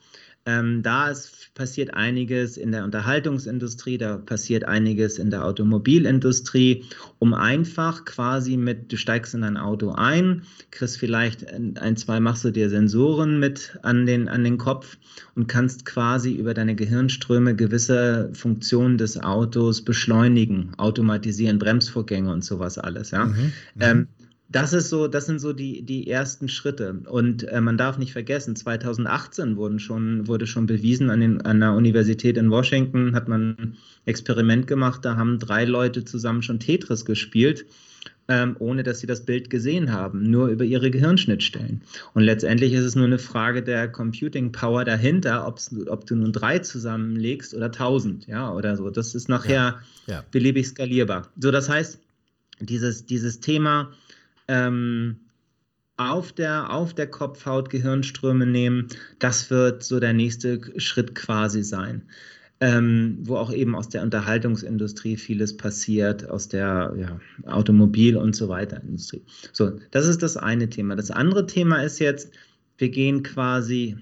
Ähm, 0.47 0.83
da 0.83 1.09
ist, 1.09 1.53
passiert 1.55 1.95
einiges 1.95 2.57
in 2.57 2.71
der 2.71 2.85
Unterhaltungsindustrie, 2.85 3.99
da 3.99 4.17
passiert 4.19 4.65
einiges 4.65 5.19
in 5.19 5.31
der 5.31 5.45
Automobilindustrie, 5.45 6.85
um 7.19 7.35
einfach 7.35 8.05
quasi 8.05 8.57
mit, 8.57 8.93
du 8.93 8.97
steigst 8.97 9.35
in 9.35 9.43
ein 9.43 9.57
Auto 9.57 9.91
ein, 9.91 10.43
kriegst 10.71 10.99
vielleicht 10.99 11.45
ein, 11.53 11.97
zwei, 11.97 12.21
machst 12.21 12.45
du 12.45 12.53
dir 12.53 12.71
Sensoren 12.71 13.41
mit 13.41 13.79
an 13.83 14.07
den, 14.07 14.29
an 14.29 14.45
den 14.45 14.57
Kopf 14.57 14.99
und 15.35 15.49
kannst 15.49 15.85
quasi 15.85 16.33
über 16.35 16.55
deine 16.55 16.77
Gehirnströme 16.77 17.57
gewisse 17.57 18.31
Funktionen 18.33 18.99
des 18.99 19.21
Autos 19.21 19.83
beschleunigen, 19.83 20.73
automatisieren, 20.77 21.59
Bremsvorgänge 21.59 22.33
und 22.33 22.45
sowas 22.45 22.79
alles. 22.79 23.11
Ja? 23.11 23.25
Mhm, 23.25 23.35
mhm. 23.35 23.53
ähm, 23.81 24.09
das 24.49 24.73
ist 24.73 24.91
so, 24.91 25.09
das 25.09 25.27
sind 25.27 25.41
so 25.41 25.53
die, 25.53 25.83
die 25.83 26.09
ersten 26.09 26.49
Schritte. 26.49 27.01
Und 27.09 27.45
äh, 27.45 27.61
man 27.61 27.77
darf 27.77 27.99
nicht 27.99 28.13
vergessen, 28.13 28.55
2018 28.55 29.57
wurden 29.57 29.79
schon, 29.79 30.29
wurde 30.29 30.47
schon 30.47 30.67
bewiesen 30.67 31.11
an, 31.11 31.21
den, 31.21 31.41
an 31.43 31.61
der 31.61 31.73
Universität 31.73 32.37
in 32.37 32.51
Washington, 32.51 33.15
hat 33.15 33.29
man 33.29 33.57
ein 33.59 33.77
Experiment 34.05 34.67
gemacht, 34.67 35.05
da 35.05 35.17
haben 35.17 35.39
drei 35.39 35.65
Leute 35.65 36.05
zusammen 36.05 36.43
schon 36.43 36.61
Tetris 36.61 37.05
gespielt, 37.05 37.67
ähm, 38.29 38.57
ohne 38.61 38.85
dass 38.85 39.01
sie 39.01 39.07
das 39.09 39.25
Bild 39.25 39.51
gesehen 39.51 39.93
haben, 39.93 40.31
nur 40.31 40.49
über 40.49 40.65
ihre 40.65 40.91
Gehirnschnittstellen. 40.93 41.83
Und 42.15 42.23
letztendlich 42.23 42.73
ist 42.73 42.85
es 42.85 42.95
nur 42.95 43.07
eine 43.07 43.19
Frage 43.19 43.63
der 43.63 43.89
Computing 43.89 44.53
Power 44.53 44.85
dahinter, 44.85 45.47
ob 45.47 46.07
du 46.07 46.15
nun 46.15 46.33
drei 46.33 46.61
zusammenlegst 46.61 47.55
oder 47.55 47.73
tausend, 47.73 48.27
ja, 48.29 48.53
oder 48.53 48.77
so. 48.77 48.91
Das 48.91 49.15
ist 49.15 49.29
nachher 49.29 49.81
ja, 50.07 50.15
ja. 50.15 50.25
beliebig 50.31 50.69
skalierbar. 50.69 51.29
So, 51.39 51.51
das 51.51 51.69
heißt, 51.69 52.01
dieses, 52.61 53.07
dieses 53.07 53.41
Thema, 53.41 53.93
ähm, 54.49 55.17
auf 55.97 56.33
der, 56.33 56.73
auf 56.73 56.95
der 56.95 57.07
Kopfhaut 57.07 57.71
Gehirnströme 57.71 58.47
nehmen. 58.47 58.89
Das 59.19 59.51
wird 59.51 59.83
so 59.83 59.99
der 60.01 60.13
nächste 60.13 60.61
Schritt 60.81 61.15
quasi 61.15 61.63
sein. 61.63 62.03
Ähm, 62.59 63.19
wo 63.21 63.37
auch 63.37 63.53
eben 63.53 63.75
aus 63.75 63.91
der 63.91 64.03
Unterhaltungsindustrie 64.03 65.19
vieles 65.19 65.59
passiert, 65.59 66.31
aus 66.31 66.49
der 66.49 66.95
ja, 66.97 67.21
Automobil- 67.45 68.17
und 68.17 68.35
so 68.35 68.49
weiter 68.49 68.81
Industrie. 68.83 69.23
So, 69.53 69.79
das 69.91 70.07
ist 70.07 70.23
das 70.23 70.39
eine 70.39 70.71
Thema. 70.71 70.97
Das 70.97 71.11
andere 71.11 71.47
Thema 71.47 71.83
ist 71.83 71.99
jetzt, 71.99 72.31
wir 72.79 72.89
gehen 72.89 73.23
quasi 73.23 73.99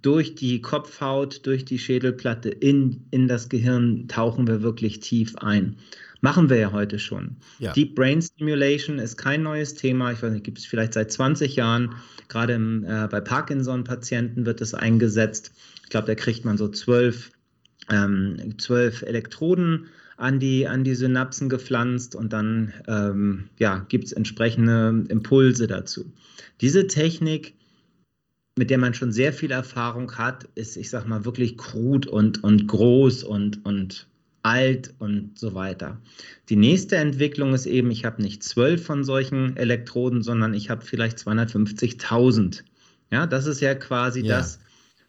durch 0.00 0.34
die 0.34 0.62
Kopfhaut, 0.62 1.46
durch 1.46 1.66
die 1.66 1.78
Schädelplatte 1.78 2.48
in, 2.48 3.04
in 3.10 3.28
das 3.28 3.50
Gehirn, 3.50 4.08
tauchen 4.08 4.46
wir 4.46 4.62
wirklich 4.62 5.00
tief 5.00 5.36
ein. 5.36 5.76
Machen 6.24 6.48
wir 6.48 6.56
ja 6.56 6.72
heute 6.72 6.98
schon. 6.98 7.36
Ja. 7.58 7.74
Deep 7.74 7.94
Brain 7.94 8.22
Stimulation 8.22 8.98
ist 8.98 9.18
kein 9.18 9.42
neues 9.42 9.74
Thema. 9.74 10.10
Ich 10.10 10.22
weiß 10.22 10.32
nicht, 10.32 10.44
gibt 10.44 10.56
es 10.56 10.64
vielleicht 10.64 10.94
seit 10.94 11.12
20 11.12 11.54
Jahren. 11.54 11.96
Gerade 12.28 12.54
im, 12.54 12.82
äh, 12.82 13.06
bei 13.10 13.20
Parkinson-Patienten 13.20 14.46
wird 14.46 14.62
es 14.62 14.72
eingesetzt. 14.72 15.52
Ich 15.82 15.90
glaube, 15.90 16.06
da 16.06 16.14
kriegt 16.14 16.46
man 16.46 16.56
so 16.56 16.68
zwölf, 16.68 17.30
ähm, 17.90 18.54
zwölf 18.56 19.02
Elektroden 19.02 19.88
an 20.16 20.40
die, 20.40 20.66
an 20.66 20.82
die 20.82 20.94
Synapsen 20.94 21.50
gepflanzt 21.50 22.16
und 22.16 22.32
dann 22.32 22.72
ähm, 22.88 23.50
ja, 23.58 23.84
gibt 23.90 24.06
es 24.06 24.12
entsprechende 24.12 25.04
Impulse 25.10 25.66
dazu. 25.66 26.10
Diese 26.62 26.86
Technik, 26.86 27.52
mit 28.56 28.70
der 28.70 28.78
man 28.78 28.94
schon 28.94 29.12
sehr 29.12 29.34
viel 29.34 29.50
Erfahrung 29.50 30.16
hat, 30.16 30.48
ist, 30.54 30.78
ich 30.78 30.88
sag 30.88 31.06
mal, 31.06 31.26
wirklich 31.26 31.58
krud 31.58 32.06
und, 32.06 32.42
und 32.42 32.66
groß 32.66 33.24
und, 33.24 33.66
und 33.66 34.06
alt 34.44 34.92
und 34.98 35.38
so 35.38 35.54
weiter. 35.54 36.00
Die 36.50 36.56
nächste 36.56 36.96
Entwicklung 36.96 37.54
ist 37.54 37.66
eben, 37.66 37.90
ich 37.90 38.04
habe 38.04 38.22
nicht 38.22 38.42
zwölf 38.42 38.84
von 38.84 39.02
solchen 39.02 39.56
Elektroden, 39.56 40.22
sondern 40.22 40.52
ich 40.52 40.68
habe 40.70 40.84
vielleicht 40.84 41.18
250.000. 41.18 42.62
Ja, 43.10 43.26
das 43.26 43.46
ist 43.46 43.60
ja 43.60 43.74
quasi 43.74 44.20
ja. 44.20 44.36
das, 44.36 44.60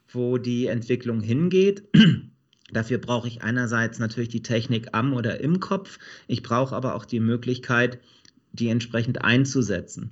wo 0.08 0.38
die 0.38 0.68
Entwicklung 0.68 1.20
hingeht. 1.20 1.84
Dafür 2.72 2.98
brauche 2.98 3.28
ich 3.28 3.44
einerseits 3.44 4.00
natürlich 4.00 4.30
die 4.30 4.42
Technik 4.42 4.90
am 4.94 5.14
oder 5.14 5.42
im 5.42 5.60
Kopf. 5.60 6.00
Ich 6.28 6.42
brauche 6.42 6.76
aber 6.76 6.96
auch 6.96 7.06
die 7.06 7.20
Möglichkeit, 7.20 8.00
die 8.54 8.70
entsprechend 8.70 9.24
einzusetzen. 9.24 10.12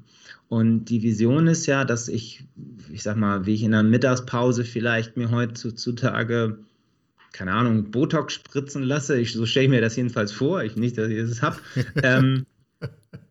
Und 0.49 0.85
die 0.85 1.01
Vision 1.01 1.47
ist 1.47 1.65
ja, 1.65 1.85
dass 1.85 2.09
ich, 2.09 2.43
ich 2.91 3.03
sag 3.03 3.15
mal, 3.15 3.45
wie 3.45 3.53
ich 3.53 3.63
in 3.63 3.71
der 3.71 3.83
Mittagspause 3.83 4.65
vielleicht 4.65 5.15
mir 5.15 5.31
heutzutage 5.31 6.59
keine 7.33 7.51
Ahnung, 7.51 7.91
Botox 7.91 8.35
spritzen 8.35 8.83
lasse, 8.83 9.19
ich, 9.19 9.33
so 9.33 9.45
stelle 9.45 9.65
ich 9.65 9.69
mir 9.71 9.81
das 9.81 9.95
jedenfalls 9.95 10.31
vor, 10.31 10.63
ich 10.63 10.77
nicht, 10.77 10.97
dass 10.97 11.09
ich 11.09 11.29
das 11.29 11.41
habe, 11.41 11.57
ähm, 12.03 12.45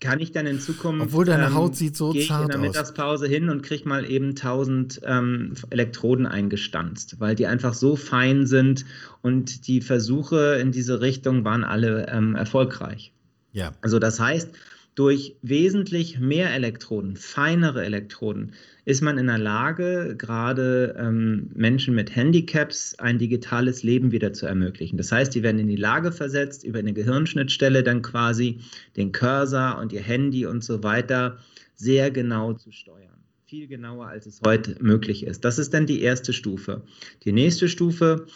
kann 0.01 0.19
ich 0.19 0.33
dann 0.33 0.47
in 0.47 0.59
Zukunft. 0.59 1.07
Obwohl 1.07 1.25
deine 1.25 1.47
ähm, 1.47 1.55
Haut 1.55 1.77
sieht 1.77 1.97
so 1.97 2.13
zart 2.13 2.17
aus. 2.17 2.25
ich 2.25 2.31
in 2.43 2.49
der 2.49 2.59
Mittagspause 2.59 3.27
hin 3.27 3.49
und 3.49 3.63
kriege 3.63 3.89
mal 3.89 4.05
eben 4.11 4.31
1000 4.31 5.01
ähm, 5.05 5.55
Elektroden 5.71 6.27
eingestanzt, 6.27 7.21
weil 7.21 7.37
die 7.37 7.47
einfach 7.47 7.73
so 7.73 7.95
fein 7.95 8.47
sind 8.47 8.85
und 9.23 9.69
die 9.69 9.81
Versuche 9.81 10.59
in 10.61 10.73
diese 10.73 11.01
Richtung 11.01 11.45
waren 11.45 11.63
alle 11.63 12.09
ähm, 12.09 12.35
erfolgreich. 12.35 13.13
Ja. 13.53 13.73
Also 13.83 14.01
das 14.01 14.19
heißt, 14.19 14.51
durch 14.95 15.37
wesentlich 15.41 16.21
mehr 16.21 16.53
Elektroden, 16.53 17.17
feinere 17.17 17.85
Elektroden, 17.85 18.53
ist 18.85 19.01
man 19.01 19.17
in 19.17 19.27
der 19.27 19.39
Lage, 19.39 20.17
gerade 20.19 20.95
ähm, 20.99 21.51
Menschen 21.55 21.95
mit 21.95 22.15
Handicaps 22.15 22.99
ein 22.99 23.19
digitales 23.19 23.83
Leben 23.83 24.13
wieder 24.13 24.33
zu 24.33 24.47
ermöglichen. 24.47 24.99
Das 24.99 25.11
heißt, 25.11 25.35
die 25.35 25.43
werden 25.43 25.61
in 25.61 25.69
die 25.69 25.77
Lage 25.77 26.13
versetzt, 26.13 26.65
über 26.65 26.81
eine 26.81 26.93
Gehirnschnittstelle 26.93 27.83
dann 27.83 28.03
quasi 28.03 28.61
den 28.97 29.13
Cursor 29.13 29.79
und 29.81 29.93
ihr 29.93 30.03
Handy 30.03 30.45
und 30.45 30.63
so 30.63 30.83
weiter 30.83 31.39
sehr 31.75 32.11
genau 32.11 32.53
zu 32.53 32.71
steuern. 32.71 33.09
Viel 33.47 33.69
genauer, 33.69 34.07
als 34.07 34.27
es 34.27 34.41
heute 34.45 34.77
möglich 34.81 35.25
ist. 35.27 35.45
Das 35.45 35.59
ist 35.59 35.75
dann 35.75 35.87
die 35.87 36.03
erste 36.03 36.33
Stufe. 36.33 36.83
Die 37.25 37.33
nächste 37.33 37.69
Stufe 37.69 38.27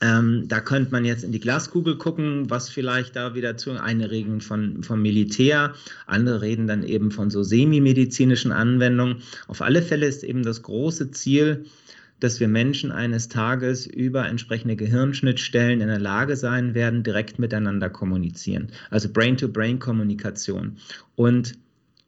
ähm, 0.00 0.44
da 0.46 0.60
könnte 0.60 0.92
man 0.92 1.04
jetzt 1.04 1.24
in 1.24 1.32
die 1.32 1.40
Glaskugel 1.40 1.96
gucken, 1.96 2.50
was 2.50 2.68
vielleicht 2.68 3.16
da 3.16 3.34
wieder 3.34 3.56
zu. 3.56 3.72
Eine 3.72 4.10
reden 4.10 4.40
von, 4.40 4.82
vom 4.82 5.00
Militär, 5.00 5.74
andere 6.06 6.42
reden 6.42 6.66
dann 6.66 6.82
eben 6.82 7.10
von 7.10 7.30
so 7.30 7.42
semi-medizinischen 7.42 8.52
Anwendungen. 8.52 9.22
Auf 9.48 9.62
alle 9.62 9.82
Fälle 9.82 10.06
ist 10.06 10.22
eben 10.22 10.42
das 10.42 10.62
große 10.62 11.12
Ziel, 11.12 11.64
dass 12.20 12.40
wir 12.40 12.48
Menschen 12.48 12.92
eines 12.92 13.28
Tages 13.28 13.86
über 13.86 14.26
entsprechende 14.26 14.76
Gehirnschnittstellen 14.76 15.80
in 15.80 15.88
der 15.88 15.98
Lage 15.98 16.36
sein 16.36 16.74
werden, 16.74 17.02
direkt 17.02 17.38
miteinander 17.38 17.90
kommunizieren. 17.90 18.68
Also 18.90 19.10
Brain-to-Brain-Kommunikation. 19.10 20.76
Und 21.14 21.58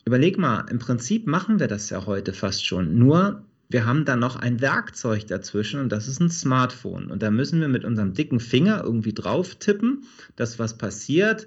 überleg 0.05 0.39
mal, 0.39 0.66
im 0.70 0.78
Prinzip 0.78 1.26
machen 1.26 1.59
wir 1.61 1.68
das 1.68 1.91
ja 1.91 2.07
heute 2.07 2.32
fast 2.32 2.64
schon. 2.64 2.99
Nur 2.99 3.45
wir 3.69 3.85
haben 3.85 4.05
da 4.05 4.16
noch 4.16 4.37
ein 4.37 4.61
Werkzeug 4.61 5.27
dazwischen 5.27 5.81
und 5.81 5.91
das 5.91 6.09
ist 6.09 6.21
ein 6.21 6.31
Smartphone. 6.31 7.11
Und 7.11 7.23
da 7.23 7.31
müssen 7.31 7.61
wir 7.61 7.69
mit 7.69 7.85
unserem 7.85 8.14
dicken 8.14 8.41
Finger 8.41 8.83
irgendwie 8.83 9.12
drauf 9.12 9.57
tippen, 9.57 10.05
dass 10.37 10.59
was 10.59 10.79
passiert. 10.79 11.47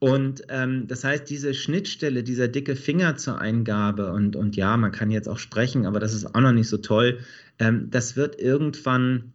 Und 0.00 0.42
ähm, 0.48 0.88
das 0.88 1.04
heißt, 1.04 1.30
diese 1.30 1.54
Schnittstelle, 1.54 2.24
dieser 2.24 2.48
dicke 2.48 2.74
Finger 2.74 3.16
zur 3.16 3.40
Eingabe, 3.40 4.12
und, 4.12 4.34
und 4.34 4.56
ja, 4.56 4.76
man 4.76 4.90
kann 4.90 5.12
jetzt 5.12 5.28
auch 5.28 5.38
sprechen, 5.38 5.86
aber 5.86 6.00
das 6.00 6.12
ist 6.12 6.34
auch 6.34 6.40
noch 6.40 6.50
nicht 6.50 6.68
so 6.68 6.78
toll, 6.78 7.20
ähm, 7.60 7.88
das 7.90 8.16
wird 8.16 8.40
irgendwann 8.40 9.31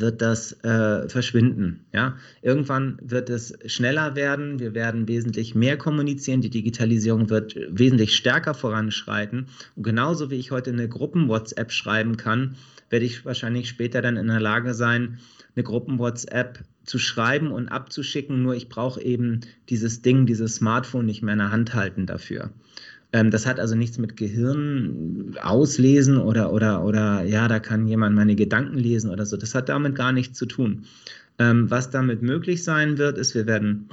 wird 0.00 0.22
das 0.22 0.52
äh, 0.64 1.08
verschwinden. 1.08 1.84
Ja? 1.92 2.16
Irgendwann 2.40 2.98
wird 3.02 3.30
es 3.30 3.54
schneller 3.66 4.14
werden, 4.16 4.58
wir 4.58 4.74
werden 4.74 5.08
wesentlich 5.08 5.54
mehr 5.54 5.76
kommunizieren, 5.76 6.40
die 6.40 6.50
Digitalisierung 6.50 7.30
wird 7.30 7.56
wesentlich 7.68 8.16
stärker 8.16 8.54
voranschreiten. 8.54 9.46
Und 9.76 9.82
genauso 9.82 10.30
wie 10.30 10.36
ich 10.36 10.50
heute 10.50 10.70
eine 10.70 10.88
Gruppen-WhatsApp 10.88 11.72
schreiben 11.72 12.16
kann, 12.16 12.56
werde 12.90 13.06
ich 13.06 13.24
wahrscheinlich 13.24 13.68
später 13.68 14.02
dann 14.02 14.16
in 14.16 14.26
der 14.26 14.40
Lage 14.40 14.74
sein, 14.74 15.18
eine 15.54 15.64
Gruppen-WhatsApp 15.64 16.60
zu 16.84 16.98
schreiben 16.98 17.52
und 17.52 17.68
abzuschicken, 17.68 18.42
nur 18.42 18.54
ich 18.54 18.68
brauche 18.68 19.00
eben 19.00 19.40
dieses 19.68 20.02
Ding, 20.02 20.26
dieses 20.26 20.56
Smartphone 20.56 21.06
nicht 21.06 21.22
mehr 21.22 21.34
in 21.34 21.38
der 21.38 21.52
Hand 21.52 21.74
halten 21.74 22.06
dafür. 22.06 22.50
Ähm, 23.12 23.30
das 23.30 23.46
hat 23.46 23.60
also 23.60 23.74
nichts 23.74 23.98
mit 23.98 24.16
Gehirn 24.16 25.36
auslesen 25.42 26.18
oder, 26.18 26.52
oder, 26.52 26.84
oder 26.84 27.22
ja, 27.24 27.46
da 27.48 27.58
kann 27.58 27.86
jemand 27.86 28.16
meine 28.16 28.34
Gedanken 28.34 28.78
lesen 28.78 29.10
oder 29.10 29.26
so. 29.26 29.36
Das 29.36 29.54
hat 29.54 29.68
damit 29.68 29.94
gar 29.94 30.12
nichts 30.12 30.38
zu 30.38 30.46
tun. 30.46 30.84
Ähm, 31.38 31.70
was 31.70 31.90
damit 31.90 32.22
möglich 32.22 32.64
sein 32.64 32.98
wird, 32.98 33.18
ist, 33.18 33.34
wir 33.34 33.46
werden 33.46 33.88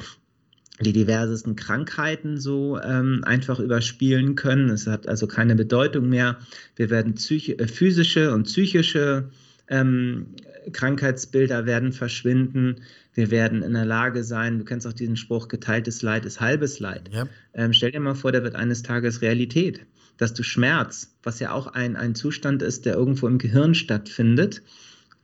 die 0.82 0.94
diversesten 0.94 1.56
Krankheiten 1.56 2.38
so 2.38 2.80
ähm, 2.82 3.22
einfach 3.26 3.60
überspielen 3.60 4.36
können. 4.36 4.70
Es 4.70 4.88
hat 4.88 5.08
also 5.08 5.28
keine 5.28 5.56
Bedeutung 5.56 6.08
mehr. 6.08 6.38
Wir 6.76 6.90
werden 6.90 7.16
äh, 7.16 7.68
physische 7.68 8.34
und 8.34 8.44
psychische 8.44 9.30
ähm, 9.68 10.28
Krankheitsbilder 10.72 11.66
werden 11.66 11.92
verschwinden. 11.92 12.78
Wir 13.20 13.32
werden 13.32 13.64
in 13.64 13.74
der 13.74 13.84
Lage 13.84 14.24
sein, 14.24 14.60
du 14.60 14.64
kennst 14.64 14.88
auch 14.88 14.94
diesen 14.94 15.18
Spruch, 15.18 15.50
geteiltes 15.50 16.02
Leid 16.02 16.26
ist 16.26 16.40
halbes 16.40 16.80
Leid. 16.80 17.10
Ja. 17.12 17.28
Ähm, 17.54 17.74
stell 17.74 17.92
dir 17.92 18.00
mal 18.00 18.16
vor, 18.16 18.32
der 18.32 18.44
wird 18.44 18.56
eines 18.56 18.82
Tages 18.82 19.22
Realität, 19.22 19.86
dass 20.16 20.34
du 20.34 20.42
Schmerz, 20.42 21.18
was 21.22 21.42
ja 21.42 21.52
auch 21.52 21.68
ein, 21.68 21.98
ein 21.98 22.16
Zustand 22.16 22.62
ist, 22.62 22.86
der 22.86 22.94
irgendwo 22.96 23.28
im 23.28 23.38
Gehirn 23.38 23.76
stattfindet, 23.76 24.62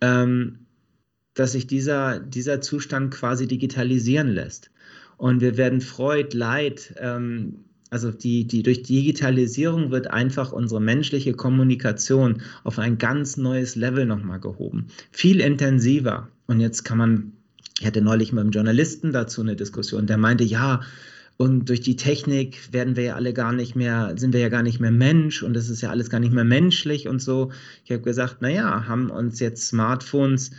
ähm, 0.02 0.66
dass 1.36 1.54
sich 1.54 1.68
dieser, 1.68 2.20
dieser 2.20 2.60
Zustand 2.60 3.14
quasi 3.14 3.48
digitalisieren 3.48 4.28
lässt. 4.28 4.72
Und 5.16 5.40
wir 5.40 5.56
werden 5.56 5.80
Freud, 5.80 6.36
Leid, 6.36 6.96
ähm, 6.98 7.64
also 7.92 8.12
die, 8.12 8.46
die 8.46 8.62
durch 8.62 8.84
Digitalisierung 8.84 9.90
wird 9.90 10.08
einfach 10.08 10.52
unsere 10.52 10.82
menschliche 10.82 11.34
Kommunikation 11.34 12.42
auf 12.66 12.78
ein 12.78 12.98
ganz 12.98 13.38
neues 13.38 13.78
Level 13.78 14.06
nochmal 14.06 14.42
gehoben. 14.42 14.88
Viel 15.14 15.40
intensiver. 15.40 16.28
Und 16.46 16.60
jetzt 16.60 16.84
kann 16.84 16.98
man, 16.98 17.32
ich 17.80 17.86
hatte 17.86 18.02
neulich 18.02 18.32
mit 18.32 18.42
einem 18.42 18.52
Journalisten 18.52 19.12
dazu 19.12 19.42
eine 19.42 19.56
Diskussion, 19.56 20.08
der 20.08 20.18
meinte, 20.18 20.44
ja, 20.44 20.82
und 21.38 21.68
durch 21.68 21.82
die 21.82 21.98
Technik 21.98 22.72
werden 22.72 22.96
wir 22.96 23.04
ja 23.04 23.16
alle 23.16 23.34
gar 23.34 23.52
nicht 23.52 23.76
mehr, 23.76 24.14
sind 24.16 24.34
wir 24.34 24.40
ja 24.40 24.50
gar 24.50 24.64
nicht 24.64 24.80
mehr 24.80 24.92
Mensch 24.92 25.44
und 25.44 25.54
das 25.54 25.70
ist 25.70 25.82
ja 25.82 25.90
alles 25.90 26.10
gar 26.10 26.22
nicht 26.22 26.34
mehr 26.34 26.46
menschlich 26.46 27.10
und 27.10 27.22
so. 27.22 27.52
Ich 27.84 27.92
habe 27.92 28.02
gesagt, 28.02 28.42
naja, 28.42 28.88
haben 28.88 29.10
uns 29.10 29.42
jetzt 29.42 29.68
Smartphones 29.68 30.52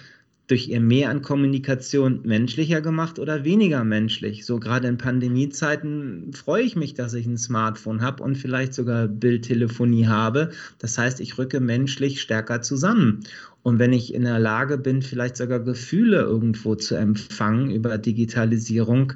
durch 0.49 0.69
ihr 0.69 0.81
Mehr 0.81 1.11
an 1.11 1.23
Kommunikation 1.23 2.21
menschlicher 2.25 2.81
gemacht 2.81 3.19
oder 3.19 3.45
weniger 3.45 3.83
menschlich. 3.83 4.47
So 4.47 4.61
gerade 4.61 4.87
in 4.87 4.99
Pandemiezeiten 4.99 6.33
freue 6.35 6.63
ich 6.63 6.77
mich, 6.77 6.95
dass 6.95 7.15
ich 7.15 7.27
ein 7.27 7.39
Smartphone 7.39 8.01
habe 8.01 8.23
und 8.23 8.37
vielleicht 8.37 8.73
sogar 8.73 9.09
Bildtelefonie 9.09 10.07
habe. 10.07 10.51
Das 10.79 10.99
heißt, 10.99 11.21
ich 11.21 11.37
rücke 11.39 11.59
menschlich 11.59 12.21
stärker 12.21 12.63
zusammen. 12.63 13.21
Und 13.67 13.81
wenn 13.81 13.93
ich 13.93 14.15
in 14.15 14.23
der 14.23 14.39
Lage 14.39 14.79
bin, 14.79 15.03
vielleicht 15.03 15.37
sogar 15.37 15.59
Gefühle 15.59 16.21
irgendwo 16.21 16.77
zu 16.77 16.95
empfangen 16.95 17.69
über 17.73 17.99
Digitalisierung, 17.99 19.15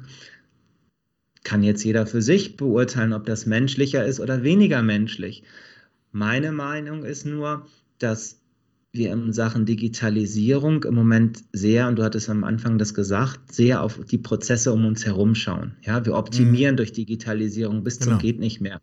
kann 1.45 1.63
jetzt 1.63 1.85
jeder 1.85 2.05
für 2.05 2.21
sich 2.21 2.57
beurteilen, 2.57 3.13
ob 3.13 3.25
das 3.25 3.45
menschlicher 3.45 4.03
ist 4.03 4.19
oder 4.19 4.43
weniger 4.43 4.83
menschlich. 4.83 5.43
Meine 6.11 6.51
Meinung 6.51 7.05
ist 7.05 7.25
nur, 7.25 7.65
dass 7.97 8.41
wir 8.91 9.13
in 9.13 9.31
Sachen 9.31 9.65
Digitalisierung 9.65 10.83
im 10.83 10.95
Moment 10.95 11.45
sehr, 11.53 11.87
und 11.87 11.95
du 11.97 12.03
hattest 12.03 12.29
am 12.29 12.43
Anfang 12.43 12.77
das 12.77 12.93
gesagt, 12.93 13.53
sehr 13.53 13.81
auf 13.81 14.03
die 14.03 14.17
Prozesse 14.17 14.73
um 14.73 14.85
uns 14.85 15.05
herum 15.05 15.33
schauen. 15.33 15.77
Ja, 15.81 16.05
wir 16.05 16.15
optimieren 16.15 16.73
mhm. 16.73 16.77
durch 16.77 16.91
Digitalisierung 16.91 17.85
bis 17.85 17.99
genau. 17.99 18.11
zum 18.11 18.19
geht 18.19 18.39
nicht 18.41 18.59
mehr. 18.59 18.81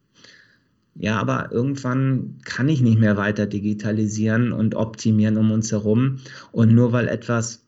Ja, 1.01 1.21
aber 1.21 1.53
irgendwann 1.53 2.39
kann 2.45 2.69
ich 2.69 2.81
nicht 2.81 2.99
mehr 2.99 3.17
weiter 3.17 3.47
digitalisieren 3.47 4.53
und 4.53 4.75
optimieren 4.75 5.37
um 5.37 5.53
uns 5.53 5.71
herum. 5.71 6.19
Und 6.51 6.75
nur 6.75 6.93
weil 6.93 7.07
etwas 7.07 7.65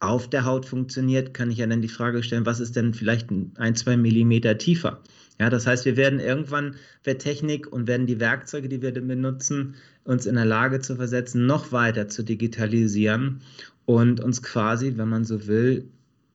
auf 0.00 0.30
der 0.30 0.46
Haut 0.46 0.64
funktioniert, 0.64 1.34
kann 1.34 1.50
ich 1.50 1.58
ja 1.58 1.66
dann 1.66 1.82
die 1.82 1.88
Frage 1.88 2.22
stellen, 2.22 2.46
was 2.46 2.60
ist 2.60 2.74
denn 2.74 2.94
vielleicht 2.94 3.28
ein, 3.56 3.74
zwei 3.74 3.98
Millimeter 3.98 4.56
tiefer? 4.56 5.02
Ja, 5.38 5.50
das 5.50 5.66
heißt, 5.66 5.84
wir 5.84 5.96
werden 5.96 6.20
irgendwann, 6.20 6.76
wird 7.04 7.20
Technik 7.20 7.70
und 7.70 7.86
werden 7.86 8.06
die 8.06 8.18
Werkzeuge, 8.18 8.68
die 8.68 8.80
wir 8.80 8.92
benutzen, 8.92 9.74
uns 10.04 10.24
in 10.24 10.36
der 10.36 10.46
Lage 10.46 10.80
zu 10.80 10.96
versetzen, 10.96 11.46
noch 11.46 11.70
weiter 11.70 12.08
zu 12.08 12.22
digitalisieren 12.22 13.40
und 13.84 14.20
uns 14.20 14.42
quasi, 14.42 14.94
wenn 14.96 15.08
man 15.08 15.24
so 15.24 15.46
will, 15.46 15.88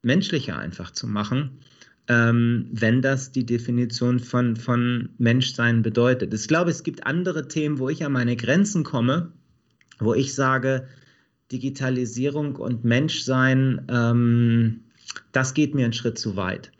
menschlicher 0.04 0.58
einfach 0.60 0.92
zu 0.92 1.08
machen, 1.08 1.58
ähm, 2.08 2.68
wenn 2.72 3.02
das 3.02 3.32
die 3.32 3.46
Definition 3.46 4.20
von, 4.20 4.56
von 4.56 5.10
Menschsein 5.18 5.82
bedeutet. 5.82 6.34
Ich 6.34 6.48
glaube, 6.48 6.72
es 6.72 6.84
gibt 6.84 7.06
andere 7.06 7.48
Themen, 7.48 7.80
wo 7.80 7.90
ich 7.90 8.04
an 8.06 8.12
meine 8.12 8.36
Grenzen 8.36 8.84
komme, 8.84 9.32
wo 10.00 10.14
ich 10.14 10.34
sage, 10.34 10.88
Digitalisierung 11.52 12.56
und 12.56 12.84
Menschsein, 12.84 13.86
ähm, 13.90 14.82
das 15.32 15.54
geht 15.54 15.76
mir 15.76 15.86
einen 15.86 15.94
Schritt 15.94 16.18
zu 16.18 16.36
weit. 16.36 16.72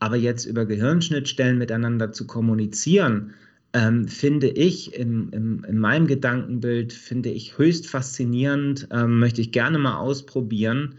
Aber 0.00 0.16
jetzt 0.16 0.44
über 0.44 0.66
Gehirnschnittstellen 0.66 1.58
miteinander 1.58 2.12
zu 2.12 2.26
kommunizieren, 2.26 3.34
ähm, 3.74 4.08
finde 4.08 4.48
ich 4.48 4.94
im, 4.94 5.30
im, 5.30 5.64
in 5.64 5.78
meinem 5.78 6.06
Gedankenbild, 6.06 6.92
finde 6.92 7.30
ich 7.30 7.58
höchst 7.58 7.88
faszinierend, 7.88 8.88
ähm, 8.90 9.18
möchte 9.18 9.40
ich 9.40 9.52
gerne 9.52 9.78
mal 9.78 9.98
ausprobieren. 9.98 10.96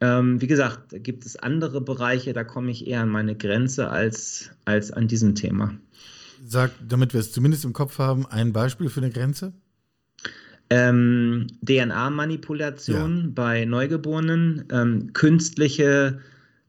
Ähm, 0.00 0.40
wie 0.40 0.46
gesagt, 0.46 1.04
gibt 1.04 1.26
es 1.26 1.36
andere 1.36 1.80
Bereiche, 1.80 2.32
da 2.32 2.44
komme 2.44 2.70
ich 2.70 2.86
eher 2.86 3.02
an 3.02 3.10
meine 3.10 3.36
Grenze 3.36 3.90
als, 3.90 4.50
als 4.64 4.90
an 4.90 5.08
diesem 5.08 5.34
Thema. 5.34 5.74
Sag, 6.46 6.70
damit 6.86 7.12
wir 7.12 7.20
es 7.20 7.32
zumindest 7.32 7.64
im 7.64 7.74
Kopf 7.74 7.98
haben, 7.98 8.26
ein 8.26 8.52
Beispiel 8.52 8.88
für 8.88 9.00
eine 9.00 9.10
Grenze? 9.10 9.52
Ähm, 10.70 11.48
DNA-Manipulation 11.62 13.22
ja. 13.24 13.30
bei 13.34 13.64
Neugeborenen, 13.66 14.64
ähm, 14.70 15.12
künstliche 15.12 16.20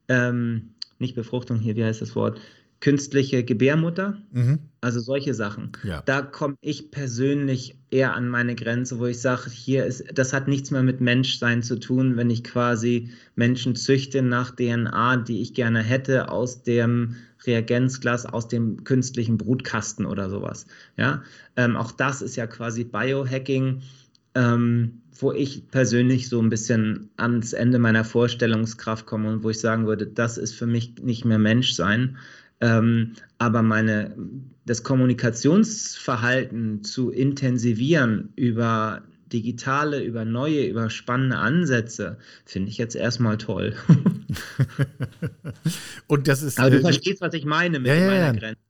ähm, 0.08 0.72
nicht 0.98 1.14
Befruchtung 1.14 1.58
hier, 1.58 1.76
wie 1.76 1.84
heißt 1.84 2.00
das 2.00 2.16
Wort? 2.16 2.40
Künstliche 2.80 3.44
Gebärmutter, 3.44 4.18
mhm. 4.32 4.58
Also 4.82 4.98
solche 4.98 5.32
Sachen. 5.32 5.70
Ja. 5.84 6.02
Da 6.04 6.22
komme 6.22 6.56
ich 6.60 6.90
persönlich 6.90 7.76
eher 7.90 8.14
an 8.14 8.28
meine 8.28 8.56
Grenze, 8.56 8.98
wo 8.98 9.06
ich 9.06 9.20
sage, 9.20 9.48
hier 9.48 9.86
ist, 9.86 10.04
das 10.12 10.32
hat 10.32 10.48
nichts 10.48 10.72
mehr 10.72 10.82
mit 10.82 11.00
Menschsein 11.00 11.62
zu 11.62 11.78
tun, 11.78 12.16
wenn 12.16 12.30
ich 12.30 12.42
quasi 12.42 13.10
Menschen 13.36 13.76
züchte 13.76 14.22
nach 14.22 14.50
DNA, 14.50 15.18
die 15.18 15.40
ich 15.40 15.54
gerne 15.54 15.82
hätte, 15.82 16.30
aus 16.30 16.64
dem 16.64 17.14
Reagenzglas, 17.46 18.26
aus 18.26 18.48
dem 18.48 18.82
künstlichen 18.82 19.38
Brutkasten 19.38 20.04
oder 20.04 20.28
sowas. 20.28 20.66
Ja, 20.96 21.22
ähm, 21.56 21.76
auch 21.76 21.92
das 21.92 22.20
ist 22.20 22.34
ja 22.34 22.48
quasi 22.48 22.84
Biohacking. 22.84 23.82
Ähm, 24.34 25.02
wo 25.18 25.30
ich 25.30 25.68
persönlich 25.68 26.28
so 26.28 26.40
ein 26.40 26.48
bisschen 26.48 27.10
ans 27.16 27.52
Ende 27.52 27.78
meiner 27.78 28.02
Vorstellungskraft 28.02 29.06
komme 29.06 29.28
und 29.28 29.44
wo 29.44 29.50
ich 29.50 29.60
sagen 29.60 29.86
würde, 29.86 30.06
das 30.06 30.38
ist 30.38 30.54
für 30.54 30.66
mich 30.66 30.94
nicht 31.02 31.24
mehr 31.24 31.38
Menschsein. 31.38 32.16
Ähm, 32.62 33.14
aber 33.38 33.62
meine, 33.62 34.16
das 34.64 34.84
Kommunikationsverhalten 34.84 36.84
zu 36.84 37.10
intensivieren 37.10 38.32
über 38.36 39.02
digitale, 39.32 40.02
über 40.02 40.24
neue, 40.24 40.64
über 40.66 40.88
spannende 40.88 41.38
Ansätze, 41.38 42.18
finde 42.44 42.70
ich 42.70 42.78
jetzt 42.78 42.94
erstmal 42.94 43.36
toll. 43.36 43.74
und 46.06 46.28
das 46.28 46.42
ist. 46.42 46.60
Aber 46.60 46.70
du 46.70 46.78
äh, 46.78 46.82
verstehst, 46.82 47.20
was 47.20 47.34
ich 47.34 47.44
meine 47.44 47.80
mit 47.80 47.88
ja, 47.88 47.94
meiner 47.94 48.14
ja, 48.14 48.32
Grenze. 48.32 48.60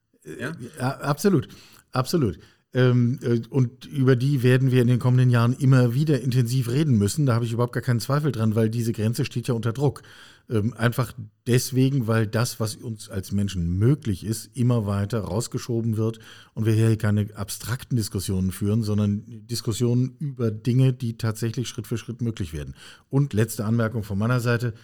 Ja? 0.41 0.53
ja, 0.79 0.91
absolut. 1.01 1.49
Absolut. 1.91 2.39
Ähm, 2.73 3.19
äh, 3.23 3.43
und 3.51 3.85
über 3.85 4.17
die 4.17 4.43
werden 4.43 4.71
wir 4.71 4.81
in 4.81 4.89
den 4.89 4.99
kommenden 4.99 5.29
Jahren 5.29 5.53
immer 5.53 5.93
wieder 5.93 6.23
intensiv 6.23 6.71
reden 6.71 6.97
müssen. 6.97 7.27
Da 7.27 7.35
habe 7.35 7.45
ich 7.45 7.53
überhaupt 7.53 7.75
gar 7.75 7.83
keinen 7.83 8.01
Zweifel 8.01 8.33
dran, 8.33 8.55
weil 8.55 8.71
diese 8.71 8.95
Grenze 8.95 9.27
steht 9.27 9.49
ja 9.49 9.55
unter 9.55 9.75
Druck. 9.75 10.03
Ähm, 10.51 10.75
einfach 10.75 11.13
deswegen, 11.47 12.07
weil 12.07 12.27
das, 12.27 12.61
was 12.61 12.77
uns 12.77 13.09
als 13.09 13.33
Menschen 13.33 13.79
möglich 13.79 14.25
ist, 14.25 14.57
immer 14.57 14.87
weiter 14.87 15.21
rausgeschoben 15.21 15.97
wird 15.97 16.19
und 16.55 16.67
wir 16.67 16.73
hier 16.73 16.97
keine 16.97 17.35
abstrakten 17.35 17.97
Diskussionen 17.97 18.53
führen, 18.53 18.83
sondern 18.83 19.25
Diskussionen 19.27 20.17
über 20.19 20.51
Dinge, 20.51 20.93
die 20.93 21.17
tatsächlich 21.17 21.69
Schritt 21.69 21.87
für 21.87 21.99
Schritt 21.99 22.23
möglich 22.23 22.53
werden. 22.53 22.75
Und 23.09 23.33
letzte 23.33 23.65
Anmerkung 23.65 24.03
von 24.03 24.19
meiner 24.19 24.41
Seite. 24.41 24.75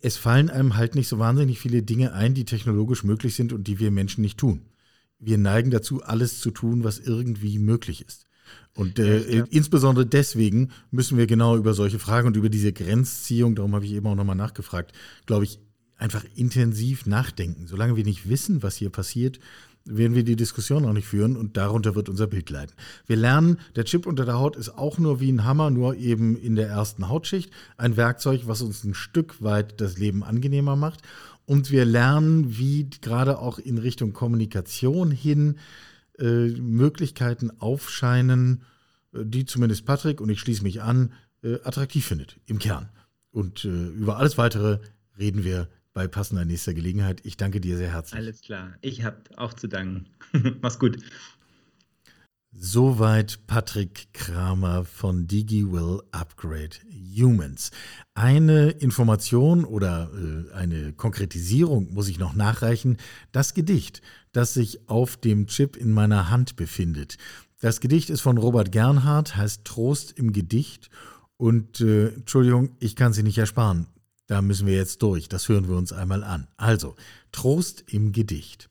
Es 0.00 0.16
fallen 0.16 0.48
einem 0.48 0.76
halt 0.76 0.94
nicht 0.94 1.08
so 1.08 1.18
wahnsinnig 1.18 1.58
viele 1.58 1.82
Dinge 1.82 2.12
ein, 2.12 2.32
die 2.32 2.44
technologisch 2.44 3.02
möglich 3.02 3.34
sind 3.34 3.52
und 3.52 3.66
die 3.66 3.80
wir 3.80 3.90
Menschen 3.90 4.22
nicht 4.22 4.38
tun 4.38 4.62
wir 5.18 5.38
neigen 5.38 5.70
dazu, 5.70 6.02
alles 6.02 6.40
zu 6.40 6.50
tun, 6.50 6.84
was 6.84 6.98
irgendwie 6.98 7.58
möglich 7.58 8.04
ist. 8.06 8.27
Und 8.74 8.98
äh, 8.98 9.38
ja. 9.38 9.44
insbesondere 9.50 10.06
deswegen 10.06 10.70
müssen 10.90 11.18
wir 11.18 11.26
genau 11.26 11.56
über 11.56 11.74
solche 11.74 11.98
Fragen 11.98 12.28
und 12.28 12.36
über 12.36 12.48
diese 12.48 12.72
Grenzziehung, 12.72 13.54
darum 13.56 13.74
habe 13.74 13.84
ich 13.84 13.92
eben 13.92 14.06
auch 14.06 14.14
nochmal 14.14 14.36
nachgefragt, 14.36 14.92
glaube 15.26 15.44
ich, 15.44 15.58
einfach 15.96 16.24
intensiv 16.36 17.06
nachdenken. 17.06 17.66
Solange 17.66 17.96
wir 17.96 18.04
nicht 18.04 18.28
wissen, 18.28 18.62
was 18.62 18.76
hier 18.76 18.90
passiert, 18.90 19.40
werden 19.84 20.14
wir 20.14 20.22
die 20.22 20.36
Diskussion 20.36 20.84
auch 20.84 20.92
nicht 20.92 21.08
führen 21.08 21.36
und 21.36 21.56
darunter 21.56 21.94
wird 21.94 22.08
unser 22.08 22.26
Bild 22.26 22.50
leiden. 22.50 22.72
Wir 23.06 23.16
lernen, 23.16 23.58
der 23.74 23.84
Chip 23.84 24.06
unter 24.06 24.24
der 24.24 24.38
Haut 24.38 24.56
ist 24.56 24.70
auch 24.70 24.98
nur 24.98 25.20
wie 25.20 25.32
ein 25.32 25.44
Hammer, 25.44 25.70
nur 25.70 25.96
eben 25.96 26.36
in 26.36 26.56
der 26.56 26.68
ersten 26.68 27.08
Hautschicht. 27.08 27.50
Ein 27.76 27.96
Werkzeug, 27.96 28.42
was 28.46 28.62
uns 28.62 28.84
ein 28.84 28.94
Stück 28.94 29.42
weit 29.42 29.80
das 29.80 29.98
Leben 29.98 30.22
angenehmer 30.22 30.76
macht. 30.76 31.00
Und 31.46 31.70
wir 31.70 31.86
lernen, 31.86 32.58
wie 32.58 32.88
gerade 33.00 33.38
auch 33.38 33.58
in 33.58 33.78
Richtung 33.78 34.12
Kommunikation 34.12 35.10
hin 35.10 35.56
äh, 36.18 36.48
Möglichkeiten 36.48 37.50
aufscheinen, 37.60 38.64
äh, 39.12 39.24
die 39.24 39.44
zumindest 39.44 39.84
Patrick, 39.84 40.20
und 40.20 40.30
ich 40.30 40.40
schließe 40.40 40.62
mich 40.62 40.82
an, 40.82 41.12
äh, 41.42 41.54
attraktiv 41.62 42.04
findet 42.06 42.38
im 42.46 42.58
Kern. 42.58 42.88
Und 43.30 43.64
äh, 43.64 43.68
über 43.68 44.16
alles 44.18 44.38
Weitere 44.38 44.80
reden 45.18 45.44
wir 45.44 45.68
bei 45.92 46.06
passender 46.06 46.44
nächster 46.44 46.74
Gelegenheit. 46.74 47.20
Ich 47.24 47.36
danke 47.36 47.60
dir 47.60 47.76
sehr 47.76 47.92
herzlich. 47.92 48.18
Alles 48.18 48.40
klar. 48.40 48.74
Ich 48.80 49.02
habe 49.02 49.16
auch 49.36 49.52
zu 49.52 49.68
danken. 49.68 50.06
Mach's 50.60 50.78
gut. 50.78 50.98
Soweit 52.50 53.46
Patrick 53.46 54.08
Kramer 54.14 54.84
von 54.86 55.26
DigiWill 55.26 56.02
Upgrade 56.12 56.76
Humans. 56.90 57.70
Eine 58.14 58.70
Information 58.70 59.66
oder 59.66 60.10
äh, 60.14 60.54
eine 60.54 60.94
Konkretisierung 60.94 61.92
muss 61.92 62.08
ich 62.08 62.18
noch 62.18 62.34
nachreichen. 62.34 62.96
Das 63.32 63.52
Gedicht, 63.52 64.00
das 64.32 64.54
sich 64.54 64.88
auf 64.88 65.18
dem 65.18 65.46
Chip 65.46 65.76
in 65.76 65.92
meiner 65.92 66.30
Hand 66.30 66.56
befindet. 66.56 67.18
Das 67.60 67.80
Gedicht 67.80 68.08
ist 68.08 68.22
von 68.22 68.38
Robert 68.38 68.72
Gernhardt, 68.72 69.36
heißt 69.36 69.66
Trost 69.66 70.12
im 70.12 70.32
Gedicht. 70.32 70.88
Und 71.36 71.82
äh, 71.82 72.08
Entschuldigung, 72.08 72.70
ich 72.80 72.96
kann 72.96 73.12
sie 73.12 73.22
nicht 73.22 73.38
ersparen. 73.38 73.88
Da 74.26 74.40
müssen 74.40 74.66
wir 74.66 74.74
jetzt 74.74 75.02
durch. 75.02 75.28
Das 75.28 75.50
hören 75.50 75.68
wir 75.68 75.76
uns 75.76 75.92
einmal 75.92 76.24
an. 76.24 76.48
Also, 76.56 76.96
Trost 77.30 77.84
im 77.88 78.12
Gedicht. 78.12 78.70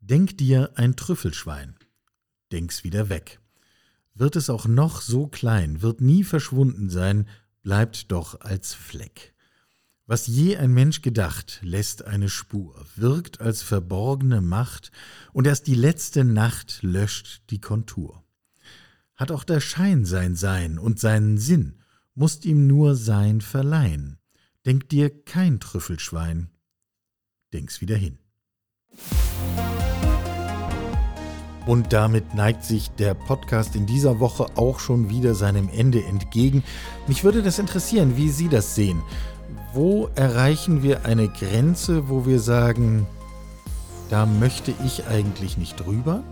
Denk 0.00 0.38
dir 0.38 0.70
ein 0.76 0.96
Trüffelschwein 0.96 1.75
denk's 2.52 2.84
wieder 2.84 3.08
weg. 3.08 3.40
Wird 4.14 4.36
es 4.36 4.48
auch 4.48 4.66
noch 4.66 5.00
so 5.00 5.26
klein, 5.26 5.82
wird 5.82 6.00
nie 6.00 6.24
verschwunden 6.24 6.88
sein, 6.88 7.28
bleibt 7.62 8.10
doch 8.12 8.40
als 8.40 8.74
Fleck. 8.74 9.34
Was 10.06 10.28
je 10.28 10.56
ein 10.56 10.72
Mensch 10.72 11.02
gedacht, 11.02 11.58
lässt 11.62 12.04
eine 12.04 12.28
Spur, 12.28 12.86
wirkt 12.94 13.40
als 13.40 13.62
verborgene 13.62 14.40
Macht, 14.40 14.92
und 15.32 15.46
erst 15.46 15.66
die 15.66 15.74
letzte 15.74 16.24
Nacht 16.24 16.78
löscht 16.82 17.42
die 17.50 17.60
Kontur. 17.60 18.22
Hat 19.16 19.32
auch 19.32 19.42
der 19.42 19.60
Schein 19.60 20.04
sein 20.04 20.36
Sein 20.36 20.78
und 20.78 21.00
seinen 21.00 21.38
Sinn, 21.38 21.82
musst 22.14 22.44
ihm 22.44 22.68
nur 22.68 22.94
Sein 22.94 23.40
verleihen. 23.40 24.18
Denk 24.64 24.88
dir 24.88 25.10
kein 25.24 25.58
Trüffelschwein, 25.58 26.50
denk's 27.52 27.80
wieder 27.80 27.96
hin. 27.96 28.18
Und 31.66 31.92
damit 31.92 32.34
neigt 32.34 32.64
sich 32.64 32.90
der 32.92 33.14
Podcast 33.14 33.74
in 33.74 33.86
dieser 33.86 34.20
Woche 34.20 34.46
auch 34.54 34.78
schon 34.78 35.10
wieder 35.10 35.34
seinem 35.34 35.68
Ende 35.68 36.04
entgegen. 36.04 36.62
Mich 37.08 37.24
würde 37.24 37.42
das 37.42 37.58
interessieren, 37.58 38.16
wie 38.16 38.28
Sie 38.28 38.48
das 38.48 38.76
sehen. 38.76 39.02
Wo 39.74 40.08
erreichen 40.14 40.84
wir 40.84 41.04
eine 41.04 41.28
Grenze, 41.28 42.08
wo 42.08 42.24
wir 42.24 42.38
sagen, 42.38 43.06
da 44.10 44.26
möchte 44.26 44.72
ich 44.84 45.08
eigentlich 45.08 45.58
nicht 45.58 45.84
drüber? 45.84 46.22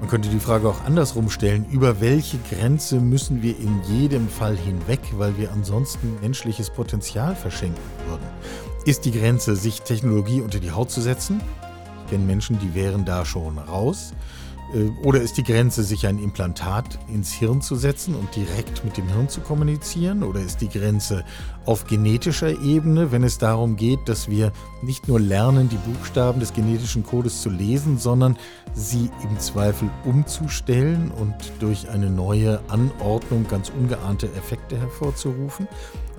Man 0.00 0.10
könnte 0.10 0.28
die 0.28 0.40
Frage 0.40 0.68
auch 0.68 0.84
andersrum 0.84 1.30
stellen, 1.30 1.64
über 1.70 2.00
welche 2.00 2.38
Grenze 2.50 3.00
müssen 3.00 3.42
wir 3.42 3.56
in 3.58 3.80
jedem 3.88 4.28
Fall 4.28 4.56
hinweg, 4.56 5.00
weil 5.12 5.38
wir 5.38 5.52
ansonsten 5.52 6.16
menschliches 6.20 6.68
Potenzial 6.68 7.36
verschenken 7.36 7.80
würden? 8.08 8.26
Ist 8.84 9.04
die 9.04 9.12
Grenze, 9.12 9.54
sich 9.54 9.82
Technologie 9.82 10.40
unter 10.40 10.58
die 10.58 10.72
Haut 10.72 10.90
zu 10.90 11.00
setzen? 11.00 11.40
Ich 12.04 12.10
kenne 12.10 12.24
Menschen, 12.24 12.58
die 12.58 12.74
wären 12.74 13.04
da 13.04 13.24
schon 13.24 13.58
raus. 13.58 14.12
Äh, 14.74 14.90
oder 15.02 15.20
ist 15.20 15.36
die 15.36 15.42
Grenze, 15.42 15.82
sich 15.82 16.06
ein 16.06 16.18
Implantat 16.18 16.98
ins 17.08 17.32
Hirn 17.32 17.62
zu 17.62 17.76
setzen 17.76 18.14
und 18.14 18.34
direkt 18.36 18.84
mit 18.84 18.96
dem 18.96 19.08
Hirn 19.08 19.28
zu 19.28 19.40
kommunizieren? 19.40 20.22
Oder 20.22 20.40
ist 20.40 20.60
die 20.60 20.68
Grenze 20.68 21.24
auf 21.64 21.86
genetischer 21.86 22.60
Ebene, 22.60 23.12
wenn 23.12 23.24
es 23.24 23.38
darum 23.38 23.76
geht, 23.76 24.00
dass 24.06 24.28
wir 24.28 24.52
nicht 24.82 25.08
nur 25.08 25.20
lernen, 25.20 25.68
die 25.68 25.76
Buchstaben 25.76 26.40
des 26.40 26.52
genetischen 26.52 27.04
Codes 27.04 27.40
zu 27.40 27.48
lesen, 27.48 27.98
sondern 27.98 28.36
sie 28.74 29.10
im 29.22 29.38
Zweifel 29.38 29.88
umzustellen 30.04 31.10
und 31.10 31.34
durch 31.60 31.88
eine 31.88 32.10
neue 32.10 32.60
Anordnung 32.68 33.46
ganz 33.48 33.70
ungeahnte 33.70 34.26
Effekte 34.34 34.78
hervorzurufen? 34.78 35.68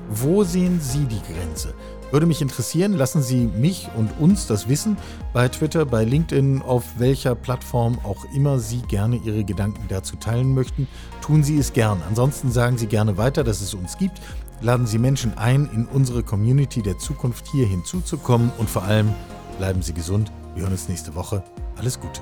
Wo 0.10 0.44
sehen 0.44 0.80
Sie 0.82 1.06
die 1.06 1.22
Grenze? 1.34 1.74
Würde 2.12 2.26
mich 2.26 2.42
interessieren, 2.42 2.94
lassen 2.94 3.22
Sie 3.22 3.48
mich 3.48 3.90
und 3.96 4.10
uns 4.20 4.48
das 4.48 4.70
wissen. 4.70 4.98
Bei 5.34 5.48
Twitter, 5.48 5.86
bei 5.86 6.04
LinkedIn, 6.04 6.62
auf 6.62 6.84
welcher 6.98 7.36
Plattform 7.36 8.00
auch 8.04 8.26
immer 8.34 8.60
Sie 8.60 8.82
gerne 8.84 9.18
Ihre 9.18 9.44
Gedanken 9.44 9.86
dazu 9.90 10.16
teilen 10.16 10.54
möchten. 10.54 10.88
Tun 11.22 11.44
Sie 11.44 11.58
es 11.58 11.74
gern. 11.74 12.02
Ansonsten 12.08 12.52
sagen 12.52 12.78
Sie 12.78 12.88
gerne 12.88 13.18
weiter, 13.18 13.44
dass 13.44 13.62
es 13.62 13.74
uns 13.74 13.98
gibt. 13.98 14.22
Laden 14.62 14.88
Sie 14.88 15.00
Menschen 15.00 15.38
ein, 15.38 15.70
in 15.74 15.86
unsere 15.86 16.24
Community 16.24 16.82
der 16.82 16.98
Zukunft 16.98 17.48
hier 17.52 17.68
hinzuzukommen. 17.68 18.52
Und 18.58 18.70
vor 18.70 18.84
allem 18.84 19.14
bleiben 19.58 19.82
Sie 19.82 19.94
gesund. 19.94 20.32
Wir 20.54 20.64
hören 20.64 20.72
uns 20.72 20.88
nächste 20.88 21.16
Woche. 21.16 21.44
Alles 21.76 22.00
Gute. 22.00 22.22